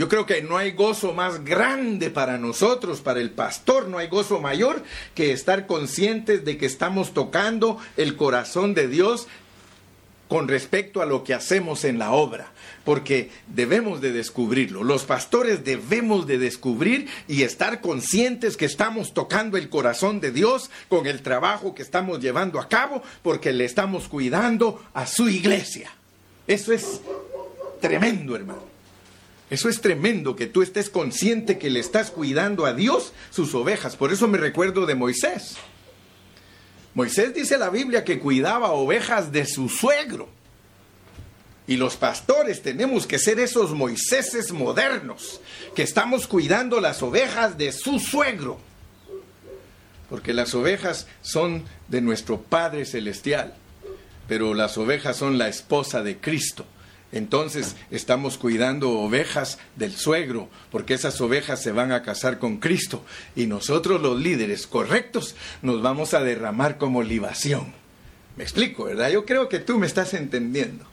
yo 0.00 0.08
creo 0.08 0.24
que 0.24 0.40
no 0.40 0.56
hay 0.56 0.70
gozo 0.72 1.12
más 1.12 1.44
grande 1.44 2.08
para 2.08 2.38
nosotros, 2.38 3.02
para 3.02 3.20
el 3.20 3.32
pastor, 3.32 3.86
no 3.86 3.98
hay 3.98 4.08
gozo 4.08 4.40
mayor 4.40 4.82
que 5.14 5.30
estar 5.30 5.66
conscientes 5.66 6.42
de 6.42 6.56
que 6.56 6.64
estamos 6.64 7.12
tocando 7.12 7.76
el 7.98 8.16
corazón 8.16 8.72
de 8.72 8.88
Dios 8.88 9.28
con 10.26 10.48
respecto 10.48 11.02
a 11.02 11.04
lo 11.04 11.22
que 11.22 11.34
hacemos 11.34 11.84
en 11.84 11.98
la 11.98 12.12
obra, 12.12 12.50
porque 12.82 13.28
debemos 13.46 14.00
de 14.00 14.12
descubrirlo. 14.12 14.84
Los 14.84 15.04
pastores 15.04 15.64
debemos 15.64 16.26
de 16.26 16.38
descubrir 16.38 17.06
y 17.28 17.42
estar 17.42 17.82
conscientes 17.82 18.56
que 18.56 18.64
estamos 18.64 19.12
tocando 19.12 19.58
el 19.58 19.68
corazón 19.68 20.18
de 20.20 20.32
Dios 20.32 20.70
con 20.88 21.06
el 21.06 21.20
trabajo 21.20 21.74
que 21.74 21.82
estamos 21.82 22.20
llevando 22.20 22.58
a 22.58 22.70
cabo, 22.70 23.02
porque 23.22 23.52
le 23.52 23.66
estamos 23.66 24.08
cuidando 24.08 24.82
a 24.94 25.06
su 25.06 25.28
iglesia. 25.28 25.90
Eso 26.46 26.72
es 26.72 27.02
tremendo, 27.82 28.34
hermano. 28.34 28.69
Eso 29.50 29.68
es 29.68 29.80
tremendo 29.80 30.36
que 30.36 30.46
tú 30.46 30.62
estés 30.62 30.88
consciente 30.88 31.58
que 31.58 31.70
le 31.70 31.80
estás 31.80 32.12
cuidando 32.12 32.66
a 32.66 32.72
Dios 32.72 33.12
sus 33.30 33.52
ovejas. 33.54 33.96
Por 33.96 34.12
eso 34.12 34.28
me 34.28 34.38
recuerdo 34.38 34.86
de 34.86 34.94
Moisés. 34.94 35.56
Moisés 36.94 37.34
dice 37.34 37.58
la 37.58 37.68
Biblia 37.68 38.04
que 38.04 38.20
cuidaba 38.20 38.70
ovejas 38.70 39.32
de 39.32 39.44
su 39.46 39.68
suegro. 39.68 40.28
Y 41.66 41.76
los 41.76 41.96
pastores 41.96 42.62
tenemos 42.62 43.06
que 43.06 43.18
ser 43.18 43.40
esos 43.40 43.72
Moiséses 43.72 44.52
modernos, 44.52 45.40
que 45.74 45.82
estamos 45.82 46.26
cuidando 46.26 46.80
las 46.80 47.02
ovejas 47.02 47.58
de 47.58 47.72
su 47.72 47.98
suegro. 47.98 48.58
Porque 50.08 50.32
las 50.32 50.54
ovejas 50.54 51.06
son 51.22 51.64
de 51.88 52.00
nuestro 52.00 52.40
Padre 52.40 52.84
Celestial, 52.84 53.54
pero 54.28 54.54
las 54.54 54.78
ovejas 54.78 55.16
son 55.16 55.38
la 55.38 55.48
esposa 55.48 56.02
de 56.02 56.18
Cristo. 56.18 56.66
Entonces 57.12 57.76
estamos 57.90 58.38
cuidando 58.38 58.90
ovejas 58.90 59.58
del 59.76 59.96
suegro, 59.96 60.48
porque 60.70 60.94
esas 60.94 61.20
ovejas 61.20 61.62
se 61.62 61.72
van 61.72 61.92
a 61.92 62.02
casar 62.02 62.38
con 62.38 62.58
Cristo 62.58 63.04
y 63.34 63.46
nosotros 63.46 64.00
los 64.00 64.18
líderes 64.18 64.66
correctos 64.66 65.34
nos 65.62 65.82
vamos 65.82 66.14
a 66.14 66.22
derramar 66.22 66.78
como 66.78 67.02
libación. 67.02 67.72
Me 68.36 68.44
explico, 68.44 68.84
¿verdad? 68.84 69.10
Yo 69.10 69.24
creo 69.24 69.48
que 69.48 69.58
tú 69.58 69.78
me 69.78 69.86
estás 69.86 70.14
entendiendo. 70.14 70.89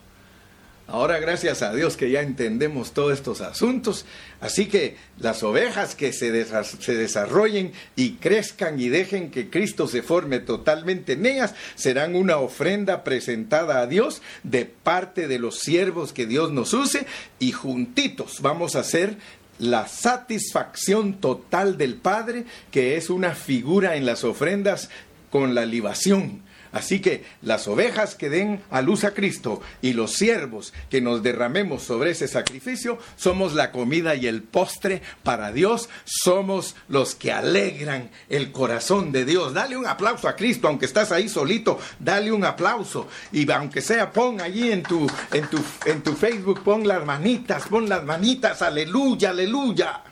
Ahora 0.89 1.19
gracias 1.19 1.63
a 1.63 1.73
Dios 1.73 1.97
que 1.97 2.09
ya 2.11 2.21
entendemos 2.21 2.93
todos 2.93 3.11
estos 3.11 3.41
asuntos, 3.41 4.05
así 4.39 4.67
que 4.67 4.95
las 5.19 5.43
ovejas 5.43 5.95
que 5.95 6.13
se, 6.13 6.45
se, 6.63 6.95
desarrollen 6.95 7.73
y 7.97 8.11
crezcan 8.13 8.79
y 8.79 8.87
dejen 8.87 9.29
que 9.29 9.49
Cristo 9.49 9.89
se 9.89 10.01
forme 10.01 10.39
totalmente 10.39 11.13
en 11.13 11.25
ellas, 11.25 11.55
serán 11.75 12.15
una 12.15 12.37
ofrenda 12.37 13.03
presentada 13.03 13.81
a 13.81 13.87
Dios 13.87 14.21
de 14.43 14.63
parte 14.63 15.27
de 15.27 15.39
los 15.39 15.59
siervos 15.59 16.13
que 16.13 16.25
Dios 16.25 16.53
nos 16.53 16.73
use 16.73 17.05
y 17.37 17.51
juntitos 17.51 18.41
vamos 18.41 18.77
a 18.77 18.79
hacer 18.79 19.17
la 19.59 19.89
satisfacción 19.89 21.15
total 21.15 21.77
del 21.77 21.95
Padre, 21.95 22.45
que 22.71 22.95
es 22.95 23.09
una 23.09 23.35
figura 23.35 23.97
en 23.97 24.05
las 24.05 24.23
ofrendas 24.23 24.89
con 25.31 25.53
la 25.53 25.65
libación 25.65 26.46
Así 26.77 26.99
que 26.99 27.25
las 27.41 27.67
ovejas 27.67 28.13
que 28.13 28.29
den 28.29 28.61
a 28.69 28.83
luz 28.83 29.03
a 29.03 29.15
Cristo 29.15 29.61
y 29.81 29.93
los 29.93 30.13
siervos 30.13 30.75
que 30.91 31.01
nos 31.01 31.23
derramemos 31.23 31.81
sobre 31.81 32.11
ese 32.11 32.27
sacrificio, 32.27 32.99
somos 33.15 33.55
la 33.55 33.71
comida 33.71 34.13
y 34.13 34.27
el 34.27 34.43
postre 34.43 35.01
para 35.23 35.51
Dios, 35.51 35.89
somos 36.05 36.75
los 36.87 37.15
que 37.15 37.31
alegran 37.31 38.11
el 38.29 38.51
corazón 38.51 39.11
de 39.11 39.25
Dios. 39.25 39.55
Dale 39.55 39.75
un 39.75 39.87
aplauso 39.87 40.27
a 40.27 40.35
Cristo, 40.35 40.67
aunque 40.67 40.85
estás 40.85 41.11
ahí 41.11 41.27
solito, 41.29 41.79
dale 41.97 42.31
un 42.31 42.45
aplauso. 42.45 43.07
Y 43.31 43.49
aunque 43.51 43.81
sea, 43.81 44.11
pon 44.11 44.39
allí 44.39 44.71
en 44.71 44.83
tu, 44.83 45.09
en 45.33 45.47
tu, 45.47 45.57
en 45.85 46.03
tu 46.03 46.13
Facebook, 46.13 46.61
pon 46.61 46.87
las 46.87 47.03
manitas, 47.03 47.65
pon 47.67 47.89
las 47.89 48.03
manitas, 48.03 48.61
aleluya, 48.61 49.31
aleluya. 49.31 50.03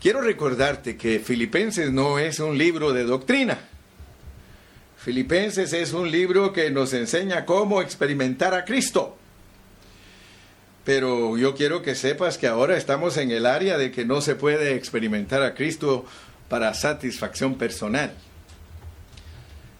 Quiero 0.00 0.20
recordarte 0.20 0.96
que 0.96 1.18
Filipenses 1.18 1.90
no 1.90 2.20
es 2.20 2.38
un 2.38 2.56
libro 2.56 2.92
de 2.92 3.02
doctrina. 3.02 3.73
Filipenses 5.04 5.74
es 5.74 5.92
un 5.92 6.10
libro 6.10 6.54
que 6.54 6.70
nos 6.70 6.94
enseña 6.94 7.44
cómo 7.44 7.82
experimentar 7.82 8.54
a 8.54 8.64
Cristo. 8.64 9.18
Pero 10.82 11.36
yo 11.36 11.54
quiero 11.54 11.82
que 11.82 11.94
sepas 11.94 12.38
que 12.38 12.46
ahora 12.46 12.78
estamos 12.78 13.18
en 13.18 13.30
el 13.30 13.44
área 13.44 13.76
de 13.76 13.90
que 13.90 14.06
no 14.06 14.22
se 14.22 14.34
puede 14.34 14.76
experimentar 14.76 15.42
a 15.42 15.54
Cristo 15.54 16.06
para 16.48 16.72
satisfacción 16.72 17.56
personal. 17.56 18.14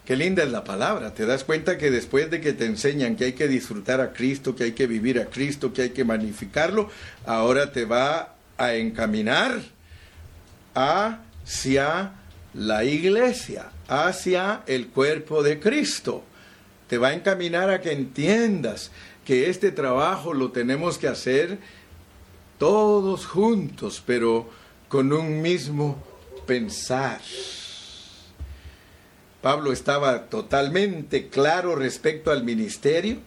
Qué 0.05 0.15
linda 0.15 0.43
es 0.43 0.51
la 0.51 0.63
palabra. 0.63 1.15
Te 1.15 1.25
das 1.25 1.43
cuenta 1.43 1.79
que 1.79 1.91
después 1.91 2.31
de 2.31 2.43
que 2.43 2.53
te 2.53 2.67
enseñan 2.67 3.17
que 3.17 3.25
hay 3.25 3.33
que 3.33 3.49
disfrutar 3.49 4.03
a 4.03 4.13
Cristo, 4.13 4.55
que 4.55 4.65
hay 4.65 4.73
que 4.73 4.87
vivir 4.87 5.19
a 5.19 5.31
Cristo, 5.31 5.73
que 5.73 5.81
hay 5.81 5.91
que 5.91 6.05
magnificarlo, 6.05 6.91
ahora 7.25 7.73
te 7.73 7.87
va 7.87 8.35
a 8.59 8.75
encaminar 8.75 9.59
hacia 10.75 12.13
la 12.53 12.85
iglesia, 12.85 13.71
hacia 13.89 14.63
el 14.67 14.89
cuerpo 14.89 15.43
de 15.43 15.61
Cristo. 15.61 16.23
Te 16.89 16.99
va 16.99 17.09
a 17.09 17.15
encaminar 17.15 17.71
a 17.71 17.81
que 17.81 17.93
entiendas 17.93 18.91
que 19.25 19.49
este 19.49 19.73
trabajo 19.73 20.35
lo 20.35 20.51
tenemos 20.51 20.99
que 20.99 21.09
hacer 21.09 21.59
todos 22.59 23.27
juntos, 23.27 24.03
pero 24.05 24.49
con 24.89 25.13
un 25.13 25.43
mismo 25.43 26.03
pensar. 26.47 27.21
Pablo 29.41 29.73
estaba 29.73 30.27
totalmente 30.27 31.29
claro 31.29 31.75
respecto 31.75 32.31
al 32.31 32.45
ministerio 32.45 33.19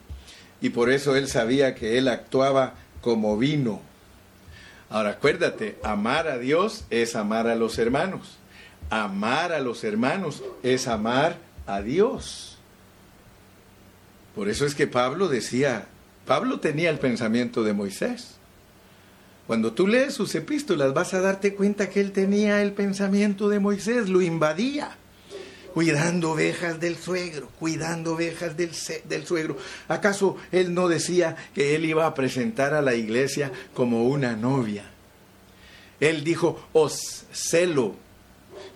y 0.61 0.69
por 0.69 0.91
eso 0.91 1.15
él 1.15 1.27
sabía 1.27 1.75
que 1.75 1.97
él 1.97 2.07
actuaba 2.07 2.75
como 3.01 3.37
vino. 3.37 3.81
Ahora 4.89 5.11
acuérdate, 5.11 5.77
amar 5.83 6.27
a 6.27 6.37
Dios 6.37 6.85
es 6.89 7.15
amar 7.15 7.47
a 7.47 7.55
los 7.55 7.77
hermanos 7.77 8.36
amar 8.89 9.53
a 9.53 9.59
los 9.59 9.83
hermanos 9.83 10.43
es 10.63 10.87
amar 10.87 11.37
a 11.65 11.81
Dios. 11.81 12.57
Por 14.35 14.49
eso 14.49 14.65
es 14.65 14.75
que 14.75 14.87
Pablo 14.87 15.27
decía, 15.27 15.87
Pablo 16.25 16.59
tenía 16.59 16.89
el 16.89 16.99
pensamiento 16.99 17.63
de 17.63 17.73
Moisés. 17.73 18.35
Cuando 19.47 19.73
tú 19.73 19.87
lees 19.87 20.13
sus 20.13 20.35
epístolas 20.35 20.93
vas 20.93 21.13
a 21.13 21.21
darte 21.21 21.55
cuenta 21.55 21.89
que 21.89 22.01
él 22.01 22.11
tenía 22.11 22.61
el 22.61 22.73
pensamiento 22.73 23.49
de 23.49 23.59
Moisés, 23.59 24.09
lo 24.09 24.21
invadía, 24.21 24.97
cuidando 25.73 26.31
ovejas 26.31 26.79
del 26.79 26.97
suegro, 26.97 27.47
cuidando 27.59 28.13
ovejas 28.13 28.57
del, 28.57 28.71
del 29.07 29.25
suegro. 29.25 29.57
¿Acaso 29.87 30.35
él 30.51 30.73
no 30.73 30.89
decía 30.89 31.35
que 31.55 31.75
él 31.75 31.85
iba 31.85 32.05
a 32.05 32.13
presentar 32.13 32.73
a 32.73 32.81
la 32.81 32.95
iglesia 32.95 33.51
como 33.73 34.07
una 34.07 34.35
novia? 34.35 34.83
Él 35.99 36.23
dijo, 36.23 36.61
os 36.73 37.25
celo 37.31 37.95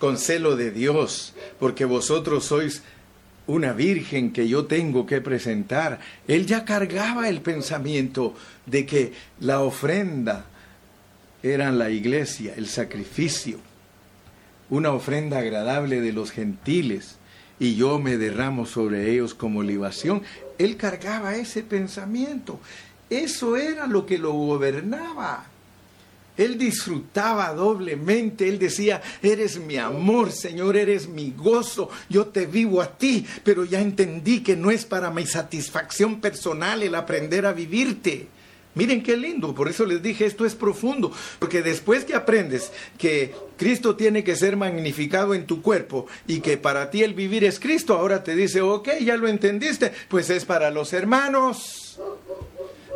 con 0.02 0.18
celo 0.18 0.56
de 0.56 0.72
Dios, 0.72 1.36
porque 1.60 1.86
vosotros 1.86 2.46
sois 2.46 2.82
una 3.46 3.72
virgen 3.74 4.34
que 4.34 4.48
yo 4.48 4.66
tengo 4.66 5.06
que 5.06 5.22
presentar. 5.22 6.00
Él 6.28 6.48
ya 6.48 6.66
cargaba 6.66 7.30
el 7.30 7.42
pensamiento 7.42 8.34
de 8.66 8.88
que 8.88 9.14
la 9.40 9.62
ofrenda 9.62 10.46
era 11.44 11.72
la 11.72 11.92
iglesia, 11.92 12.56
el 12.58 12.68
sacrificio, 12.68 13.60
una 14.72 14.92
ofrenda 14.92 15.38
agradable 15.38 16.02
de 16.02 16.14
los 16.14 16.32
gentiles, 16.32 17.18
y 17.60 17.76
yo 17.76 18.00
me 18.00 18.18
derramo 18.18 18.66
sobre 18.66 19.12
ellos 19.12 19.36
como 19.36 19.62
libación. 19.62 20.24
Él 20.58 20.78
cargaba 20.78 21.36
ese 21.36 21.62
pensamiento. 21.62 22.60
Eso 23.08 23.56
era 23.56 23.86
lo 23.86 24.08
que 24.08 24.18
lo 24.18 24.32
gobernaba. 24.32 25.51
Él 26.44 26.58
disfrutaba 26.58 27.54
doblemente, 27.54 28.48
él 28.48 28.60
decía, 28.60 29.02
eres 29.22 29.60
mi 29.60 29.78
amor, 29.78 30.32
Señor, 30.32 30.76
eres 30.76 31.08
mi 31.08 31.34
gozo, 31.36 31.90
yo 32.10 32.28
te 32.28 32.46
vivo 32.46 32.82
a 32.82 32.98
ti, 32.98 33.26
pero 33.44 33.66
ya 33.66 33.82
entendí 33.82 34.42
que 34.42 34.56
no 34.56 34.72
es 34.72 34.86
para 34.86 35.12
mi 35.12 35.26
satisfacción 35.26 36.20
personal 36.22 36.84
el 36.84 36.96
aprender 36.96 37.46
a 37.46 37.54
vivirte. 37.54 38.28
Miren 38.74 39.04
qué 39.04 39.18
lindo, 39.18 39.54
por 39.54 39.68
eso 39.68 39.86
les 39.86 40.02
dije, 40.02 40.26
esto 40.26 40.46
es 40.46 40.56
profundo, 40.56 41.12
porque 41.40 41.62
después 41.62 42.06
que 42.06 42.16
aprendes 42.16 42.72
que 42.98 43.36
Cristo 43.58 43.98
tiene 43.98 44.24
que 44.24 44.38
ser 44.38 44.56
magnificado 44.56 45.34
en 45.34 45.46
tu 45.46 45.62
cuerpo 45.62 46.08
y 46.26 46.40
que 46.40 46.56
para 46.56 46.90
ti 46.90 47.04
el 47.04 47.14
vivir 47.14 47.44
es 47.44 47.60
Cristo, 47.60 47.96
ahora 47.96 48.24
te 48.24 48.34
dice, 48.34 48.62
ok, 48.62 48.90
ya 49.02 49.18
lo 49.18 49.28
entendiste, 49.28 49.92
pues 50.08 50.30
es 50.30 50.46
para 50.46 50.72
los 50.72 50.94
hermanos, 50.94 52.00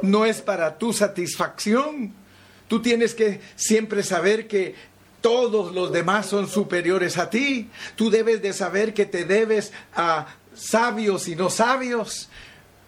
no 0.02 0.26
es 0.26 0.42
para 0.42 0.78
tu 0.78 0.94
satisfacción. 0.94 2.25
Tú 2.68 2.82
tienes 2.82 3.14
que 3.14 3.42
siempre 3.56 4.04
saber 4.04 4.48
que 4.48 4.76
todos 5.22 5.74
los 5.74 5.92
demás 5.92 6.28
son 6.28 6.48
superiores 6.48 7.18
a 7.18 7.30
ti. 7.30 7.70
Tú 7.96 8.10
debes 8.10 8.42
de 8.42 8.54
saber 8.54 8.94
que 8.94 9.06
te 9.06 9.26
debes 9.26 9.74
a 9.96 10.28
sabios 10.56 11.28
y 11.28 11.36
no 11.36 11.50
sabios. 11.50 12.30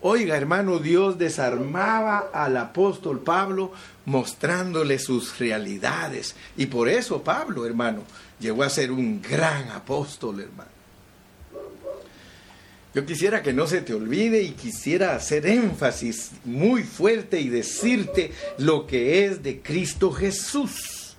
Oiga, 0.02 0.38
hermano, 0.38 0.78
Dios 0.78 1.18
desarmaba 1.18 2.30
al 2.32 2.56
apóstol 2.58 3.20
Pablo 3.22 3.72
mostrándole 4.06 5.00
sus 5.00 5.40
realidades. 5.40 6.36
Y 6.56 6.68
por 6.68 6.90
eso 6.90 7.24
Pablo, 7.24 7.66
hermano, 7.66 8.04
llegó 8.40 8.64
a 8.64 8.70
ser 8.70 8.92
un 8.92 9.22
gran 9.22 9.70
apóstol, 9.72 10.40
hermano. 10.40 10.77
Yo 12.98 13.06
quisiera 13.06 13.44
que 13.44 13.54
no 13.54 13.68
se 13.68 13.82
te 13.82 13.94
olvide 13.94 14.42
y 14.42 14.54
quisiera 14.54 15.16
hacer 15.16 15.46
énfasis 15.46 16.32
muy 16.44 16.82
fuerte 16.82 17.40
y 17.40 17.48
decirte 17.48 18.32
lo 18.58 18.88
que 18.88 19.24
es 19.24 19.44
de 19.44 19.62
Cristo 19.62 20.12
Jesús. 20.12 21.16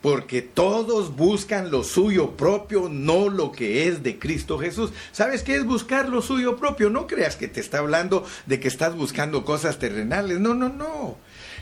Porque 0.00 0.40
todos 0.40 1.14
buscan 1.14 1.70
lo 1.70 1.84
suyo 1.84 2.30
propio, 2.30 2.88
no 2.88 3.28
lo 3.28 3.52
que 3.52 3.86
es 3.86 4.02
de 4.02 4.18
Cristo 4.18 4.58
Jesús. 4.58 4.90
¿Sabes 5.12 5.42
qué 5.42 5.54
es 5.54 5.66
buscar 5.66 6.08
lo 6.08 6.22
suyo 6.22 6.56
propio? 6.56 6.88
No 6.88 7.06
creas 7.06 7.36
que 7.36 7.48
te 7.48 7.60
está 7.60 7.80
hablando 7.80 8.24
de 8.46 8.60
que 8.60 8.68
estás 8.68 8.96
buscando 8.96 9.44
cosas 9.44 9.78
terrenales. 9.78 10.40
No, 10.40 10.54
no, 10.54 10.70
no. 10.70 11.18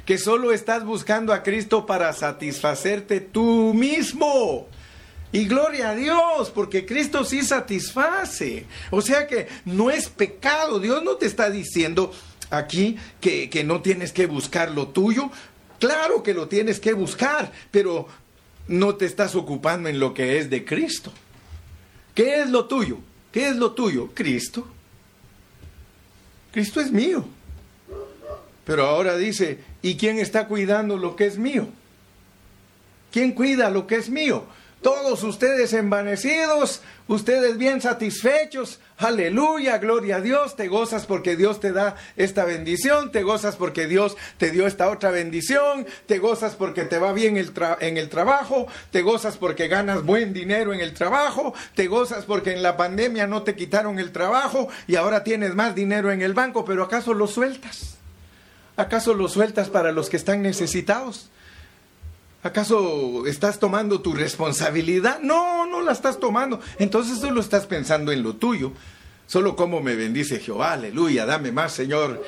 Que 0.07 0.17
solo 0.17 0.53
estás 0.53 0.85
buscando 0.85 1.33
a 1.33 1.43
Cristo 1.43 1.87
para 1.87 2.13
satisfacerte 2.13 3.21
tú 3.21 3.75
mismo. 3.75 4.69
Y 5.33 5.47
gloria 5.47 5.91
a 5.91 5.95
Dios, 5.95 6.51
porque 6.51 6.85
Cristo 6.85 7.25
sí 7.25 7.43
satisface. 7.43 8.67
O 8.91 9.01
sea 9.01 9.27
que 9.27 9.49
no 9.65 9.91
es 9.91 10.09
pecado. 10.09 10.79
Dios 10.79 11.03
no 11.03 11.17
te 11.17 11.27
está 11.27 11.49
diciendo 11.51 12.13
aquí 12.51 12.99
que, 13.21 13.49
que, 13.49 13.65
no 13.65 13.81
tienes 13.81 14.13
que 14.13 14.27
buscar 14.27 14.71
lo 14.71 14.89
tuyo. 14.89 15.31
Claro 15.79 16.23
que 16.23 16.35
lo 16.35 16.49
tienes 16.49 16.79
que 16.79 16.93
buscar, 16.93 17.51
pero 17.71 18.07
no 18.69 18.95
te 18.95 19.07
estás 19.07 19.35
ocupando 19.35 19.89
en 19.89 19.99
lo 19.99 20.13
que 20.13 20.39
es 20.39 20.51
de 20.51 20.67
Cristo. 20.67 21.13
¿Qué 22.15 22.43
es 22.43 22.51
lo 22.51 22.67
tuyo? 22.67 22.99
¿Qué 23.33 23.49
es 23.49 23.57
lo 23.57 23.73
tuyo? 23.73 24.11
Cristo. 24.13 24.69
Cristo 26.53 26.81
es 26.81 26.93
mío. 26.93 27.25
Pero 28.65 28.87
ahora 28.87 29.17
dice, 29.17 29.61
¿y 29.81 29.97
quién 29.97 30.19
está 30.19 30.47
cuidando 30.47 30.99
lo 30.99 31.17
que 31.17 31.27
es 31.27 31.39
mío? 31.39 31.67
¿Quién 33.11 33.33
cuida 33.33 33.71
lo 33.71 33.87
que 33.87 33.97
es 33.97 34.09
mío? 34.09 34.45
Todos 34.83 35.23
ustedes 35.23 35.73
envanecidos, 35.75 36.83
ustedes 37.07 37.57
bien 37.57 37.81
satisfechos. 37.81 38.81
Aleluya, 38.99 39.79
gloria 39.79 40.17
a 40.17 40.21
Dios. 40.21 40.57
Te 40.57 40.67
gozas 40.67 41.07
porque 41.07 41.37
Dios 41.37 41.61
te 41.61 41.71
da 41.71 41.95
esta 42.17 42.45
bendición. 42.45 43.13
Te 43.13 43.23
gozas 43.23 43.55
porque 43.55 43.87
Dios 43.87 44.17
te 44.39 44.51
dio 44.51 44.67
esta 44.67 44.91
otra 44.91 45.13
bendición. 45.13 45.87
Te 46.07 46.19
gozas 46.19 46.57
porque 46.57 46.83
te 46.83 46.99
va 46.99 47.13
bien 47.13 47.37
en 47.37 47.97
el 47.97 48.09
trabajo. 48.09 48.67
Te 48.91 49.03
gozas 49.03 49.37
porque 49.37 49.69
ganas 49.69 50.05
buen 50.05 50.33
dinero 50.33 50.75
en 50.75 50.81
el 50.81 50.95
trabajo. 50.95 51.55
Te 51.77 51.87
gozas 51.87 52.25
porque 52.25 52.53
en 52.53 52.65
la 52.65 52.77
pandemia 52.77 53.29
no 53.29 53.45
te 53.45 53.55
quitaron 53.55 54.01
el 54.01 54.11
trabajo 54.11 54.69
y 54.89 54.97
ahora 54.97 55.23
tienes 55.23 55.55
más 55.55 55.77
dinero 55.77 56.11
en 56.11 56.23
el 56.23 56.35
banco. 56.35 56.65
Pero 56.65 56.83
¿acaso 56.83 57.15
lo 57.15 57.29
sueltas? 57.29 57.99
¿Acaso 58.77 59.15
lo 59.15 59.29
sueltas 59.29 59.69
para 59.69 59.93
los 59.93 60.11
que 60.11 60.17
están 60.17 60.43
necesitados? 60.43 61.31
¿Acaso 62.43 63.25
estás 63.27 63.61
tomando 63.61 64.01
tu 64.01 64.15
responsabilidad? 64.15 65.21
No, 65.21 65.67
no 65.67 65.81
la 65.81 65.93
estás 65.93 66.19
tomando. 66.19 66.61
Entonces 66.79 67.19
solo 67.19 67.41
estás 67.41 67.67
pensando 67.67 68.11
en 68.11 68.23
lo 68.23 68.35
tuyo. 68.35 68.73
Solo 69.27 69.55
como 69.55 69.81
me 69.81 69.95
bendice 69.95 70.41
Jehová, 70.41 70.73
aleluya, 70.73 71.25
dame 71.25 71.53
más, 71.53 71.73
Señor. 71.73 72.23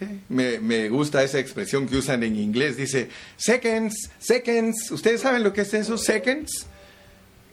Eh, 0.00 0.18
me, 0.28 0.58
me, 0.58 0.88
gusta 0.88 1.22
esa 1.22 1.38
expresión 1.38 1.86
que 1.86 1.96
usan 1.96 2.24
en 2.24 2.36
inglés. 2.36 2.76
Dice, 2.76 3.08
seconds, 3.36 4.10
seconds. 4.18 4.90
¿Ustedes 4.90 5.20
saben 5.20 5.44
lo 5.44 5.52
que 5.52 5.62
es 5.62 5.72
eso? 5.72 5.96
Seconds. 5.96 6.66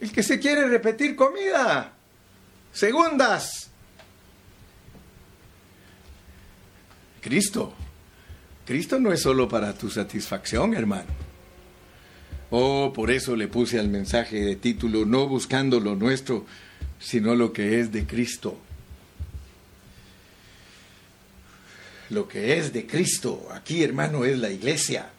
El 0.00 0.10
que 0.10 0.22
se 0.22 0.40
quiere 0.40 0.66
repetir 0.66 1.14
comida. 1.14 1.92
Segundas. 2.72 3.70
Cristo. 7.20 7.72
Cristo 8.66 8.98
no 8.98 9.12
es 9.12 9.22
solo 9.22 9.48
para 9.48 9.72
tu 9.72 9.88
satisfacción, 9.88 10.74
hermano. 10.74 11.23
Oh, 12.56 12.92
por 12.92 13.10
eso 13.10 13.34
le 13.34 13.48
puse 13.48 13.80
al 13.80 13.88
mensaje 13.88 14.40
de 14.40 14.54
título, 14.54 15.04
no 15.04 15.26
buscando 15.26 15.80
lo 15.80 15.96
nuestro, 15.96 16.46
sino 17.00 17.34
lo 17.34 17.52
que 17.52 17.80
es 17.80 17.90
de 17.90 18.06
Cristo. 18.06 18.56
Lo 22.10 22.28
que 22.28 22.56
es 22.56 22.72
de 22.72 22.86
Cristo, 22.86 23.48
aquí 23.52 23.82
hermano, 23.82 24.24
es 24.24 24.38
la 24.38 24.50
iglesia. 24.50 25.10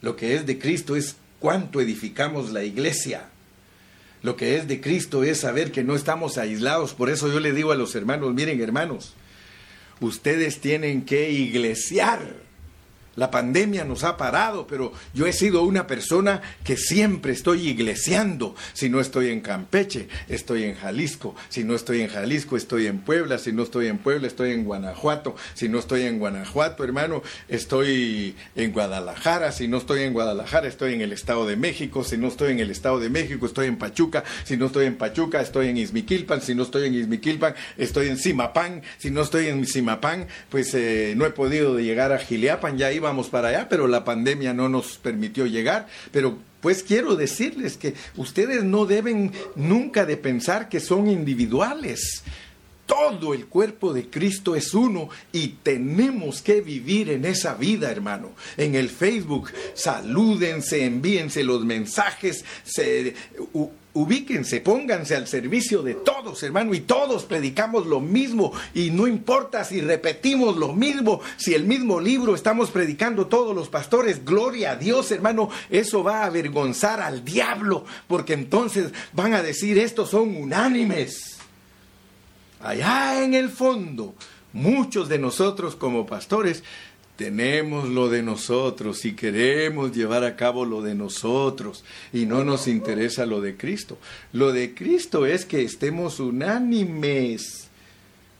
Lo 0.00 0.16
que 0.16 0.36
es 0.36 0.46
de 0.46 0.58
Cristo 0.58 0.96
es 0.96 1.16
cuánto 1.38 1.82
edificamos 1.82 2.50
la 2.50 2.64
iglesia. 2.64 3.28
Lo 4.22 4.34
que 4.34 4.56
es 4.56 4.66
de 4.66 4.80
Cristo 4.80 5.22
es 5.22 5.40
saber 5.40 5.70
que 5.70 5.84
no 5.84 5.94
estamos 5.94 6.38
aislados. 6.38 6.94
Por 6.94 7.10
eso 7.10 7.30
yo 7.30 7.40
le 7.40 7.52
digo 7.52 7.72
a 7.72 7.76
los 7.76 7.94
hermanos, 7.94 8.32
miren 8.32 8.58
hermanos, 8.62 9.12
ustedes 10.00 10.60
tienen 10.62 11.04
que 11.04 11.30
iglesiar 11.30 12.43
la 13.16 13.30
pandemia 13.30 13.84
nos 13.84 14.04
ha 14.04 14.16
parado, 14.16 14.66
pero 14.66 14.92
yo 15.12 15.26
he 15.26 15.32
sido 15.32 15.62
una 15.62 15.86
persona 15.86 16.42
que 16.64 16.76
siempre 16.76 17.32
estoy 17.32 17.68
iglesiando. 17.68 18.54
Si 18.72 18.88
no 18.88 19.00
estoy 19.00 19.28
en 19.28 19.40
Campeche, 19.40 20.08
estoy 20.28 20.64
en 20.64 20.74
Jalisco. 20.74 21.34
Si 21.48 21.64
no 21.64 21.74
estoy 21.74 22.02
en 22.02 22.08
Jalisco, 22.08 22.56
estoy 22.56 22.86
en 22.86 22.98
Puebla. 22.98 23.38
Si 23.38 23.52
no 23.52 23.62
estoy 23.62 23.86
en 23.86 23.98
Puebla, 23.98 24.26
estoy 24.26 24.52
en 24.52 24.64
Guanajuato. 24.64 25.36
Si 25.54 25.68
no 25.68 25.78
estoy 25.78 26.02
en 26.02 26.18
Guanajuato, 26.18 26.84
hermano, 26.84 27.22
estoy 27.48 28.34
en 28.56 28.72
Guadalajara. 28.72 29.52
Si 29.52 29.68
no 29.68 29.78
estoy 29.78 30.02
en 30.02 30.12
Guadalajara, 30.12 30.66
estoy 30.66 30.94
en 30.94 31.00
el 31.00 31.12
Estado 31.12 31.46
de 31.46 31.56
México. 31.56 32.04
Si 32.04 32.16
no 32.16 32.28
estoy 32.28 32.52
en 32.52 32.60
el 32.60 32.70
Estado 32.70 32.98
de 32.98 33.10
México, 33.10 33.46
estoy 33.46 33.66
en 33.66 33.76
Pachuca. 33.76 34.24
Si 34.44 34.56
no 34.56 34.66
estoy 34.66 34.86
en 34.86 34.96
Pachuca, 34.96 35.40
estoy 35.40 35.68
en 35.68 35.76
Izmiquilpan. 35.76 36.40
Si 36.40 36.54
no 36.54 36.64
estoy 36.64 36.88
en 36.88 36.94
Izmiquilpan, 36.94 37.54
estoy 37.76 38.08
en 38.08 38.18
Simapán. 38.18 38.82
Si 38.98 39.10
no 39.10 39.22
estoy 39.22 39.46
en 39.46 39.66
Simapán, 39.66 40.26
pues 40.50 40.74
eh, 40.74 41.14
no 41.16 41.26
he 41.26 41.30
podido 41.30 41.78
llegar 41.78 42.12
a 42.12 42.18
Giliapan. 42.18 42.76
Ya 42.78 42.92
iba 42.92 43.03
vamos 43.04 43.28
para 43.28 43.48
allá, 43.48 43.68
pero 43.68 43.86
la 43.86 44.04
pandemia 44.04 44.52
no 44.52 44.68
nos 44.68 44.98
permitió 44.98 45.46
llegar. 45.46 45.86
Pero 46.10 46.38
pues 46.60 46.82
quiero 46.82 47.14
decirles 47.14 47.76
que 47.76 47.94
ustedes 48.16 48.64
no 48.64 48.86
deben 48.86 49.32
nunca 49.54 50.04
de 50.04 50.16
pensar 50.16 50.68
que 50.68 50.80
son 50.80 51.08
individuales. 51.08 52.24
Todo 52.86 53.32
el 53.32 53.46
cuerpo 53.46 53.92
de 53.94 54.10
Cristo 54.10 54.56
es 54.56 54.74
uno 54.74 55.08
y 55.32 55.48
tenemos 55.62 56.42
que 56.42 56.60
vivir 56.60 57.10
en 57.10 57.24
esa 57.24 57.54
vida, 57.54 57.90
hermano. 57.90 58.32
En 58.56 58.74
el 58.74 58.90
Facebook, 58.90 59.50
salúdense, 59.74 60.84
envíense 60.84 61.44
los 61.44 61.64
mensajes, 61.64 62.44
se, 62.64 63.14
ubíquense, 63.94 64.60
pónganse 64.60 65.14
al 65.14 65.28
servicio 65.28 65.82
de 65.82 65.94
todos, 65.94 66.42
hermano, 66.42 66.74
y 66.74 66.80
todos 66.80 67.24
predicamos 67.24 67.86
lo 67.86 68.00
mismo, 68.00 68.52
y 68.74 68.90
no 68.90 69.06
importa 69.06 69.64
si 69.64 69.80
repetimos 69.80 70.56
lo 70.56 70.72
mismo, 70.72 71.20
si 71.36 71.54
el 71.54 71.64
mismo 71.64 72.00
libro 72.00 72.34
estamos 72.34 72.70
predicando 72.70 73.28
todos 73.28 73.54
los 73.54 73.68
pastores, 73.68 74.24
gloria 74.24 74.72
a 74.72 74.76
Dios, 74.76 75.10
hermano, 75.12 75.48
eso 75.70 76.02
va 76.02 76.22
a 76.22 76.26
avergonzar 76.26 77.00
al 77.00 77.24
diablo, 77.24 77.84
porque 78.08 78.32
entonces 78.32 78.92
van 79.12 79.32
a 79.32 79.42
decir, 79.42 79.78
estos 79.78 80.10
son 80.10 80.36
unánimes. 80.36 81.38
Allá 82.60 83.22
en 83.22 83.34
el 83.34 83.50
fondo, 83.50 84.14
muchos 84.52 85.08
de 85.08 85.18
nosotros 85.18 85.76
como 85.76 86.06
pastores 86.06 86.64
tenemos 87.16 87.88
lo 87.88 88.08
de 88.08 88.22
nosotros 88.22 89.04
y 89.04 89.14
queremos 89.14 89.92
llevar 89.92 90.24
a 90.24 90.36
cabo 90.36 90.64
lo 90.64 90.82
de 90.82 90.94
nosotros 90.94 91.84
y 92.12 92.26
no 92.26 92.44
nos 92.44 92.66
interesa 92.66 93.26
lo 93.26 93.40
de 93.40 93.56
Cristo. 93.56 93.98
Lo 94.32 94.52
de 94.52 94.74
Cristo 94.74 95.26
es 95.26 95.44
que 95.44 95.62
estemos 95.62 96.18
unánimes 96.18 97.63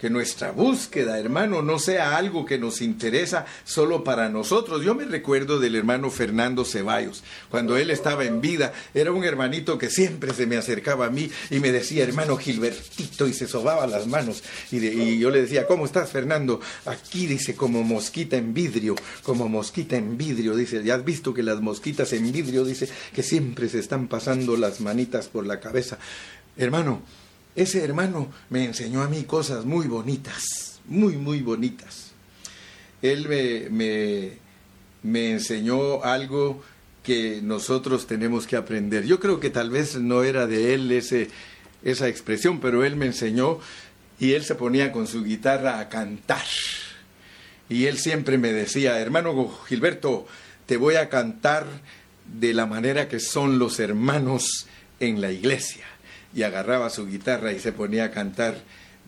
que 0.04 0.10
nuestra 0.10 0.50
búsqueda, 0.50 1.18
hermano, 1.18 1.62
no 1.62 1.78
sea 1.78 2.18
algo 2.18 2.44
que 2.44 2.58
nos 2.58 2.82
interesa 2.82 3.46
solo 3.64 4.04
para 4.04 4.28
nosotros. 4.28 4.84
Yo 4.84 4.94
me 4.94 5.06
recuerdo 5.06 5.58
del 5.58 5.76
hermano 5.76 6.10
Fernando 6.10 6.66
Ceballos, 6.66 7.24
cuando 7.48 7.78
él 7.78 7.88
estaba 7.88 8.26
en 8.26 8.42
vida, 8.42 8.74
era 8.92 9.12
un 9.12 9.24
hermanito 9.24 9.78
que 9.78 9.88
siempre 9.88 10.34
se 10.34 10.46
me 10.46 10.58
acercaba 10.58 11.06
a 11.06 11.10
mí 11.10 11.30
y 11.48 11.58
me 11.58 11.72
decía, 11.72 12.04
hermano 12.04 12.36
Gilbertito, 12.36 13.26
y 13.26 13.32
se 13.32 13.46
sobaba 13.46 13.86
las 13.86 14.06
manos. 14.06 14.42
Y, 14.70 15.18
yo 15.18 15.30
le 15.30 15.40
decía, 15.40 15.66
¿cómo 15.66 15.86
estás, 15.86 16.10
Fernando? 16.10 16.60
Aquí 16.84 17.26
dice, 17.26 17.54
como 17.54 17.82
mosquita 17.82 18.36
en 18.36 18.52
vidrio, 18.52 18.96
como 19.22 19.48
mosquita 19.48 19.96
en 19.96 20.18
vidrio, 20.18 20.54
dice, 20.54 20.84
ya 20.84 20.96
has 20.96 21.04
visto 21.06 21.32
que 21.32 21.42
las 21.42 21.62
mosquitas 21.62 22.12
en 22.12 22.30
vidrio, 22.30 22.66
dice, 22.66 22.90
que 23.14 23.22
siempre 23.22 23.70
se 23.70 23.78
están 23.78 24.08
pasando 24.08 24.58
las 24.58 24.82
manitas 24.82 25.28
por 25.28 25.46
la 25.46 25.60
cabeza. 25.60 25.96
Hermano, 26.58 27.00
ese 27.56 27.84
hermano 27.84 28.32
me 28.50 28.64
enseñó 28.64 29.02
a 29.02 29.08
mí 29.08 29.24
cosas 29.24 29.64
muy 29.64 29.86
bonitas, 29.86 30.80
muy, 30.86 31.16
muy 31.16 31.40
bonitas. 31.40 32.12
Él 33.00 33.28
me, 33.28 34.38
me, 35.02 35.30
enseñó 35.30 36.02
algo 36.02 36.62
que 37.02 37.40
nosotros 37.42 38.06
tenemos 38.06 38.46
que 38.46 38.56
aprender. 38.56 39.04
Yo 39.04 39.20
creo 39.20 39.40
que 39.40 39.50
tal 39.50 39.70
vez 39.70 39.96
no 39.96 40.24
era 40.24 40.46
de 40.46 40.74
él 40.74 40.90
ese, 40.90 41.28
esa 41.82 42.08
expresión, 42.08 42.60
pero 42.60 42.84
él 42.84 42.96
me 42.96 43.06
enseñó 43.06 43.60
y 44.18 44.32
él 44.32 44.44
se 44.44 44.54
ponía 44.54 44.90
con 44.90 45.06
su 45.06 45.22
guitarra 45.22 45.78
a 45.78 45.88
cantar. 45.88 46.44
Y 47.68 47.86
él 47.86 47.98
siempre 47.98 48.38
me 48.38 48.52
decía, 48.52 48.98
hermano 48.98 49.48
Gilberto, 49.68 50.26
te 50.66 50.76
voy 50.76 50.96
a 50.96 51.08
cantar 51.08 51.66
de 52.26 52.54
la 52.54 52.66
manera 52.66 53.08
que 53.08 53.20
son 53.20 53.58
los 53.58 53.80
hermanos 53.80 54.66
en 54.98 55.20
la 55.20 55.30
iglesia. 55.30 55.84
Y 56.34 56.42
agarraba 56.42 56.90
su 56.90 57.06
guitarra 57.06 57.52
y 57.52 57.60
se 57.60 57.72
ponía 57.72 58.04
a 58.04 58.10
cantar, 58.10 58.56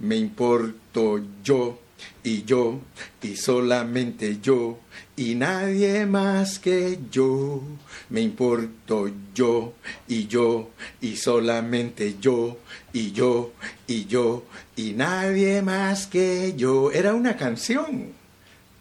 me 0.01 0.17
importo 0.17 1.21
yo 1.43 1.81
y 2.23 2.45
yo 2.45 2.81
y 3.23 3.37
solamente 3.37 4.39
yo 4.41 4.79
y 5.17 5.35
nadie 5.35 6.07
más 6.07 6.59
que 6.59 6.99
yo. 7.11 7.63
Me 8.11 8.21
importo 8.21 9.11
yo 9.35 9.75
y 10.07 10.27
yo 10.27 10.71
y 11.01 11.17
solamente 11.17 12.17
yo 12.21 12.59
y 12.93 13.13
yo 13.13 13.53
y 13.87 14.05
yo 14.07 14.45
y 14.77 14.93
nadie 14.93 15.63
más 15.63 16.07
que 16.07 16.55
yo. 16.57 16.93
Era 16.93 17.15
una 17.15 17.37
canción. 17.37 18.16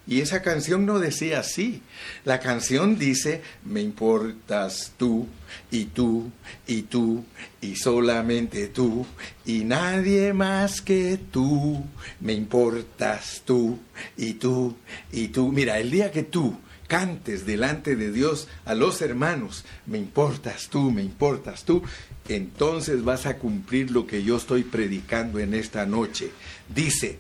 Y 0.08 0.22
esa 0.22 0.42
canción 0.42 0.86
no 0.86 1.00
decía 1.00 1.40
así. 1.40 1.82
La 2.26 2.40
canción 2.40 3.00
dice, 3.00 3.42
me 3.64 3.82
importas 3.82 4.94
tú 4.98 5.28
y 5.72 5.86
tú 5.86 6.32
y 6.68 6.84
tú 6.84 7.26
y 7.60 7.76
solamente 7.76 8.68
tú 8.68 9.06
y 9.46 9.64
nadie 9.64 10.34
más 10.34 10.82
que 10.82 11.20
tú. 11.32 11.84
Me 12.20 12.34
importas 12.34 13.42
tú 13.46 13.80
y 14.16 14.34
tú 14.34 14.76
y 15.12 15.30
tú. 15.30 15.52
Mira, 15.52 15.80
el 15.80 15.90
día 15.90 16.12
que 16.12 16.24
tú 16.24 16.56
cantes 16.88 17.46
delante 17.46 17.96
de 17.96 18.12
Dios 18.12 18.48
a 18.66 18.76
los 18.76 19.02
hermanos, 19.02 19.66
me 19.88 19.98
importas 19.98 20.70
tú, 20.70 20.92
me 20.92 21.02
importas 21.02 21.64
tú, 21.64 21.82
entonces 22.28 23.04
vas 23.04 23.26
a 23.26 23.38
cumplir 23.38 23.92
lo 23.92 24.06
que 24.06 24.24
yo 24.24 24.38
estoy 24.38 24.64
predicando 24.64 25.40
en 25.40 25.54
esta 25.54 25.86
noche. 25.86 26.32
Dice, 26.74 27.18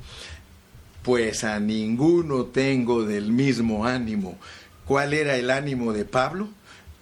pues 1.05 1.43
a 1.43 1.59
ninguno 1.59 2.45
tengo 2.45 3.03
del 3.03 3.31
mismo 3.31 3.85
ánimo. 3.85 4.39
¿Cuál 4.87 5.13
era 5.13 5.35
el 5.35 5.51
ánimo 5.51 5.93
de 5.93 6.03
Pablo? 6.03 6.49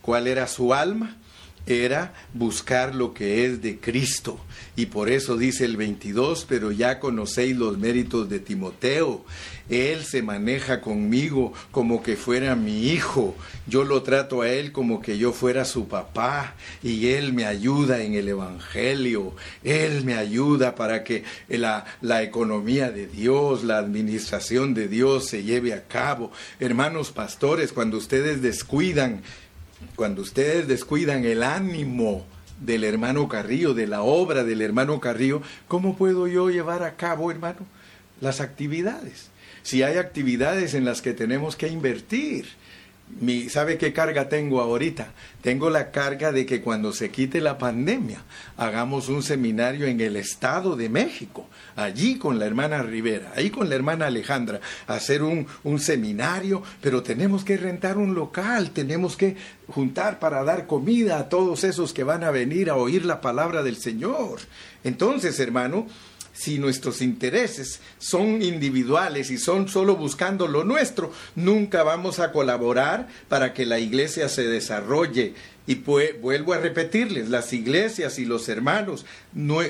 ¿Cuál 0.01 0.27
era 0.27 0.45
su 0.47 0.73
alma? 0.73 1.15
Era 1.65 2.13
buscar 2.33 2.93
lo 2.93 3.13
que 3.13 3.45
es 3.45 3.61
de 3.61 3.79
Cristo. 3.79 4.37
Y 4.75 4.87
por 4.87 5.09
eso 5.09 5.37
dice 5.37 5.63
el 5.63 5.77
22, 5.77 6.45
pero 6.49 6.71
ya 6.71 6.99
conocéis 6.99 7.55
los 7.55 7.77
méritos 7.77 8.27
de 8.27 8.39
Timoteo. 8.39 9.23
Él 9.69 10.03
se 10.03 10.21
maneja 10.21 10.81
conmigo 10.81 11.53
como 11.71 12.03
que 12.03 12.17
fuera 12.17 12.55
mi 12.55 12.89
hijo. 12.89 13.35
Yo 13.65 13.85
lo 13.85 14.03
trato 14.03 14.41
a 14.41 14.49
él 14.49 14.73
como 14.73 15.01
que 15.01 15.17
yo 15.17 15.31
fuera 15.31 15.63
su 15.63 15.87
papá. 15.87 16.55
Y 16.81 17.07
él 17.07 17.31
me 17.31 17.45
ayuda 17.45 18.01
en 18.03 18.15
el 18.15 18.27
Evangelio. 18.27 19.33
Él 19.63 20.03
me 20.03 20.15
ayuda 20.15 20.75
para 20.75 21.05
que 21.05 21.23
la, 21.47 21.85
la 22.01 22.23
economía 22.23 22.91
de 22.91 23.07
Dios, 23.07 23.63
la 23.63 23.77
administración 23.77 24.73
de 24.73 24.89
Dios 24.89 25.27
se 25.29 25.43
lleve 25.43 25.73
a 25.73 25.87
cabo. 25.87 26.31
Hermanos 26.59 27.11
pastores, 27.11 27.71
cuando 27.71 27.97
ustedes 27.97 28.41
descuidan, 28.41 29.21
cuando 29.95 30.21
ustedes 30.21 30.67
descuidan 30.67 31.25
el 31.25 31.43
ánimo, 31.43 32.25
del 32.63 32.83
hermano 32.83 33.27
Carrillo, 33.27 33.73
de 33.73 33.87
la 33.87 34.01
obra 34.01 34.43
del 34.43 34.61
hermano 34.61 34.99
Carrillo, 34.99 35.41
¿cómo 35.67 35.95
puedo 35.95 36.27
yo 36.27 36.49
llevar 36.49 36.83
a 36.83 36.95
cabo, 36.95 37.31
hermano, 37.31 37.59
las 38.21 38.41
actividades? 38.41 39.29
Si 39.63 39.83
hay 39.83 39.97
actividades 39.97 40.73
en 40.73 40.85
las 40.85 41.01
que 41.01 41.13
tenemos 41.13 41.55
que 41.55 41.67
invertir, 41.67 42.47
¿Sabe 43.49 43.77
qué 43.77 43.93
carga 43.93 44.27
tengo 44.27 44.59
ahorita? 44.59 45.13
Tengo 45.41 45.69
la 45.69 45.91
carga 45.91 46.31
de 46.31 46.45
que 46.45 46.61
cuando 46.61 46.91
se 46.91 47.09
quite 47.09 47.41
la 47.41 47.57
pandemia 47.57 48.21
hagamos 48.57 49.07
un 49.07 49.21
seminario 49.23 49.85
en 49.85 50.01
el 50.01 50.15
Estado 50.15 50.75
de 50.75 50.89
México, 50.89 51.47
allí 51.75 52.17
con 52.17 52.39
la 52.39 52.45
hermana 52.45 52.81
Rivera, 52.81 53.31
ahí 53.35 53.49
con 53.49 53.69
la 53.69 53.75
hermana 53.75 54.07
Alejandra, 54.07 54.59
hacer 54.87 55.21
un, 55.21 55.47
un 55.63 55.79
seminario, 55.79 56.63
pero 56.81 57.03
tenemos 57.03 57.45
que 57.45 57.55
rentar 57.55 57.97
un 57.97 58.15
local, 58.15 58.71
tenemos 58.71 59.15
que 59.15 59.37
juntar 59.67 60.19
para 60.19 60.43
dar 60.43 60.65
comida 60.65 61.19
a 61.19 61.29
todos 61.29 61.63
esos 61.63 61.93
que 61.93 62.03
van 62.03 62.23
a 62.23 62.31
venir 62.31 62.69
a 62.69 62.75
oír 62.75 63.05
la 63.05 63.21
palabra 63.21 63.63
del 63.63 63.77
Señor. 63.77 64.39
Entonces, 64.83 65.39
hermano, 65.39 65.87
si 66.33 66.57
nuestros 66.57 67.01
intereses 67.01 67.79
son 67.99 68.41
individuales 68.41 69.31
y 69.31 69.37
son 69.37 69.69
solo 69.69 69.95
buscando 69.95 70.47
lo 70.47 70.63
nuestro, 70.63 71.11
nunca 71.35 71.83
vamos 71.83 72.19
a 72.19 72.31
colaborar 72.31 73.07
para 73.29 73.53
que 73.53 73.65
la 73.65 73.79
iglesia 73.79 74.27
se 74.27 74.47
desarrolle 74.47 75.35
y 75.65 75.75
vuelvo 75.75 76.51
a 76.51 76.57
repetirles, 76.57 77.29
las 77.29 77.53
iglesias 77.53 78.19
y 78.19 78.25
los 78.25 78.49
hermanos, 78.49 79.05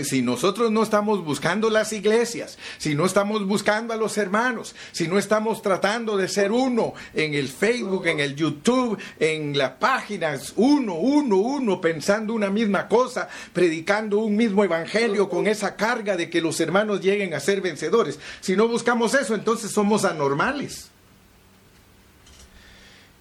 si 0.04 0.24
nosotros 0.24 0.72
no 0.72 0.82
estamos 0.82 1.24
buscando 1.24 1.70
las 1.70 1.94
iglesias, 1.94 2.58
si 2.80 2.96
no 2.96 3.06
estamos 3.06 3.46
buscando 3.46 3.94
a 3.94 3.98
los 3.98 4.18
hermanos, 4.18 4.74
si 4.91 5.08
no 5.08 5.20
estamos 5.20 5.62
tratando 5.62 6.18
de 6.18 6.28
ser 6.28 6.52
uno 6.52 6.96
en 7.14 7.36
el 7.36 7.48
Facebook, 7.48 8.08
en 8.08 8.20
el 8.20 8.36
YouTube, 8.36 8.98
en 9.20 9.56
las 9.56 9.74
páginas, 9.74 10.54
uno, 10.56 10.96
uno, 10.96 11.38
uno, 11.38 11.80
pensando 11.80 12.34
una 12.34 12.50
misma 12.50 12.88
cosa, 12.88 13.30
predicando 13.54 14.18
un 14.18 14.36
mismo 14.36 14.64
evangelio 14.64 15.30
con 15.30 15.46
esa 15.46 15.76
carga 15.76 16.18
de 16.18 16.28
que 16.28 16.41
los 16.41 16.60
hermanos 16.60 17.02
lleguen 17.02 17.36
a 17.36 17.39
ser 17.39 17.62
vencedores, 17.62 18.18
si 18.41 18.56
no 18.56 18.68
buscamos 18.68 19.14
eso, 19.14 19.36
entonces 19.36 19.72
somos 19.72 20.06
anormales. 20.06 20.89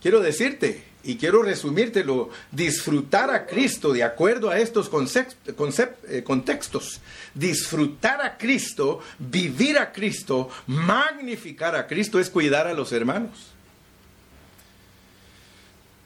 Quiero 0.01 0.21
decirte, 0.21 0.92
y 1.05 1.17
quiero 1.17 1.43
resumírtelo, 1.43 2.31
disfrutar 2.51 3.31
a 3.31 3.47
Cristo 3.47 3.93
de 3.93 4.05
acuerdo 4.05 4.51
a 4.51 4.59
estos 4.59 4.91
eh, 6.09 6.23
contextos. 6.25 7.01
Disfrutar 7.35 8.21
a 8.21 8.37
Cristo, 8.37 9.01
vivir 9.19 9.79
a 9.79 9.93
Cristo, 9.93 10.49
magnificar 10.67 11.75
a 11.75 11.87
Cristo 11.87 12.21
es 12.21 12.31
cuidar 12.31 12.67
a 12.67 12.75
los 12.75 12.93
hermanos. 12.93 13.53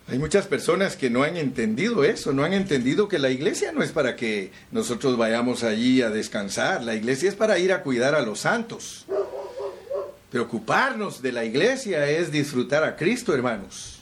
Hay 0.09 0.19
muchas 0.19 0.47
personas 0.47 0.95
que 0.95 1.11
no 1.11 1.25
han 1.25 1.37
entendido 1.37 2.05
eso, 2.05 2.33
no 2.33 2.45
han 2.45 2.53
entendido 2.53 3.09
que 3.09 3.19
la 3.19 3.31
iglesia 3.31 3.73
no 3.73 3.83
es 3.83 3.91
para 3.91 4.15
que 4.15 4.53
nosotros 4.71 5.17
vayamos 5.17 5.65
allí 5.65 6.01
a 6.01 6.11
descansar, 6.11 6.85
la 6.85 6.95
iglesia 6.95 7.29
es 7.29 7.35
para 7.35 7.59
ir 7.59 7.73
a 7.73 7.83
cuidar 7.83 8.15
a 8.15 8.23
los 8.23 8.41
santos. 8.41 9.05
Preocuparnos 10.31 11.23
de 11.23 11.33
la 11.33 11.45
iglesia 11.45 12.09
es 12.09 12.31
disfrutar 12.31 12.85
a 12.85 12.95
Cristo, 12.95 13.35
hermanos. 13.35 13.96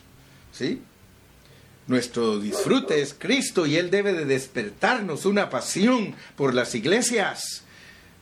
¿Sí? 0.56 0.80
Nuestro 1.86 2.38
disfrute 2.38 3.02
es 3.02 3.12
Cristo 3.12 3.66
y 3.66 3.76
Él 3.76 3.90
debe 3.90 4.14
de 4.14 4.24
despertarnos 4.24 5.26
una 5.26 5.50
pasión 5.50 6.14
por 6.36 6.54
las 6.54 6.74
iglesias. 6.74 7.64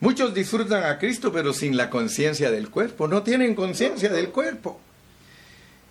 Muchos 0.00 0.34
disfrutan 0.34 0.82
a 0.82 0.98
Cristo 0.98 1.30
pero 1.32 1.52
sin 1.52 1.76
la 1.76 1.90
conciencia 1.90 2.50
del 2.50 2.70
cuerpo, 2.70 3.06
no 3.06 3.22
tienen 3.22 3.54
conciencia 3.54 4.08
del 4.08 4.30
cuerpo. 4.30 4.80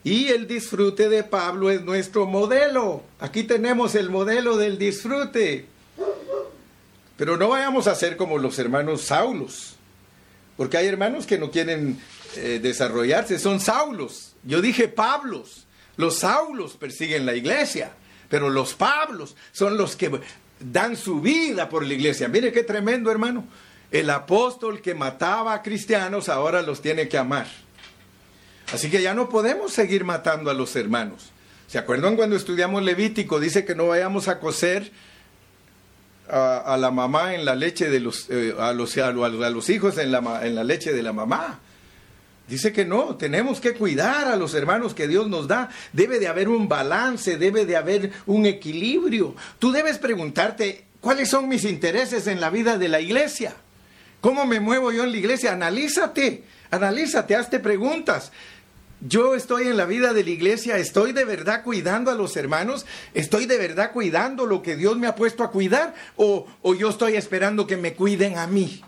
Y 0.03 0.29
el 0.29 0.47
disfrute 0.47 1.09
de 1.09 1.23
Pablo 1.23 1.69
es 1.69 1.83
nuestro 1.83 2.25
modelo. 2.25 3.03
Aquí 3.19 3.43
tenemos 3.43 3.93
el 3.93 4.09
modelo 4.09 4.57
del 4.57 4.79
disfrute. 4.79 5.67
Pero 7.17 7.37
no 7.37 7.49
vayamos 7.49 7.85
a 7.85 7.93
ser 7.93 8.17
como 8.17 8.39
los 8.39 8.57
hermanos 8.57 9.03
Saulos, 9.03 9.75
porque 10.57 10.77
hay 10.77 10.87
hermanos 10.87 11.27
que 11.27 11.37
no 11.37 11.51
quieren 11.51 11.99
eh, 12.35 12.59
desarrollarse, 12.59 13.37
son 13.37 13.59
Saulos. 13.59 14.33
Yo 14.43 14.59
dije 14.59 14.87
Pablos. 14.87 15.67
Los 16.01 16.17
Saulos 16.17 16.77
persiguen 16.77 17.27
la 17.27 17.35
iglesia, 17.35 17.91
pero 18.27 18.49
los 18.49 18.73
Pablos 18.73 19.35
son 19.51 19.77
los 19.77 19.95
que 19.95 20.09
dan 20.59 20.97
su 20.97 21.21
vida 21.21 21.69
por 21.69 21.85
la 21.85 21.93
iglesia. 21.93 22.27
Mire 22.27 22.51
qué 22.51 22.63
tremendo, 22.63 23.11
hermano. 23.11 23.45
El 23.91 24.09
apóstol 24.09 24.81
que 24.81 24.95
mataba 24.95 25.53
a 25.53 25.61
cristianos 25.61 26.27
ahora 26.27 26.63
los 26.63 26.81
tiene 26.81 27.07
que 27.07 27.19
amar. 27.19 27.45
Así 28.73 28.89
que 28.89 29.03
ya 29.03 29.13
no 29.13 29.29
podemos 29.29 29.73
seguir 29.73 30.03
matando 30.03 30.49
a 30.49 30.55
los 30.55 30.75
hermanos. 30.75 31.29
¿Se 31.67 31.77
acuerdan 31.77 32.15
cuando 32.15 32.35
estudiamos 32.35 32.81
Levítico? 32.81 33.39
Dice 33.39 33.63
que 33.63 33.75
no 33.75 33.85
vayamos 33.85 34.27
a 34.27 34.39
coser 34.39 34.91
a, 36.27 36.77
la 36.79 36.89
mamá 36.89 37.35
en 37.35 37.45
la 37.45 37.53
leche 37.53 37.91
de 37.91 37.99
los, 37.99 38.27
eh, 38.31 38.55
a, 38.57 38.73
los, 38.73 38.97
a, 38.97 39.11
los, 39.11 39.69
hijos 39.69 39.99
en 39.99 40.11
la, 40.11 40.41
en 40.47 40.55
la 40.55 40.63
leche 40.63 40.93
de 40.93 41.03
la 41.03 41.13
mamá. 41.13 41.59
Dice 42.51 42.73
que 42.73 42.83
no, 42.83 43.15
tenemos 43.15 43.61
que 43.61 43.73
cuidar 43.75 44.27
a 44.27 44.35
los 44.35 44.53
hermanos 44.55 44.93
que 44.93 45.07
Dios 45.07 45.29
nos 45.29 45.47
da. 45.47 45.69
Debe 45.93 46.19
de 46.19 46.27
haber 46.27 46.49
un 46.49 46.67
balance, 46.67 47.37
debe 47.37 47.65
de 47.65 47.77
haber 47.77 48.11
un 48.25 48.45
equilibrio. 48.45 49.37
Tú 49.57 49.71
debes 49.71 49.97
preguntarte, 49.99 50.83
¿cuáles 50.99 51.29
son 51.29 51.47
mis 51.47 51.63
intereses 51.63 52.27
en 52.27 52.41
la 52.41 52.49
vida 52.49 52.77
de 52.77 52.89
la 52.89 52.99
iglesia? 52.99 53.55
¿Cómo 54.19 54.45
me 54.45 54.59
muevo 54.59 54.91
yo 54.91 55.05
en 55.05 55.11
la 55.13 55.17
iglesia? 55.17 55.53
Analízate, 55.53 56.43
analízate, 56.71 57.37
hazte 57.37 57.61
preguntas. 57.61 58.33
Yo 58.99 59.33
estoy 59.33 59.69
en 59.69 59.77
la 59.77 59.85
vida 59.85 60.11
de 60.11 60.25
la 60.25 60.31
iglesia, 60.31 60.77
estoy 60.77 61.13
de 61.13 61.23
verdad 61.23 61.63
cuidando 61.63 62.11
a 62.11 62.15
los 62.15 62.35
hermanos, 62.35 62.85
estoy 63.13 63.45
de 63.45 63.59
verdad 63.59 63.93
cuidando 63.93 64.45
lo 64.45 64.61
que 64.61 64.75
Dios 64.75 64.97
me 64.97 65.07
ha 65.07 65.15
puesto 65.15 65.45
a 65.45 65.51
cuidar 65.51 65.95
o, 66.17 66.47
o 66.61 66.75
yo 66.75 66.89
estoy 66.89 67.15
esperando 67.15 67.65
que 67.65 67.77
me 67.77 67.93
cuiden 67.93 68.37
a 68.37 68.45
mí. 68.45 68.83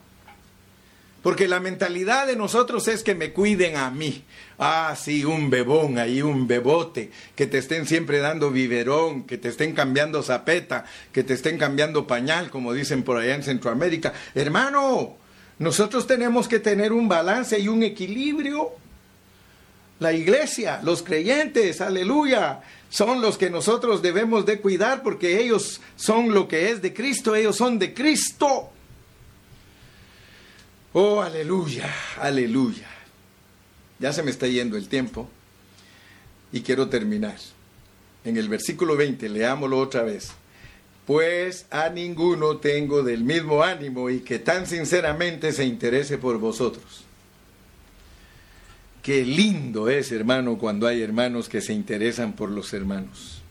Porque 1.23 1.47
la 1.47 1.61
mentalidad 1.61 2.27
de 2.27 2.35
nosotros 2.35 2.89
es 2.89 3.01
que 3.01 3.15
me 3.15 3.31
cuiden 3.31 3.77
a 3.77 3.89
mí. 3.89 4.25
Ah, 4.59 4.93
sí, 5.01 5.23
un 5.23 5.49
bebón 5.49 5.97
ahí, 5.97 6.21
un 6.21 6.47
bebote, 6.47 7.11
que 7.33 7.47
te 7.47 7.59
estén 7.59 7.87
siempre 7.87 8.19
dando 8.19 8.51
biberón, 8.51 9.23
que 9.23 9.37
te 9.37 9.47
estén 9.47 9.73
cambiando 9.73 10.21
zapeta, 10.21 10.83
que 11.13 11.23
te 11.23 11.33
estén 11.33 11.57
cambiando 11.57 12.05
pañal, 12.05 12.49
como 12.49 12.73
dicen 12.73 13.03
por 13.03 13.15
allá 13.15 13.35
en 13.35 13.43
Centroamérica. 13.43 14.11
Hermano, 14.35 15.15
nosotros 15.59 16.05
tenemos 16.07 16.49
que 16.49 16.59
tener 16.59 16.91
un 16.91 17.07
balance 17.07 17.57
y 17.57 17.69
un 17.69 17.83
equilibrio. 17.83 18.71
La 19.99 20.11
iglesia, 20.11 20.81
los 20.83 21.03
creyentes, 21.03 21.79
aleluya, 21.79 22.59
son 22.89 23.21
los 23.21 23.37
que 23.37 23.49
nosotros 23.49 24.01
debemos 24.01 24.45
de 24.45 24.59
cuidar 24.59 25.01
porque 25.03 25.39
ellos 25.39 25.79
son 25.95 26.33
lo 26.33 26.49
que 26.49 26.69
es 26.71 26.81
de 26.81 26.93
Cristo, 26.93 27.33
ellos 27.33 27.55
son 27.55 27.79
de 27.79 27.93
Cristo. 27.93 28.71
Oh, 30.93 31.21
aleluya, 31.21 31.93
aleluya. 32.19 32.87
Ya 33.99 34.13
se 34.13 34.23
me 34.23 34.31
está 34.31 34.47
yendo 34.47 34.77
el 34.77 34.87
tiempo 34.87 35.27
y 36.51 36.61
quiero 36.61 36.87
terminar. 36.89 37.37
En 38.23 38.37
el 38.37 38.47
versículo 38.47 38.95
20, 38.95 39.27
leámoslo 39.29 39.79
otra 39.79 40.03
vez 40.03 40.33
pues 41.05 41.65
a 41.69 41.89
ninguno 41.89 42.57
tengo 42.57 43.03
del 43.03 43.23
mismo 43.23 43.63
ánimo 43.63 44.09
y 44.09 44.21
que 44.21 44.39
tan 44.39 44.67
sinceramente 44.67 45.51
se 45.51 45.65
interese 45.65 46.17
por 46.17 46.37
vosotros. 46.37 47.03
Qué 49.01 49.25
lindo 49.25 49.89
es, 49.89 50.13
hermano, 50.13 50.57
cuando 50.57 50.87
hay 50.87 51.01
hermanos 51.01 51.49
que 51.49 51.59
se 51.59 51.73
interesan 51.73 52.33
por 52.33 52.49
los 52.49 52.73
hermanos. 52.73 53.42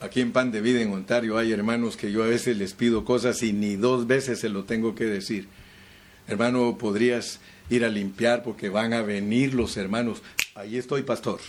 Aquí 0.00 0.20
en 0.20 0.30
Pan 0.30 0.52
de 0.52 0.60
Vida 0.60 0.80
en 0.80 0.92
Ontario 0.92 1.38
hay 1.38 1.50
hermanos 1.50 1.96
que 1.96 2.12
yo 2.12 2.22
a 2.22 2.28
veces 2.28 2.56
les 2.56 2.72
pido 2.72 3.04
cosas 3.04 3.42
y 3.42 3.52
ni 3.52 3.74
dos 3.74 4.06
veces 4.06 4.38
se 4.38 4.48
lo 4.48 4.64
tengo 4.64 4.94
que 4.94 5.04
decir. 5.04 5.48
Hermano, 6.28 6.78
podrías 6.78 7.40
ir 7.68 7.84
a 7.84 7.88
limpiar 7.88 8.44
porque 8.44 8.68
van 8.68 8.92
a 8.92 9.02
venir 9.02 9.54
los 9.54 9.76
hermanos. 9.76 10.22
Ahí 10.54 10.78
estoy, 10.78 11.02
pastor. 11.02 11.40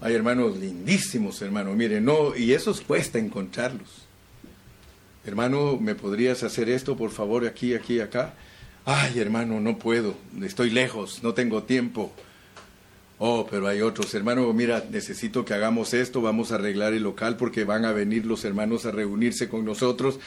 Hay 0.00 0.14
hermanos 0.14 0.58
lindísimos, 0.58 1.42
hermano. 1.42 1.74
Mire, 1.74 2.00
no, 2.00 2.36
y 2.36 2.52
esos 2.52 2.80
cuesta 2.80 3.18
encontrarlos. 3.18 4.06
Hermano, 5.24 5.76
¿me 5.76 5.94
podrías 5.94 6.44
hacer 6.44 6.70
esto, 6.70 6.96
por 6.96 7.10
favor, 7.10 7.46
aquí, 7.46 7.74
aquí, 7.74 8.00
acá? 8.00 8.34
Ay, 8.86 9.18
hermano, 9.18 9.60
no 9.60 9.76
puedo, 9.78 10.14
estoy 10.42 10.70
lejos, 10.70 11.22
no 11.22 11.34
tengo 11.34 11.64
tiempo. 11.64 12.12
Oh, 13.22 13.46
pero 13.50 13.68
hay 13.68 13.82
otros. 13.82 14.14
Hermano, 14.14 14.50
mira, 14.54 14.82
necesito 14.90 15.44
que 15.44 15.52
hagamos 15.52 15.92
esto, 15.92 16.22
vamos 16.22 16.52
a 16.52 16.54
arreglar 16.54 16.94
el 16.94 17.02
local 17.02 17.36
porque 17.36 17.64
van 17.64 17.84
a 17.84 17.92
venir 17.92 18.24
los 18.24 18.46
hermanos 18.46 18.86
a 18.86 18.92
reunirse 18.92 19.46
con 19.46 19.62
nosotros. 19.66 20.18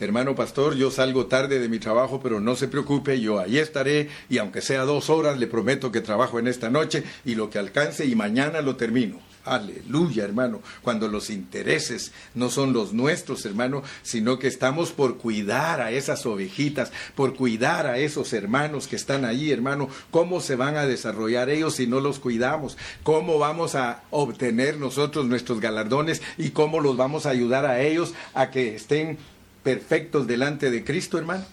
Hermano 0.00 0.34
pastor, 0.34 0.74
yo 0.74 0.90
salgo 0.90 1.26
tarde 1.26 1.60
de 1.60 1.68
mi 1.68 1.78
trabajo, 1.78 2.18
pero 2.20 2.40
no 2.40 2.56
se 2.56 2.66
preocupe, 2.66 3.20
yo 3.20 3.38
ahí 3.38 3.58
estaré 3.58 4.08
y 4.28 4.38
aunque 4.38 4.62
sea 4.62 4.82
dos 4.82 5.10
horas, 5.10 5.38
le 5.38 5.46
prometo 5.46 5.92
que 5.92 6.00
trabajo 6.00 6.40
en 6.40 6.48
esta 6.48 6.70
noche 6.70 7.04
y 7.24 7.36
lo 7.36 7.50
que 7.50 7.60
alcance 7.60 8.04
y 8.04 8.16
mañana 8.16 8.62
lo 8.62 8.74
termino. 8.74 9.29
Aleluya, 9.44 10.24
hermano, 10.24 10.60
cuando 10.82 11.08
los 11.08 11.30
intereses 11.30 12.12
no 12.34 12.50
son 12.50 12.74
los 12.74 12.92
nuestros, 12.92 13.46
hermano, 13.46 13.82
sino 14.02 14.38
que 14.38 14.48
estamos 14.48 14.92
por 14.92 15.16
cuidar 15.16 15.80
a 15.80 15.92
esas 15.92 16.26
ovejitas, 16.26 16.92
por 17.14 17.34
cuidar 17.34 17.86
a 17.86 17.96
esos 17.98 18.34
hermanos 18.34 18.86
que 18.86 18.96
están 18.96 19.24
ahí, 19.24 19.50
hermano, 19.50 19.88
¿cómo 20.10 20.40
se 20.40 20.56
van 20.56 20.76
a 20.76 20.84
desarrollar 20.84 21.48
ellos 21.48 21.76
si 21.76 21.86
no 21.86 22.00
los 22.00 22.18
cuidamos? 22.18 22.76
¿Cómo 23.02 23.38
vamos 23.38 23.74
a 23.74 24.02
obtener 24.10 24.76
nosotros 24.76 25.26
nuestros 25.26 25.60
galardones 25.60 26.20
y 26.36 26.50
cómo 26.50 26.80
los 26.80 26.98
vamos 26.98 27.24
a 27.24 27.30
ayudar 27.30 27.64
a 27.64 27.80
ellos 27.80 28.12
a 28.34 28.50
que 28.50 28.76
estén 28.76 29.18
perfectos 29.62 30.26
delante 30.26 30.70
de 30.70 30.84
Cristo, 30.84 31.18
hermano. 31.18 31.44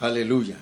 Aleluya. 0.00 0.56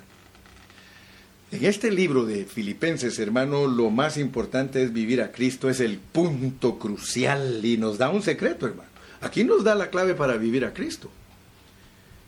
En 1.51 1.63
este 1.63 1.91
libro 1.91 2.25
de 2.25 2.45
Filipenses, 2.45 3.19
hermano, 3.19 3.67
lo 3.67 3.89
más 3.89 4.17
importante 4.17 4.83
es 4.83 4.91
vivir 4.91 5.21
a 5.21 5.31
Cristo, 5.31 5.69
es 5.69 5.79
el 5.79 5.97
punto 5.97 6.77
crucial 6.77 7.63
y 7.63 7.77
nos 7.77 7.97
da 7.97 8.09
un 8.09 8.21
secreto, 8.21 8.67
hermano. 8.67 8.89
Aquí 9.21 9.43
nos 9.43 9.63
da 9.63 9.73
la 9.73 9.89
clave 9.89 10.13
para 10.13 10.35
vivir 10.35 10.65
a 10.65 10.73
Cristo. 10.73 11.09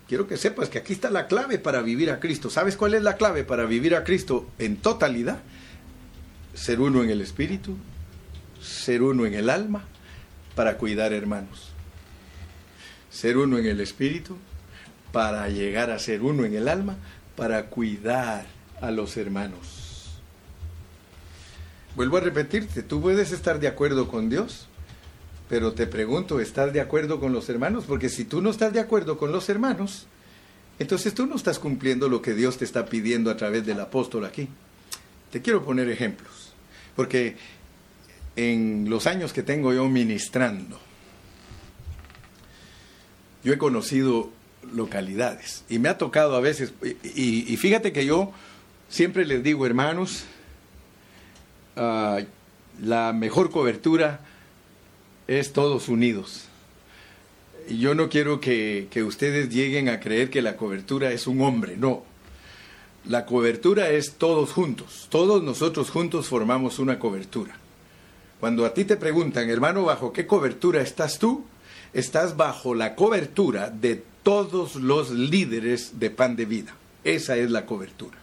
Quiero 0.07 0.27
que 0.27 0.37
sepas 0.37 0.69
que 0.69 0.79
aquí 0.79 0.93
está 0.93 1.09
la 1.09 1.27
clave 1.27 1.59
para 1.59 1.81
vivir 1.81 2.09
a 2.11 2.19
Cristo. 2.19 2.49
¿Sabes 2.49 2.77
cuál 2.77 2.93
es 2.93 3.03
la 3.03 3.17
clave 3.17 3.43
para 3.43 3.65
vivir 3.65 3.93
a 3.93 4.03
Cristo 4.03 4.49
en 4.57 4.77
totalidad? 4.77 5.39
Ser 6.53 6.79
uno 6.79 7.03
en 7.03 7.09
el 7.09 7.21
espíritu, 7.21 7.75
ser 8.61 9.03
uno 9.03 9.25
en 9.25 9.33
el 9.33 9.49
alma, 9.49 9.85
para 10.55 10.77
cuidar 10.77 11.13
hermanos 11.13 11.69
ser 13.09 13.37
uno 13.37 13.57
en 13.57 13.65
el 13.65 13.81
espíritu, 13.81 14.37
para 15.11 15.49
llegar 15.49 15.89
a 15.89 15.99
ser 15.99 16.21
uno 16.21 16.45
en 16.45 16.53
el 16.53 16.67
alma, 16.67 16.95
para 17.35 17.65
cuidar 17.65 18.45
a 18.81 18.91
los 18.91 19.17
hermanos. 19.17 20.21
Vuelvo 21.95 22.17
a 22.17 22.21
repetirte, 22.21 22.83
tú 22.83 23.01
puedes 23.01 23.31
estar 23.31 23.59
de 23.59 23.67
acuerdo 23.67 24.07
con 24.07 24.29
Dios, 24.29 24.67
pero 25.49 25.73
te 25.73 25.87
pregunto, 25.87 26.39
¿estás 26.39 26.71
de 26.71 26.81
acuerdo 26.81 27.19
con 27.19 27.33
los 27.33 27.49
hermanos? 27.49 27.85
Porque 27.87 28.09
si 28.09 28.23
tú 28.25 28.41
no 28.41 28.51
estás 28.51 28.71
de 28.71 28.79
acuerdo 28.79 29.17
con 29.17 29.31
los 29.31 29.49
hermanos, 29.49 30.05
entonces 30.77 31.13
tú 31.13 31.25
no 31.25 31.35
estás 31.35 31.59
cumpliendo 31.59 32.07
lo 32.07 32.21
que 32.21 32.33
Dios 32.33 32.57
te 32.57 32.65
está 32.65 32.85
pidiendo 32.85 33.31
a 33.31 33.37
través 33.37 33.65
del 33.65 33.79
apóstol 33.79 34.25
aquí. 34.25 34.47
Te 35.31 35.41
quiero 35.41 35.63
poner 35.65 35.89
ejemplos, 35.89 36.53
porque 36.95 37.35
en 38.35 38.89
los 38.89 39.05
años 39.07 39.33
que 39.33 39.43
tengo 39.43 39.73
yo 39.73 39.87
ministrando, 39.89 40.79
yo 43.43 43.53
he 43.53 43.57
conocido 43.57 44.31
localidades 44.73 45.63
y 45.69 45.79
me 45.79 45.89
ha 45.89 45.97
tocado 45.97 46.35
a 46.35 46.39
veces, 46.39 46.73
y, 47.03 47.55
fíjate 47.57 47.91
que 47.91 48.05
yo 48.05 48.31
siempre 48.89 49.25
les 49.25 49.43
digo, 49.43 49.65
hermanos, 49.65 50.25
ah, 51.75 52.19
la 52.81 53.13
mejor 53.13 53.51
cobertura 53.51 54.21
es 55.27 55.53
todos 55.53 55.87
unidos. 55.87 56.45
Yo 57.69 57.93
no 57.95 58.09
quiero 58.09 58.39
que, 58.39 58.87
que 58.89 59.03
ustedes 59.03 59.49
lleguen 59.49 59.89
a 59.89 59.99
creer 59.99 60.29
que 60.29 60.41
la 60.41 60.57
cobertura 60.57 61.11
es 61.11 61.27
un 61.27 61.41
hombre, 61.41 61.77
no. 61.77 62.03
La 63.05 63.25
cobertura 63.25 63.89
es 63.89 64.13
todos 64.13 64.51
juntos, 64.51 65.07
todos 65.09 65.41
nosotros 65.43 65.89
juntos 65.89 66.27
formamos 66.27 66.79
una 66.79 66.99
cobertura. 66.99 67.55
Cuando 68.39 68.65
a 68.65 68.73
ti 68.73 68.85
te 68.85 68.97
preguntan, 68.97 69.49
hermano, 69.49 69.85
¿bajo 69.85 70.11
qué 70.11 70.25
cobertura 70.27 70.81
estás 70.81 71.19
tú? 71.19 71.45
estás 71.93 72.37
bajo 72.37 72.75
la 72.75 72.95
cobertura 72.95 73.69
de 73.69 74.03
todos 74.23 74.75
los 74.75 75.11
líderes 75.11 75.99
de 75.99 76.09
pan 76.09 76.35
de 76.35 76.45
vida. 76.45 76.75
Esa 77.03 77.37
es 77.37 77.51
la 77.51 77.65
cobertura. 77.65 78.17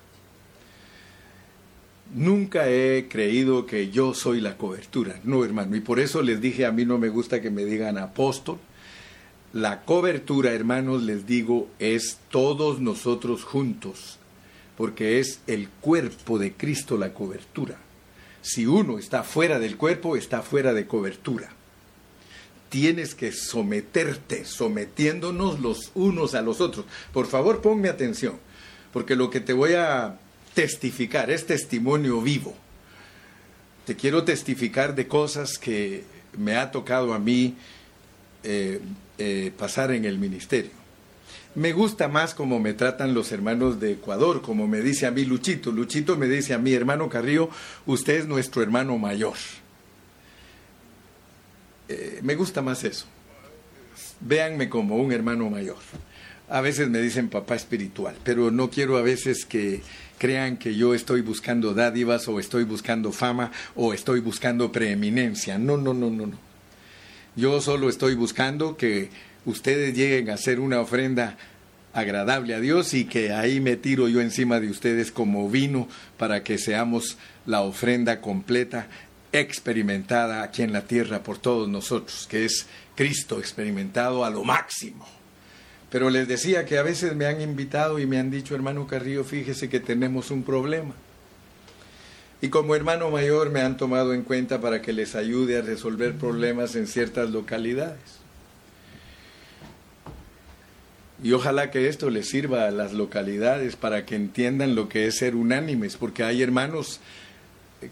Nunca 2.16 2.70
he 2.70 3.08
creído 3.10 3.66
que 3.66 3.90
yo 3.90 4.14
soy 4.14 4.40
la 4.40 4.56
cobertura, 4.56 5.20
no 5.22 5.44
hermano, 5.44 5.76
y 5.76 5.80
por 5.80 6.00
eso 6.00 6.22
les 6.22 6.40
dije, 6.40 6.64
a 6.64 6.72
mí 6.72 6.86
no 6.86 6.96
me 6.96 7.10
gusta 7.10 7.42
que 7.42 7.50
me 7.50 7.66
digan 7.66 7.98
apóstol. 7.98 8.56
La 9.52 9.82
cobertura, 9.82 10.52
hermanos, 10.52 11.02
les 11.02 11.26
digo, 11.26 11.68
es 11.78 12.18
todos 12.30 12.80
nosotros 12.80 13.44
juntos, 13.44 14.18
porque 14.78 15.18
es 15.20 15.40
el 15.46 15.68
cuerpo 15.68 16.38
de 16.38 16.54
Cristo 16.54 16.96
la 16.96 17.12
cobertura. 17.12 17.76
Si 18.40 18.64
uno 18.64 18.98
está 18.98 19.22
fuera 19.22 19.58
del 19.58 19.76
cuerpo, 19.76 20.16
está 20.16 20.40
fuera 20.40 20.72
de 20.72 20.86
cobertura 20.86 21.50
tienes 22.68 23.14
que 23.14 23.32
someterte, 23.32 24.44
sometiéndonos 24.44 25.60
los 25.60 25.92
unos 25.94 26.34
a 26.34 26.42
los 26.42 26.60
otros. 26.60 26.84
Por 27.12 27.26
favor, 27.26 27.62
ponme 27.62 27.88
atención, 27.88 28.38
porque 28.92 29.16
lo 29.16 29.30
que 29.30 29.40
te 29.40 29.52
voy 29.52 29.74
a 29.74 30.18
testificar 30.56 31.30
es 31.30 31.44
testimonio 31.44 32.22
vivo. 32.22 32.56
Te 33.84 33.94
quiero 33.94 34.24
testificar 34.24 34.94
de 34.94 35.06
cosas 35.06 35.58
que 35.58 36.02
me 36.38 36.56
ha 36.56 36.70
tocado 36.70 37.12
a 37.12 37.18
mí 37.18 37.54
eh, 38.42 38.80
eh, 39.18 39.52
pasar 39.56 39.92
en 39.92 40.06
el 40.06 40.18
ministerio. 40.18 40.70
Me 41.54 41.72
gusta 41.72 42.08
más 42.08 42.34
como 42.34 42.58
me 42.58 42.72
tratan 42.72 43.12
los 43.12 43.32
hermanos 43.32 43.80
de 43.80 43.92
Ecuador, 43.92 44.40
como 44.40 44.66
me 44.66 44.80
dice 44.80 45.06
a 45.06 45.10
mí 45.10 45.26
Luchito. 45.26 45.72
Luchito 45.72 46.16
me 46.16 46.26
dice 46.26 46.54
a 46.54 46.58
mí, 46.58 46.72
hermano 46.72 47.10
Carrillo, 47.10 47.50
usted 47.84 48.20
es 48.20 48.26
nuestro 48.26 48.62
hermano 48.62 48.96
mayor. 48.96 49.36
Eh, 51.88 52.20
me 52.22 52.34
gusta 52.34 52.62
más 52.62 52.82
eso. 52.82 53.04
Véanme 54.20 54.70
como 54.70 54.96
un 54.96 55.12
hermano 55.12 55.50
mayor. 55.50 55.76
A 56.48 56.62
veces 56.62 56.88
me 56.88 57.00
dicen 57.00 57.28
papá 57.28 57.56
espiritual, 57.56 58.16
pero 58.24 58.50
no 58.50 58.70
quiero 58.70 58.96
a 58.96 59.02
veces 59.02 59.44
que 59.44 59.82
crean 60.18 60.56
que 60.56 60.74
yo 60.74 60.94
estoy 60.94 61.20
buscando 61.20 61.74
dádivas 61.74 62.28
o 62.28 62.40
estoy 62.40 62.64
buscando 62.64 63.12
fama 63.12 63.52
o 63.74 63.92
estoy 63.92 64.20
buscando 64.20 64.72
preeminencia. 64.72 65.58
No, 65.58 65.76
no, 65.76 65.94
no, 65.94 66.10
no, 66.10 66.26
no. 66.26 66.38
Yo 67.36 67.60
solo 67.60 67.88
estoy 67.88 68.14
buscando 68.14 68.76
que 68.76 69.10
ustedes 69.44 69.94
lleguen 69.94 70.30
a 70.30 70.34
hacer 70.34 70.58
una 70.60 70.80
ofrenda 70.80 71.36
agradable 71.92 72.54
a 72.54 72.60
Dios 72.60 72.92
y 72.94 73.04
que 73.04 73.32
ahí 73.32 73.60
me 73.60 73.76
tiro 73.76 74.08
yo 74.08 74.20
encima 74.20 74.60
de 74.60 74.68
ustedes 74.68 75.10
como 75.10 75.48
vino 75.48 75.88
para 76.18 76.42
que 76.42 76.58
seamos 76.58 77.16
la 77.46 77.62
ofrenda 77.62 78.20
completa 78.20 78.88
experimentada 79.32 80.42
aquí 80.42 80.62
en 80.62 80.72
la 80.72 80.82
tierra 80.82 81.22
por 81.22 81.38
todos 81.38 81.68
nosotros, 81.68 82.26
que 82.30 82.44
es 82.44 82.66
Cristo 82.94 83.38
experimentado 83.38 84.24
a 84.24 84.30
lo 84.30 84.44
máximo. 84.44 85.15
Pero 85.96 86.10
les 86.10 86.28
decía 86.28 86.66
que 86.66 86.76
a 86.76 86.82
veces 86.82 87.16
me 87.16 87.24
han 87.24 87.40
invitado 87.40 87.98
y 87.98 88.04
me 88.04 88.18
han 88.18 88.30
dicho, 88.30 88.54
hermano 88.54 88.86
Carrillo, 88.86 89.24
fíjese 89.24 89.70
que 89.70 89.80
tenemos 89.80 90.30
un 90.30 90.42
problema. 90.42 90.94
Y 92.42 92.50
como 92.50 92.74
hermano 92.74 93.10
mayor 93.10 93.48
me 93.48 93.62
han 93.62 93.78
tomado 93.78 94.12
en 94.12 94.20
cuenta 94.20 94.60
para 94.60 94.82
que 94.82 94.92
les 94.92 95.14
ayude 95.14 95.56
a 95.56 95.62
resolver 95.62 96.14
problemas 96.16 96.76
en 96.76 96.86
ciertas 96.86 97.30
localidades. 97.30 98.18
Y 101.22 101.32
ojalá 101.32 101.70
que 101.70 101.88
esto 101.88 102.10
les 102.10 102.28
sirva 102.28 102.66
a 102.66 102.70
las 102.70 102.92
localidades 102.92 103.74
para 103.74 104.04
que 104.04 104.16
entiendan 104.16 104.74
lo 104.74 104.90
que 104.90 105.06
es 105.06 105.16
ser 105.16 105.34
unánimes, 105.34 105.96
porque 105.96 106.24
hay 106.24 106.42
hermanos 106.42 107.00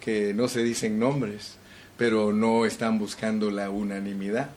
que 0.00 0.34
no 0.34 0.48
se 0.48 0.62
dicen 0.62 0.98
nombres, 0.98 1.56
pero 1.96 2.34
no 2.34 2.66
están 2.66 2.98
buscando 2.98 3.50
la 3.50 3.70
unanimidad. 3.70 4.50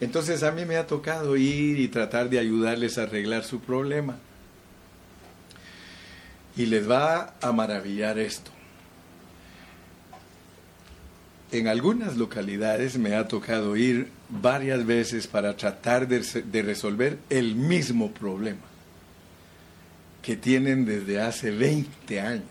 Entonces 0.00 0.42
a 0.42 0.52
mí 0.52 0.64
me 0.64 0.76
ha 0.76 0.86
tocado 0.86 1.36
ir 1.36 1.78
y 1.78 1.88
tratar 1.88 2.28
de 2.28 2.38
ayudarles 2.38 2.98
a 2.98 3.04
arreglar 3.04 3.44
su 3.44 3.60
problema. 3.60 4.18
Y 6.56 6.66
les 6.66 6.90
va 6.90 7.34
a 7.40 7.52
maravillar 7.52 8.18
esto. 8.18 8.50
En 11.52 11.68
algunas 11.68 12.16
localidades 12.16 12.96
me 12.96 13.14
ha 13.14 13.28
tocado 13.28 13.76
ir 13.76 14.08
varias 14.30 14.86
veces 14.86 15.26
para 15.26 15.54
tratar 15.54 16.08
de, 16.08 16.62
resolver 16.62 17.18
el 17.28 17.54
mismo 17.54 18.10
problema 18.10 18.62
que 20.22 20.34
tienen 20.34 20.86
desde 20.86 21.20
hace 21.20 21.50
20 21.50 22.20
años. 22.20 22.46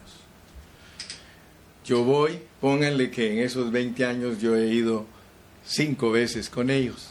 Yo 1.84 2.04
voy, 2.04 2.40
pónganle 2.60 3.10
que 3.10 3.34
en 3.34 3.40
esos 3.40 3.72
20 3.72 4.06
años 4.06 4.40
yo 4.40 4.56
he 4.56 4.68
ido 4.68 5.08
cinco 5.66 6.12
veces 6.12 6.48
con 6.48 6.70
ellos. 6.70 7.11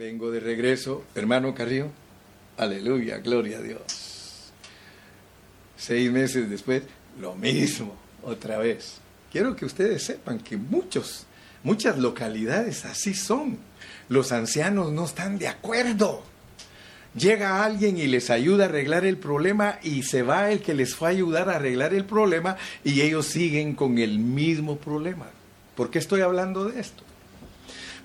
vengo 0.00 0.30
de 0.30 0.40
regreso 0.40 1.04
hermano 1.14 1.54
Carrillo. 1.54 1.88
Aleluya 2.56 3.18
gloria 3.18 3.58
a 3.58 3.60
Dios. 3.60 4.50
Seis 5.76 6.10
meses 6.10 6.48
después 6.48 6.84
lo 7.20 7.34
mismo 7.34 7.94
otra 8.22 8.56
vez. 8.56 8.94
Quiero 9.30 9.54
que 9.54 9.66
ustedes 9.66 10.02
sepan 10.02 10.38
que 10.38 10.56
muchos 10.56 11.26
muchas 11.62 11.98
localidades 11.98 12.86
así 12.86 13.12
son. 13.12 13.58
Los 14.08 14.32
ancianos 14.32 14.90
no 14.90 15.04
están 15.04 15.38
de 15.38 15.48
acuerdo. 15.48 16.22
Llega 17.14 17.62
alguien 17.62 17.98
y 17.98 18.06
les 18.06 18.30
ayuda 18.30 18.64
a 18.64 18.68
arreglar 18.68 19.04
el 19.04 19.18
problema 19.18 19.80
y 19.82 20.04
se 20.04 20.22
va 20.22 20.50
el 20.50 20.62
que 20.62 20.72
les 20.72 20.94
fue 20.94 21.08
a 21.08 21.10
ayudar 21.10 21.50
a 21.50 21.56
arreglar 21.56 21.92
el 21.92 22.06
problema 22.06 22.56
y 22.84 23.02
ellos 23.02 23.26
siguen 23.26 23.74
con 23.74 23.98
el 23.98 24.18
mismo 24.18 24.78
problema. 24.78 25.26
¿Por 25.76 25.90
qué 25.90 25.98
estoy 25.98 26.22
hablando 26.22 26.70
de 26.70 26.80
esto? 26.80 27.09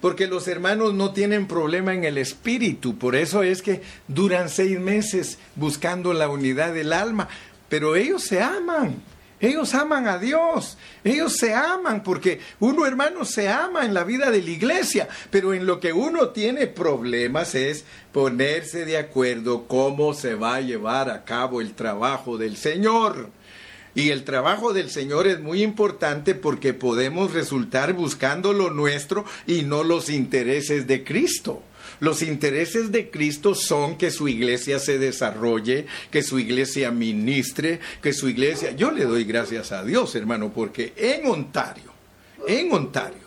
Porque 0.06 0.28
los 0.28 0.48
hermanos 0.48 0.94
no 0.94 1.14
tienen 1.14 1.48
problema 1.48 1.92
en 1.92 2.04
el 2.04 2.20
espíritu, 2.20 2.96
por 2.96 3.16
eso 3.16 3.42
es 3.42 3.64
que 3.64 3.82
duran 4.08 4.50
seis 4.50 4.80
meses 4.80 5.40
buscando 5.56 6.14
la 6.14 6.30
unidad 6.30 6.76
del 6.76 6.94
alma, 6.94 7.28
pero 7.70 7.96
ellos 7.96 8.22
se 8.22 8.40
aman. 8.40 9.02
Ellos 9.40 9.74
aman 9.74 10.08
a 10.08 10.20
Dios, 10.20 10.78
ellos 11.04 11.34
se 11.36 11.56
aman 11.56 12.04
porque 12.04 12.40
uno 12.60 12.86
hermano 12.86 13.26
se 13.26 13.50
ama 13.50 13.84
en 13.84 13.96
la 13.96 14.04
vida 14.04 14.30
de 14.30 14.44
la 14.44 14.50
iglesia, 14.52 15.08
pero 15.32 15.56
en 15.56 15.66
lo 15.66 15.80
que 15.80 15.92
uno 15.92 16.30
tiene 16.30 16.68
problemas 16.68 17.56
es 17.56 17.84
ponerse 18.12 18.86
de 18.86 19.00
acuerdo 19.00 19.66
cómo 19.68 20.14
se 20.14 20.36
va 20.36 20.58
a 20.58 20.62
llevar 20.62 21.10
a 21.10 21.26
cabo 21.26 21.62
el 21.62 21.74
trabajo 21.74 22.38
del 22.38 22.58
Señor. 22.58 23.32
Y 23.96 24.10
el 24.10 24.26
trabajo 24.26 24.74
del 24.74 24.90
Señor 24.90 25.26
es 25.26 25.40
muy 25.40 25.64
importante 25.64 26.36
porque 26.36 26.74
podemos 26.74 27.34
resultar 27.34 27.94
buscando 27.94 28.52
lo 28.52 28.70
nuestro 28.70 29.24
y 29.48 29.64
no 29.64 29.84
los 29.84 30.10
intereses 30.10 30.86
de 30.86 31.06
Cristo. 31.06 31.64
Los 32.02 32.22
intereses 32.22 32.92
de 32.92 33.10
Cristo 33.10 33.56
son 33.56 33.98
que 33.98 34.12
su 34.12 34.28
iglesia 34.28 34.80
se 34.80 35.00
desarrolle, 35.00 35.86
que 36.12 36.24
su 36.24 36.40
iglesia 36.40 36.92
ministre, 36.92 37.80
que 38.02 38.12
su 38.12 38.28
iglesia... 38.28 38.72
Yo 38.76 38.92
le 38.92 39.06
doy 39.06 39.24
gracias 39.24 39.72
a 39.72 39.84
Dios, 39.84 40.14
hermano, 40.16 40.52
porque 40.54 40.94
en 40.98 41.26
Ontario, 41.28 41.94
en 42.48 42.74
Ontario, 42.74 43.26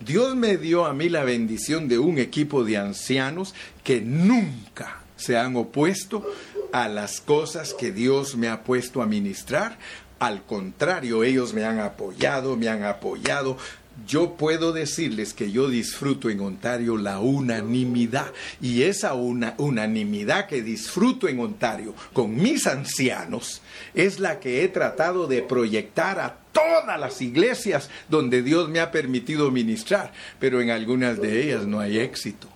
Dios 0.00 0.34
me 0.34 0.56
dio 0.56 0.86
a 0.86 0.94
mí 0.94 1.10
la 1.10 1.24
bendición 1.24 1.88
de 1.88 1.98
un 1.98 2.18
equipo 2.18 2.64
de 2.64 2.78
ancianos 2.78 3.54
que 3.84 4.00
nunca 4.00 5.02
se 5.16 5.36
han 5.36 5.56
opuesto 5.56 6.24
a 6.72 6.88
las 6.88 7.20
cosas 7.20 7.74
que 7.74 7.92
Dios 7.92 8.36
me 8.36 8.48
ha 8.48 8.62
puesto 8.62 9.02
a 9.02 9.06
ministrar. 9.06 9.78
Al 10.18 10.44
contrario, 10.44 11.24
ellos 11.24 11.52
me 11.52 11.64
han 11.64 11.78
apoyado, 11.78 12.56
me 12.56 12.68
han 12.68 12.84
apoyado 12.84 13.56
yo 14.04 14.34
puedo 14.34 14.72
decirles 14.72 15.32
que 15.32 15.50
yo 15.50 15.68
disfruto 15.68 16.28
en 16.28 16.40
Ontario 16.40 16.98
la 16.98 17.20
unanimidad 17.20 18.32
y 18.60 18.82
esa 18.82 19.14
una, 19.14 19.54
unanimidad 19.58 20.46
que 20.46 20.60
disfruto 20.60 21.28
en 21.28 21.40
Ontario 21.40 21.94
con 22.12 22.34
mis 22.34 22.66
ancianos 22.66 23.62
es 23.94 24.20
la 24.20 24.38
que 24.38 24.64
he 24.64 24.68
tratado 24.68 25.26
de 25.26 25.42
proyectar 25.42 26.20
a 26.20 26.36
todas 26.52 27.00
las 27.00 27.22
iglesias 27.22 27.88
donde 28.08 28.42
Dios 28.42 28.68
me 28.68 28.80
ha 28.80 28.90
permitido 28.90 29.50
ministrar, 29.50 30.12
pero 30.38 30.60
en 30.60 30.70
algunas 30.70 31.20
de 31.20 31.44
ellas 31.44 31.66
no 31.66 31.80
hay 31.80 31.98
éxito. 31.98 32.48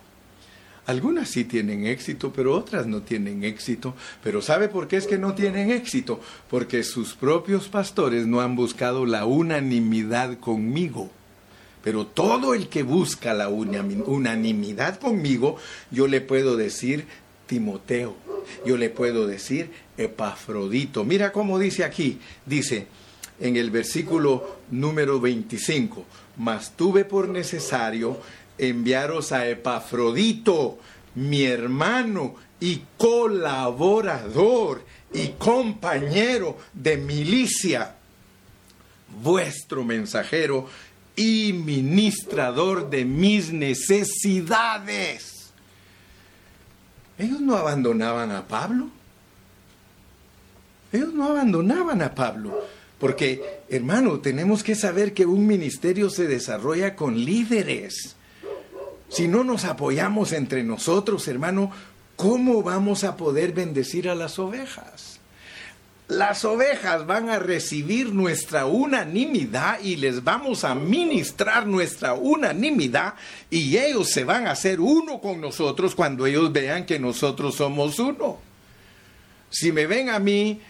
Algunas 0.87 1.29
sí 1.29 1.43
tienen 1.43 1.85
éxito, 1.85 2.33
pero 2.33 2.55
otras 2.55 2.87
no 2.87 3.01
tienen 3.01 3.43
éxito. 3.43 3.93
Pero 4.23 4.41
¿sabe 4.41 4.67
por 4.67 4.87
qué 4.87 4.97
es 4.97 5.07
que 5.07 5.17
no 5.17 5.35
tienen 5.35 5.69
éxito? 5.71 6.19
Porque 6.49 6.83
sus 6.83 7.13
propios 7.13 7.69
pastores 7.69 8.25
no 8.25 8.41
han 8.41 8.55
buscado 8.55 9.05
la 9.05 9.25
unanimidad 9.25 10.39
conmigo. 10.39 11.11
Pero 11.83 12.05
todo 12.05 12.53
el 12.53 12.67
que 12.67 12.83
busca 12.83 13.33
la 13.33 13.49
unanimidad 13.49 14.99
conmigo, 14.99 15.57
yo 15.89 16.07
le 16.07 16.21
puedo 16.21 16.55
decir 16.55 17.05
Timoteo, 17.47 18.15
yo 18.65 18.77
le 18.77 18.89
puedo 18.89 19.27
decir 19.27 19.71
Epafrodito. 19.97 21.03
Mira 21.03 21.31
cómo 21.31 21.57
dice 21.57 21.83
aquí, 21.83 22.19
dice 22.45 22.87
en 23.39 23.55
el 23.57 23.71
versículo 23.71 24.57
número 24.69 25.19
25, 25.19 26.05
mas 26.37 26.77
tuve 26.77 27.03
por 27.05 27.27
necesario 27.27 28.19
enviaros 28.57 29.31
a 29.31 29.47
Epafrodito, 29.47 30.79
mi 31.15 31.43
hermano 31.43 32.35
y 32.59 32.81
colaborador 32.97 34.83
y 35.13 35.29
compañero 35.29 36.57
de 36.73 36.97
milicia, 36.97 37.95
vuestro 39.21 39.83
mensajero 39.83 40.67
y 41.15 41.53
ministrador 41.53 42.89
de 42.89 43.05
mis 43.05 43.51
necesidades. 43.51 45.51
Ellos 47.17 47.41
no 47.41 47.55
abandonaban 47.55 48.31
a 48.31 48.47
Pablo. 48.47 48.89
Ellos 50.91 51.13
no 51.13 51.27
abandonaban 51.27 52.01
a 52.01 52.15
Pablo. 52.15 52.65
Porque, 52.99 53.61
hermano, 53.69 54.19
tenemos 54.19 54.63
que 54.63 54.75
saber 54.75 55.13
que 55.13 55.25
un 55.25 55.47
ministerio 55.47 56.09
se 56.09 56.27
desarrolla 56.27 56.95
con 56.95 57.17
líderes. 57.17 58.15
Si 59.11 59.27
no 59.27 59.43
nos 59.43 59.65
apoyamos 59.65 60.31
entre 60.31 60.63
nosotros, 60.63 61.27
hermano, 61.27 61.69
¿cómo 62.15 62.63
vamos 62.63 63.03
a 63.03 63.17
poder 63.17 63.51
bendecir 63.51 64.07
a 64.07 64.15
las 64.15 64.39
ovejas? 64.39 65.19
Las 66.07 66.45
ovejas 66.45 67.05
van 67.05 67.29
a 67.29 67.37
recibir 67.37 68.13
nuestra 68.13 68.65
unanimidad 68.65 69.79
y 69.81 69.97
les 69.97 70.23
vamos 70.23 70.63
a 70.63 70.75
ministrar 70.75 71.67
nuestra 71.67 72.13
unanimidad 72.13 73.15
y 73.49 73.77
ellos 73.77 74.09
se 74.09 74.23
van 74.23 74.47
a 74.47 74.51
hacer 74.51 74.79
uno 74.79 75.19
con 75.19 75.41
nosotros 75.41 75.93
cuando 75.93 76.25
ellos 76.25 76.51
vean 76.53 76.85
que 76.85 76.97
nosotros 76.97 77.55
somos 77.55 77.99
uno. 77.99 78.39
Si 79.49 79.73
me 79.73 79.87
ven 79.87 80.09
a 80.09 80.19
mí 80.19 80.61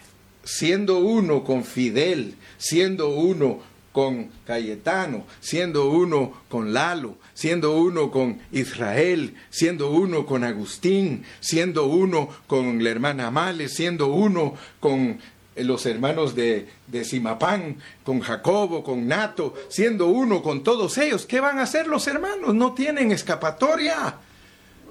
siendo 0.44 0.98
uno 0.98 1.44
con 1.44 1.64
Fidel, 1.64 2.36
siendo 2.58 3.10
uno 3.10 3.60
con 3.92 4.32
Cayetano, 4.46 5.26
siendo 5.42 5.92
uno 5.92 6.42
con 6.50 6.74
Lalo, 6.74 7.18
siendo 7.42 7.76
uno 7.76 8.12
con 8.12 8.39
Israel, 8.52 9.34
siendo 9.50 9.89
uno 9.89 10.28
con 10.28 10.44
Agustín, 10.44 11.26
siendo 11.39 11.88
uno 11.88 12.30
con 12.46 12.84
la 12.84 12.92
hermana 12.92 13.32
Male, 13.32 13.68
siendo 13.68 14.10
uno 14.10 14.54
con 14.80 15.18
los 15.56 15.88
hermanos 15.88 16.36
de, 16.36 16.68
de 16.86 17.04
Simapán, 17.04 17.78
con 18.04 18.20
Jacobo, 18.20 18.84
con 18.84 19.08
Nato, 19.08 19.56
siendo 19.70 20.06
uno 20.06 20.44
con 20.44 20.64
todos 20.64 21.00
ellos. 21.00 21.26
¿Qué 21.26 21.39
van 21.39 21.58
a 21.58 21.64
hacer 21.64 21.88
los 21.88 22.06
hermanos? 22.06 22.54
No 22.54 22.76
tienen 22.76 23.12
escapatoria. 23.12 24.18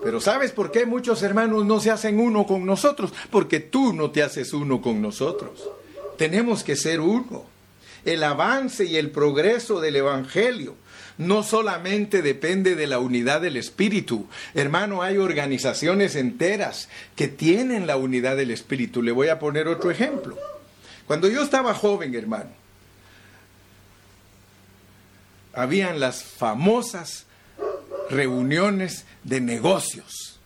Pero 0.03 0.21
¿sabes 0.21 0.51
por 0.51 0.73
qué 0.73 0.87
muchos 0.87 1.23
hermanos 1.23 1.65
no 1.65 1.79
se 1.79 1.93
hacen 1.93 2.19
uno 2.19 2.49
con 2.49 2.67
nosotros? 2.67 3.13
Porque 3.31 3.61
tú 3.61 3.93
no 3.93 4.11
te 4.11 4.25
haces 4.25 4.53
uno 4.53 4.83
con 4.83 5.01
nosotros. 5.01 5.69
Tenemos 6.19 6.65
que 6.65 6.75
ser 6.75 6.99
uno. 6.99 7.45
El 8.05 8.25
avance 8.25 8.87
y 8.87 8.97
el 8.97 9.13
progreso 9.13 9.79
del 9.79 9.95
Evangelio 9.95 10.75
no 11.21 11.43
solamente 11.43 12.23
depende 12.23 12.75
de 12.75 12.87
la 12.87 12.99
unidad 12.99 13.43
del 13.43 13.59
Espíritu. 13.59 14.27
Hermano, 14.55 15.03
hay 15.03 15.19
organizaciones 15.19 16.17
enteras 16.17 16.89
que 17.15 17.29
tienen 17.29 17.87
la 17.87 17.99
unidad 17.99 18.37
del 18.37 18.51
Espíritu. 18.51 19.03
Le 19.03 19.13
voy 19.13 19.29
a 19.29 19.39
poner 19.39 19.69
otro 19.69 19.91
ejemplo. 19.91 20.39
Cuando 21.07 21.29
yo 21.29 21.43
estaba 21.43 21.75
joven, 21.75 22.15
hermano, 22.15 22.49
habían 25.53 26.01
las 26.01 26.25
famosas 26.25 27.27
reuniones 28.09 29.05
de 29.23 29.43
negocios. 29.43 30.41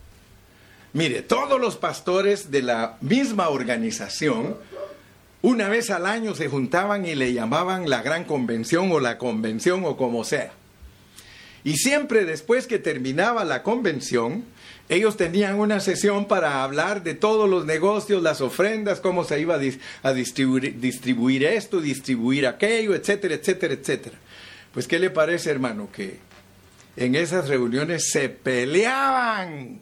Mire, 0.92 1.22
todos 1.22 1.60
los 1.60 1.76
pastores 1.76 2.50
de 2.50 2.62
la 2.62 2.96
misma 3.00 3.48
organización, 3.48 4.56
una 5.40 5.68
vez 5.68 5.90
al 5.90 6.06
año 6.06 6.34
se 6.34 6.48
juntaban 6.48 7.06
y 7.06 7.14
le 7.14 7.32
llamaban 7.32 7.88
la 7.88 8.02
gran 8.02 8.24
convención 8.24 8.90
o 8.90 8.98
la 8.98 9.18
convención 9.18 9.84
o 9.84 9.96
como 9.96 10.24
sea. 10.24 10.52
Y 11.64 11.78
siempre 11.78 12.26
después 12.26 12.66
que 12.66 12.78
terminaba 12.78 13.44
la 13.44 13.62
convención, 13.62 14.44
ellos 14.90 15.16
tenían 15.16 15.58
una 15.58 15.80
sesión 15.80 16.26
para 16.28 16.62
hablar 16.62 17.02
de 17.02 17.14
todos 17.14 17.48
los 17.48 17.64
negocios, 17.64 18.22
las 18.22 18.42
ofrendas, 18.42 19.00
cómo 19.00 19.24
se 19.24 19.40
iba 19.40 19.58
a, 20.02 20.12
distribuir, 20.12 20.78
distribuir 20.78 21.44
esto, 21.44 21.80
distribuir 21.80 22.46
aquello, 22.46 22.94
etcétera, 22.94 23.34
etcétera, 23.34 23.74
etcétera. 23.74 24.18
Pues, 24.74 24.86
¿qué 24.86 24.98
le 24.98 25.08
parece, 25.08 25.50
hermano? 25.50 25.88
Que 25.90 26.18
en 26.96 27.14
esas 27.14 27.48
reuniones 27.48 28.10
se 28.10 28.28
peleaban. 28.28 29.80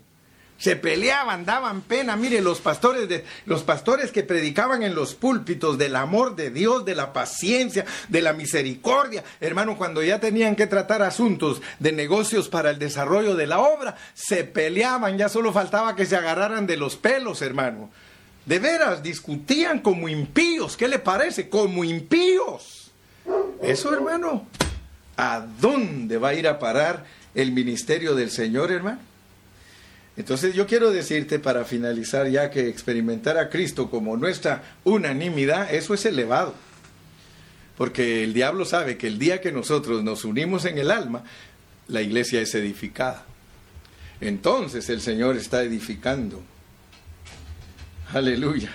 Se 0.63 0.77
peleaban, 0.77 1.45
daban 1.45 1.81
pena. 1.81 2.15
Mire, 2.15 2.41
los 2.41 2.61
pastores, 2.61 3.09
de, 3.09 3.25
los 3.47 3.65
pastores 3.65 4.13
que 4.13 4.23
predicaban 4.23 4.85
en 4.85 4.95
los 4.95 5.17
púlpitos 5.17 5.77
del 5.77 5.97
amor 5.97 6.37
de 6.37 6.51
Dios, 6.51 6.85
de 6.85 6.95
la 6.95 7.13
paciencia, 7.13 7.85
de 8.09 8.23
la 8.23 8.33
misericordia. 8.33 9.25
Hermano, 9.41 9.77
cuando 9.77 10.05
ya 10.05 10.21
tenían 10.21 10.55
que 10.55 10.69
tratar 10.69 11.03
asuntos 11.03 11.61
de 11.81 11.91
negocios 11.91 12.49
para 12.49 12.71
el 12.71 12.79
desarrollo 12.79 13.35
de 13.35 13.49
la 13.49 13.59
obra, 13.59 13.97
se 14.15 14.45
peleaban. 14.45 15.19
Ya 15.19 15.29
solo 15.29 15.53
faltaba 15.53 15.97
que 15.97 16.07
se 16.07 16.15
agarraran 16.15 16.69
de 16.69 16.77
los 16.77 16.95
pelos, 16.95 17.43
hermano. 17.43 17.91
De 18.47 18.61
veras, 18.61 19.03
discutían 19.03 19.81
como 19.81 20.09
impíos. 20.09 20.77
¿Qué 20.77 20.87
le 20.87 21.01
parece? 21.01 21.49
Como 21.49 21.83
impíos. 21.83 22.93
Eso, 23.63 23.93
hermano, 23.93 24.47
¿A 25.17 25.41
dónde 25.61 26.17
va 26.19 26.29
a 26.29 26.35
ir 26.35 26.49
a 26.49 26.59
parar 26.59 27.05
el 27.35 27.53
ministerio 27.53 28.15
del 28.15 28.31
Señor, 28.31 28.73
hermano? 28.73 29.12
Entonces 30.17 30.55
yo 30.55 30.67
quiero 30.67 30.91
decirte 30.91 31.39
para 31.39 31.65
finalizar 31.65 32.29
ya 32.29 32.51
que 32.51 32.69
experimentar 32.69 33.39
a 33.39 33.49
Cristo 33.49 33.91
como 33.91 34.17
nuestra 34.17 34.63
unanimidad, 34.85 35.73
eso 35.73 35.95
es 35.95 36.05
elevado. 36.05 36.55
Porque 37.79 38.23
el 38.23 38.35
diablo 38.35 38.65
sabe 38.65 38.99
que 38.99 39.07
el 39.07 39.19
día 39.19 39.41
que 39.41 39.53
nosotros 39.53 40.05
nos 40.05 40.25
unimos 40.25 40.67
en 40.67 40.77
el 40.79 40.91
alma, 40.91 41.25
la 41.89 42.03
iglesia 42.03 42.41
es 42.41 42.55
edificada. 42.55 43.25
Entonces 44.21 44.89
el 44.91 45.01
Señor 45.01 45.37
está 45.37 45.63
edificando. 45.63 46.43
Aleluya. 48.13 48.71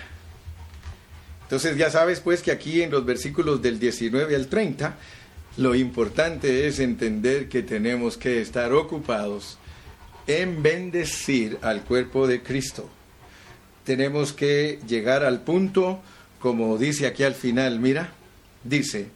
Entonces 1.44 1.76
ya 1.76 1.90
sabes 1.90 2.20
pues 2.20 2.42
que 2.42 2.50
aquí 2.50 2.82
en 2.82 2.90
los 2.90 3.06
versículos 3.06 3.62
del 3.62 3.78
19 3.78 4.34
al 4.34 4.48
30 4.48 4.96
lo 5.56 5.74
importante 5.74 6.66
es 6.66 6.78
entender 6.78 7.48
que 7.48 7.62
tenemos 7.62 8.16
que 8.16 8.40
estar 8.40 8.72
ocupados 8.72 9.58
en 10.28 10.62
bendecir 10.62 11.58
al 11.62 11.82
cuerpo 11.82 12.28
de 12.28 12.42
Cristo. 12.42 12.88
Tenemos 13.84 14.32
que 14.32 14.78
llegar 14.86 15.24
al 15.24 15.40
punto, 15.40 16.00
como 16.38 16.78
dice 16.78 17.06
aquí 17.06 17.24
al 17.24 17.34
final, 17.34 17.80
mira, 17.80 18.12
dice, 18.62 19.06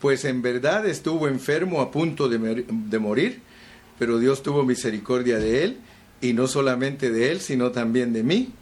pues 0.00 0.24
en 0.24 0.40
verdad 0.40 0.86
estuvo 0.86 1.28
enfermo 1.28 1.82
a 1.82 1.90
punto 1.90 2.28
de, 2.28 2.64
de 2.66 2.98
morir, 2.98 3.40
pero 3.98 4.18
Dios 4.18 4.42
tuvo 4.42 4.64
misericordia 4.64 5.38
de 5.38 5.64
él, 5.64 5.76
y 6.22 6.32
no 6.32 6.46
solamente 6.46 7.10
de 7.10 7.30
él, 7.30 7.40
sino 7.40 7.70
también 7.70 8.12
de 8.14 8.22
mí, 8.22 8.52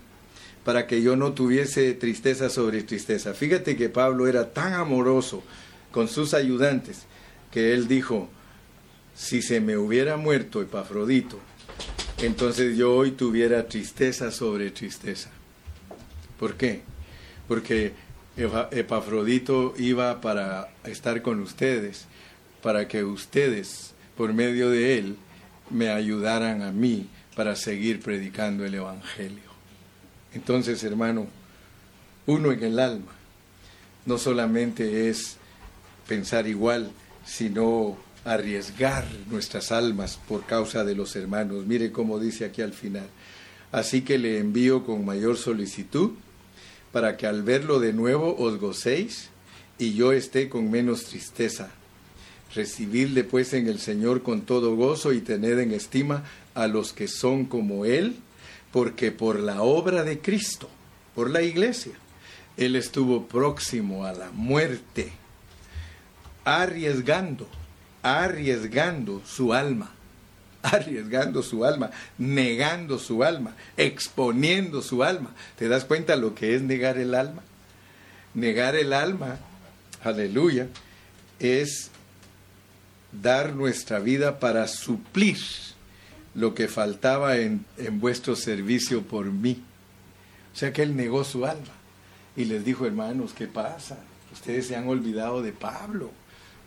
para 0.65 0.89
que 0.89 1.01
yo 1.01 1.15
no 1.15 1.33
tuviese 1.33 1.95
tristeza 1.95 2.51
sobre 2.51 2.83
tristeza. 2.83 3.35
Fíjate 3.35 3.77
que 3.77 3.89
Pablo 3.89 4.27
era 4.27 4.53
tan 4.53 4.73
amoroso, 4.73 5.45
con 5.93 6.09
sus 6.09 6.35
ayudantes, 6.35 7.05
que 7.53 7.73
él 7.73 7.87
dijo, 7.87 8.29
si 9.19 9.43
se 9.43 9.61
me 9.61 9.77
hubiera 9.77 10.17
muerto 10.17 10.63
Epafrodito, 10.63 11.41
entonces 12.19 12.77
yo 12.77 12.95
hoy 12.95 13.11
tuviera 13.11 13.67
tristeza 13.67 14.31
sobre 14.31 14.71
tristeza. 14.71 15.29
¿Por 16.39 16.55
qué? 16.55 16.83
Porque 17.49 17.95
Epafrodito 18.37 19.75
iba 19.77 20.21
para 20.21 20.69
estar 20.85 21.21
con 21.21 21.41
ustedes, 21.41 22.07
para 22.63 22.87
que 22.87 23.03
ustedes, 23.03 23.93
por 24.17 24.33
medio 24.33 24.71
de 24.71 24.99
él, 24.99 25.17
me 25.69 25.91
ayudaran 25.91 26.63
a 26.63 26.71
mí 26.71 27.09
para 27.35 27.57
seguir 27.57 28.01
predicando 28.01 28.65
el 28.65 28.75
Evangelio. 28.75 29.49
Entonces, 30.33 30.85
hermano, 30.85 31.27
uno 32.27 32.53
en 32.53 32.63
el 32.63 32.79
alma 32.79 33.13
no 34.07 34.17
solamente 34.17 35.09
es 35.09 35.39
pensar 36.07 36.47
igual, 36.47 36.93
sino 37.27 37.99
arriesgar 38.29 39.07
nuestras 39.31 39.73
almas 39.73 40.19
por 40.29 40.45
causa 40.45 40.85
de 40.85 40.95
los 40.95 41.17
hermanos. 41.17 41.67
Mire 41.67 41.93
cómo 41.93 42.21
dice 42.21 42.45
aquí 42.45 42.63
al 42.63 42.73
final. 42.73 43.07
Así 43.73 44.03
que 44.03 44.19
le 44.19 44.39
envío 44.39 44.85
con 44.85 45.05
mayor 45.05 45.37
solicitud 45.37 46.13
para 46.93 47.17
que 47.17 47.27
al 47.27 47.43
verlo 47.43 47.81
de 47.81 47.93
nuevo 47.93 48.37
os 48.39 48.59
gocéis 48.59 49.31
y 49.79 49.95
yo 49.95 50.13
esté 50.13 50.49
con 50.49 50.71
menos 50.71 51.05
tristeza. 51.05 51.71
Recibidle 52.55 53.25
pues 53.25 53.53
en 53.53 53.69
el 53.69 53.79
Señor 53.79 54.23
con 54.23 54.43
todo 54.43 54.75
gozo 54.75 55.13
y 55.13 55.21
tened 55.21 55.59
en 55.59 55.73
estima 55.73 56.25
a 56.55 56.67
los 56.67 56.93
que 56.93 57.09
son 57.09 57.45
como 57.45 57.85
Él, 57.85 58.17
porque 58.73 59.13
por 59.13 59.39
la 59.39 59.63
obra 59.63 60.03
de 60.03 60.21
Cristo, 60.21 60.69
por 61.15 61.31
la 61.31 61.43
iglesia, 61.43 61.93
Él 62.57 62.75
estuvo 62.75 63.27
próximo 63.27 64.05
a 64.05 64.13
la 64.13 64.31
muerte 64.31 65.13
arriesgando, 66.45 67.47
arriesgando 68.03 69.23
su 69.25 69.53
alma, 69.53 69.91
arriesgando 70.63 71.43
su 71.43 71.65
alma, 71.65 71.91
negando 72.17 72.99
su 72.99 73.25
alma, 73.25 73.55
exponiendo 73.77 74.83
su 74.83 75.03
alma. 75.03 75.31
¿Te 75.57 75.69
das 75.69 75.85
cuenta 75.85 76.17
lo 76.17 76.35
que 76.35 76.55
es 76.55 76.63
negar 76.63 76.99
el 76.99 77.15
alma? 77.15 77.43
Negar 78.35 78.77
el 78.77 78.93
alma, 78.93 79.39
aleluya, 80.05 80.69
es 81.39 81.91
dar 83.13 83.55
nuestra 83.55 83.99
vida 83.99 84.39
para 84.39 84.69
suplir 84.69 85.39
lo 86.35 86.55
que 86.55 86.69
faltaba 86.69 87.37
en, 87.39 87.65
en, 87.79 88.01
vuestro 88.01 88.37
servicio 88.37 89.03
por 89.03 89.27
mí. 89.27 89.63
O 90.55 90.57
sea 90.57 90.73
que 90.73 90.83
él 90.83 90.97
negó 90.97 91.25
su 91.25 91.47
alma 91.47 91.75
y 92.37 92.45
les 92.45 92.65
dijo, 92.65 92.87
hermanos, 92.87 93.33
¿qué 93.33 93.47
pasa? 93.47 93.99
Ustedes 94.33 94.67
se 94.67 94.77
han 94.77 94.89
olvidado 94.89 95.43
de 95.43 95.53
Pablo. 95.53 96.11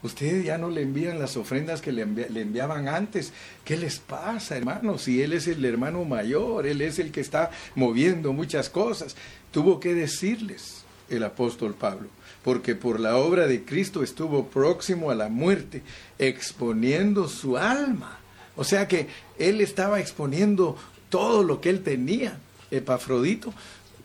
Ustedes 0.04 0.43
ya 0.43 0.58
no 0.58 0.70
le 0.70 0.82
envían 0.82 1.20
las 1.20 1.38
ofrendas 1.38 1.82
que 1.82 1.91
le, 1.91 2.02
enviaban 2.02 2.88
antes. 2.88 3.34
¿Qué 3.64 3.78
les 3.78 3.99
pasa, 3.99 4.58
hermano? 4.58 4.97
Si 4.97 5.22
Él 5.22 5.34
es 5.34 5.47
el 5.47 5.64
hermano 5.64 6.04
mayor, 6.06 6.66
Él 6.66 6.82
es 6.82 6.97
el 6.97 7.12
que 7.12 7.22
está 7.22 7.52
moviendo 7.76 8.34
muchas 8.34 8.70
cosas. 8.70 9.16
Tuvo 9.52 9.80
que 9.80 9.93
decirles 9.93 10.84
el 11.10 11.24
apóstol 11.24 11.76
Pablo, 11.76 12.10
porque 12.43 12.74
por 12.74 12.99
la 12.99 13.18
obra 13.18 13.45
de 13.45 13.64
Cristo 13.64 14.02
estuvo 14.02 14.47
próximo 14.47 15.12
a 15.12 15.16
la 15.16 15.30
muerte, 15.30 15.84
exponiendo 16.18 17.28
su 17.28 17.58
alma. 17.58 18.20
O 18.56 18.64
sea 18.64 18.88
que 18.88 19.08
Él 19.38 19.62
estaba 19.62 19.99
exponiendo 19.99 20.78
todo 21.10 21.43
lo 21.43 21.62
que 21.62 21.70
Él 21.70 21.84
tenía, 21.84 22.39
Epafrodito, 22.72 23.54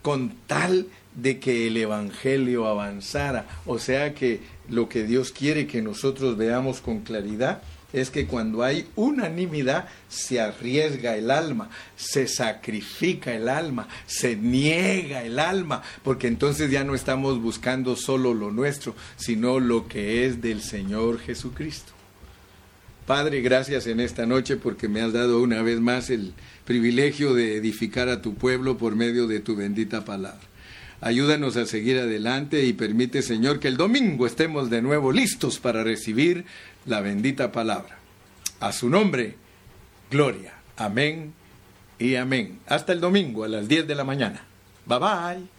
con 0.03 0.35
tal 0.45 0.87
de 1.17 1.39
que 1.39 1.67
el 1.67 1.75
Evangelio 1.75 2.67
avanzara. 2.67 3.45
O 3.65 3.79
sea 3.79 4.13
que 4.13 4.39
lo 4.69 4.87
que 4.87 5.03
Dios 5.03 5.31
quiere 5.33 5.67
que 5.67 5.81
nosotros 5.81 6.37
veamos 6.37 6.79
con 6.79 7.01
claridad 7.01 7.61
es 7.91 8.09
que 8.09 8.27
cuando 8.27 8.63
hay 8.63 8.85
unanimidad 8.95 9.87
se 10.09 10.39
arriesga 10.39 11.15
el 11.15 11.31
alma, 11.31 11.69
se 11.95 12.27
sacrifica 12.27 13.33
el 13.33 13.49
alma, 13.49 13.87
se 14.05 14.35
niega 14.35 15.23
el 15.23 15.39
alma, 15.39 15.81
porque 16.03 16.27
entonces 16.27 16.69
ya 16.69 16.83
no 16.83 16.95
estamos 16.95 17.41
buscando 17.41 17.95
solo 17.95 18.33
lo 18.33 18.51
nuestro, 18.51 18.93
sino 19.15 19.59
lo 19.59 19.87
que 19.87 20.25
es 20.25 20.41
del 20.41 20.61
Señor 20.61 21.19
Jesucristo. 21.19 21.93
Padre, 23.07 23.41
gracias 23.41 23.87
en 23.87 24.01
esta 24.01 24.25
noche 24.25 24.57
porque 24.57 24.89
me 24.89 25.01
has 25.01 25.13
dado 25.13 25.41
una 25.41 25.61
vez 25.61 25.79
más 25.79 26.09
el 26.09 26.33
privilegio 26.65 27.33
de 27.33 27.55
edificar 27.55 28.09
a 28.09 28.21
tu 28.21 28.35
pueblo 28.35 28.77
por 28.77 28.97
medio 28.97 29.27
de 29.27 29.39
tu 29.39 29.55
bendita 29.55 30.03
palabra. 30.03 30.41
Ayúdanos 30.99 31.55
a 31.57 31.65
seguir 31.65 31.99
adelante 31.99 32.65
y 32.65 32.73
permite, 32.73 33.21
Señor, 33.21 33.59
que 33.59 33.67
el 33.67 33.77
domingo 33.77 34.25
estemos 34.25 34.69
de 34.69 34.81
nuevo 34.81 35.11
listos 35.11 35.59
para 35.59 35.83
recibir 35.83 36.45
la 36.85 37.01
bendita 37.01 37.51
palabra. 37.51 37.99
A 38.59 38.71
su 38.71 38.89
nombre, 38.89 39.35
gloria. 40.09 40.53
Amén 40.75 41.33
y 41.99 42.15
amén. 42.15 42.59
Hasta 42.67 42.93
el 42.93 42.99
domingo 42.99 43.43
a 43.43 43.47
las 43.47 43.67
10 43.67 43.87
de 43.87 43.95
la 43.95 44.03
mañana. 44.03 44.43
Bye 44.85 44.99
bye. 44.99 45.56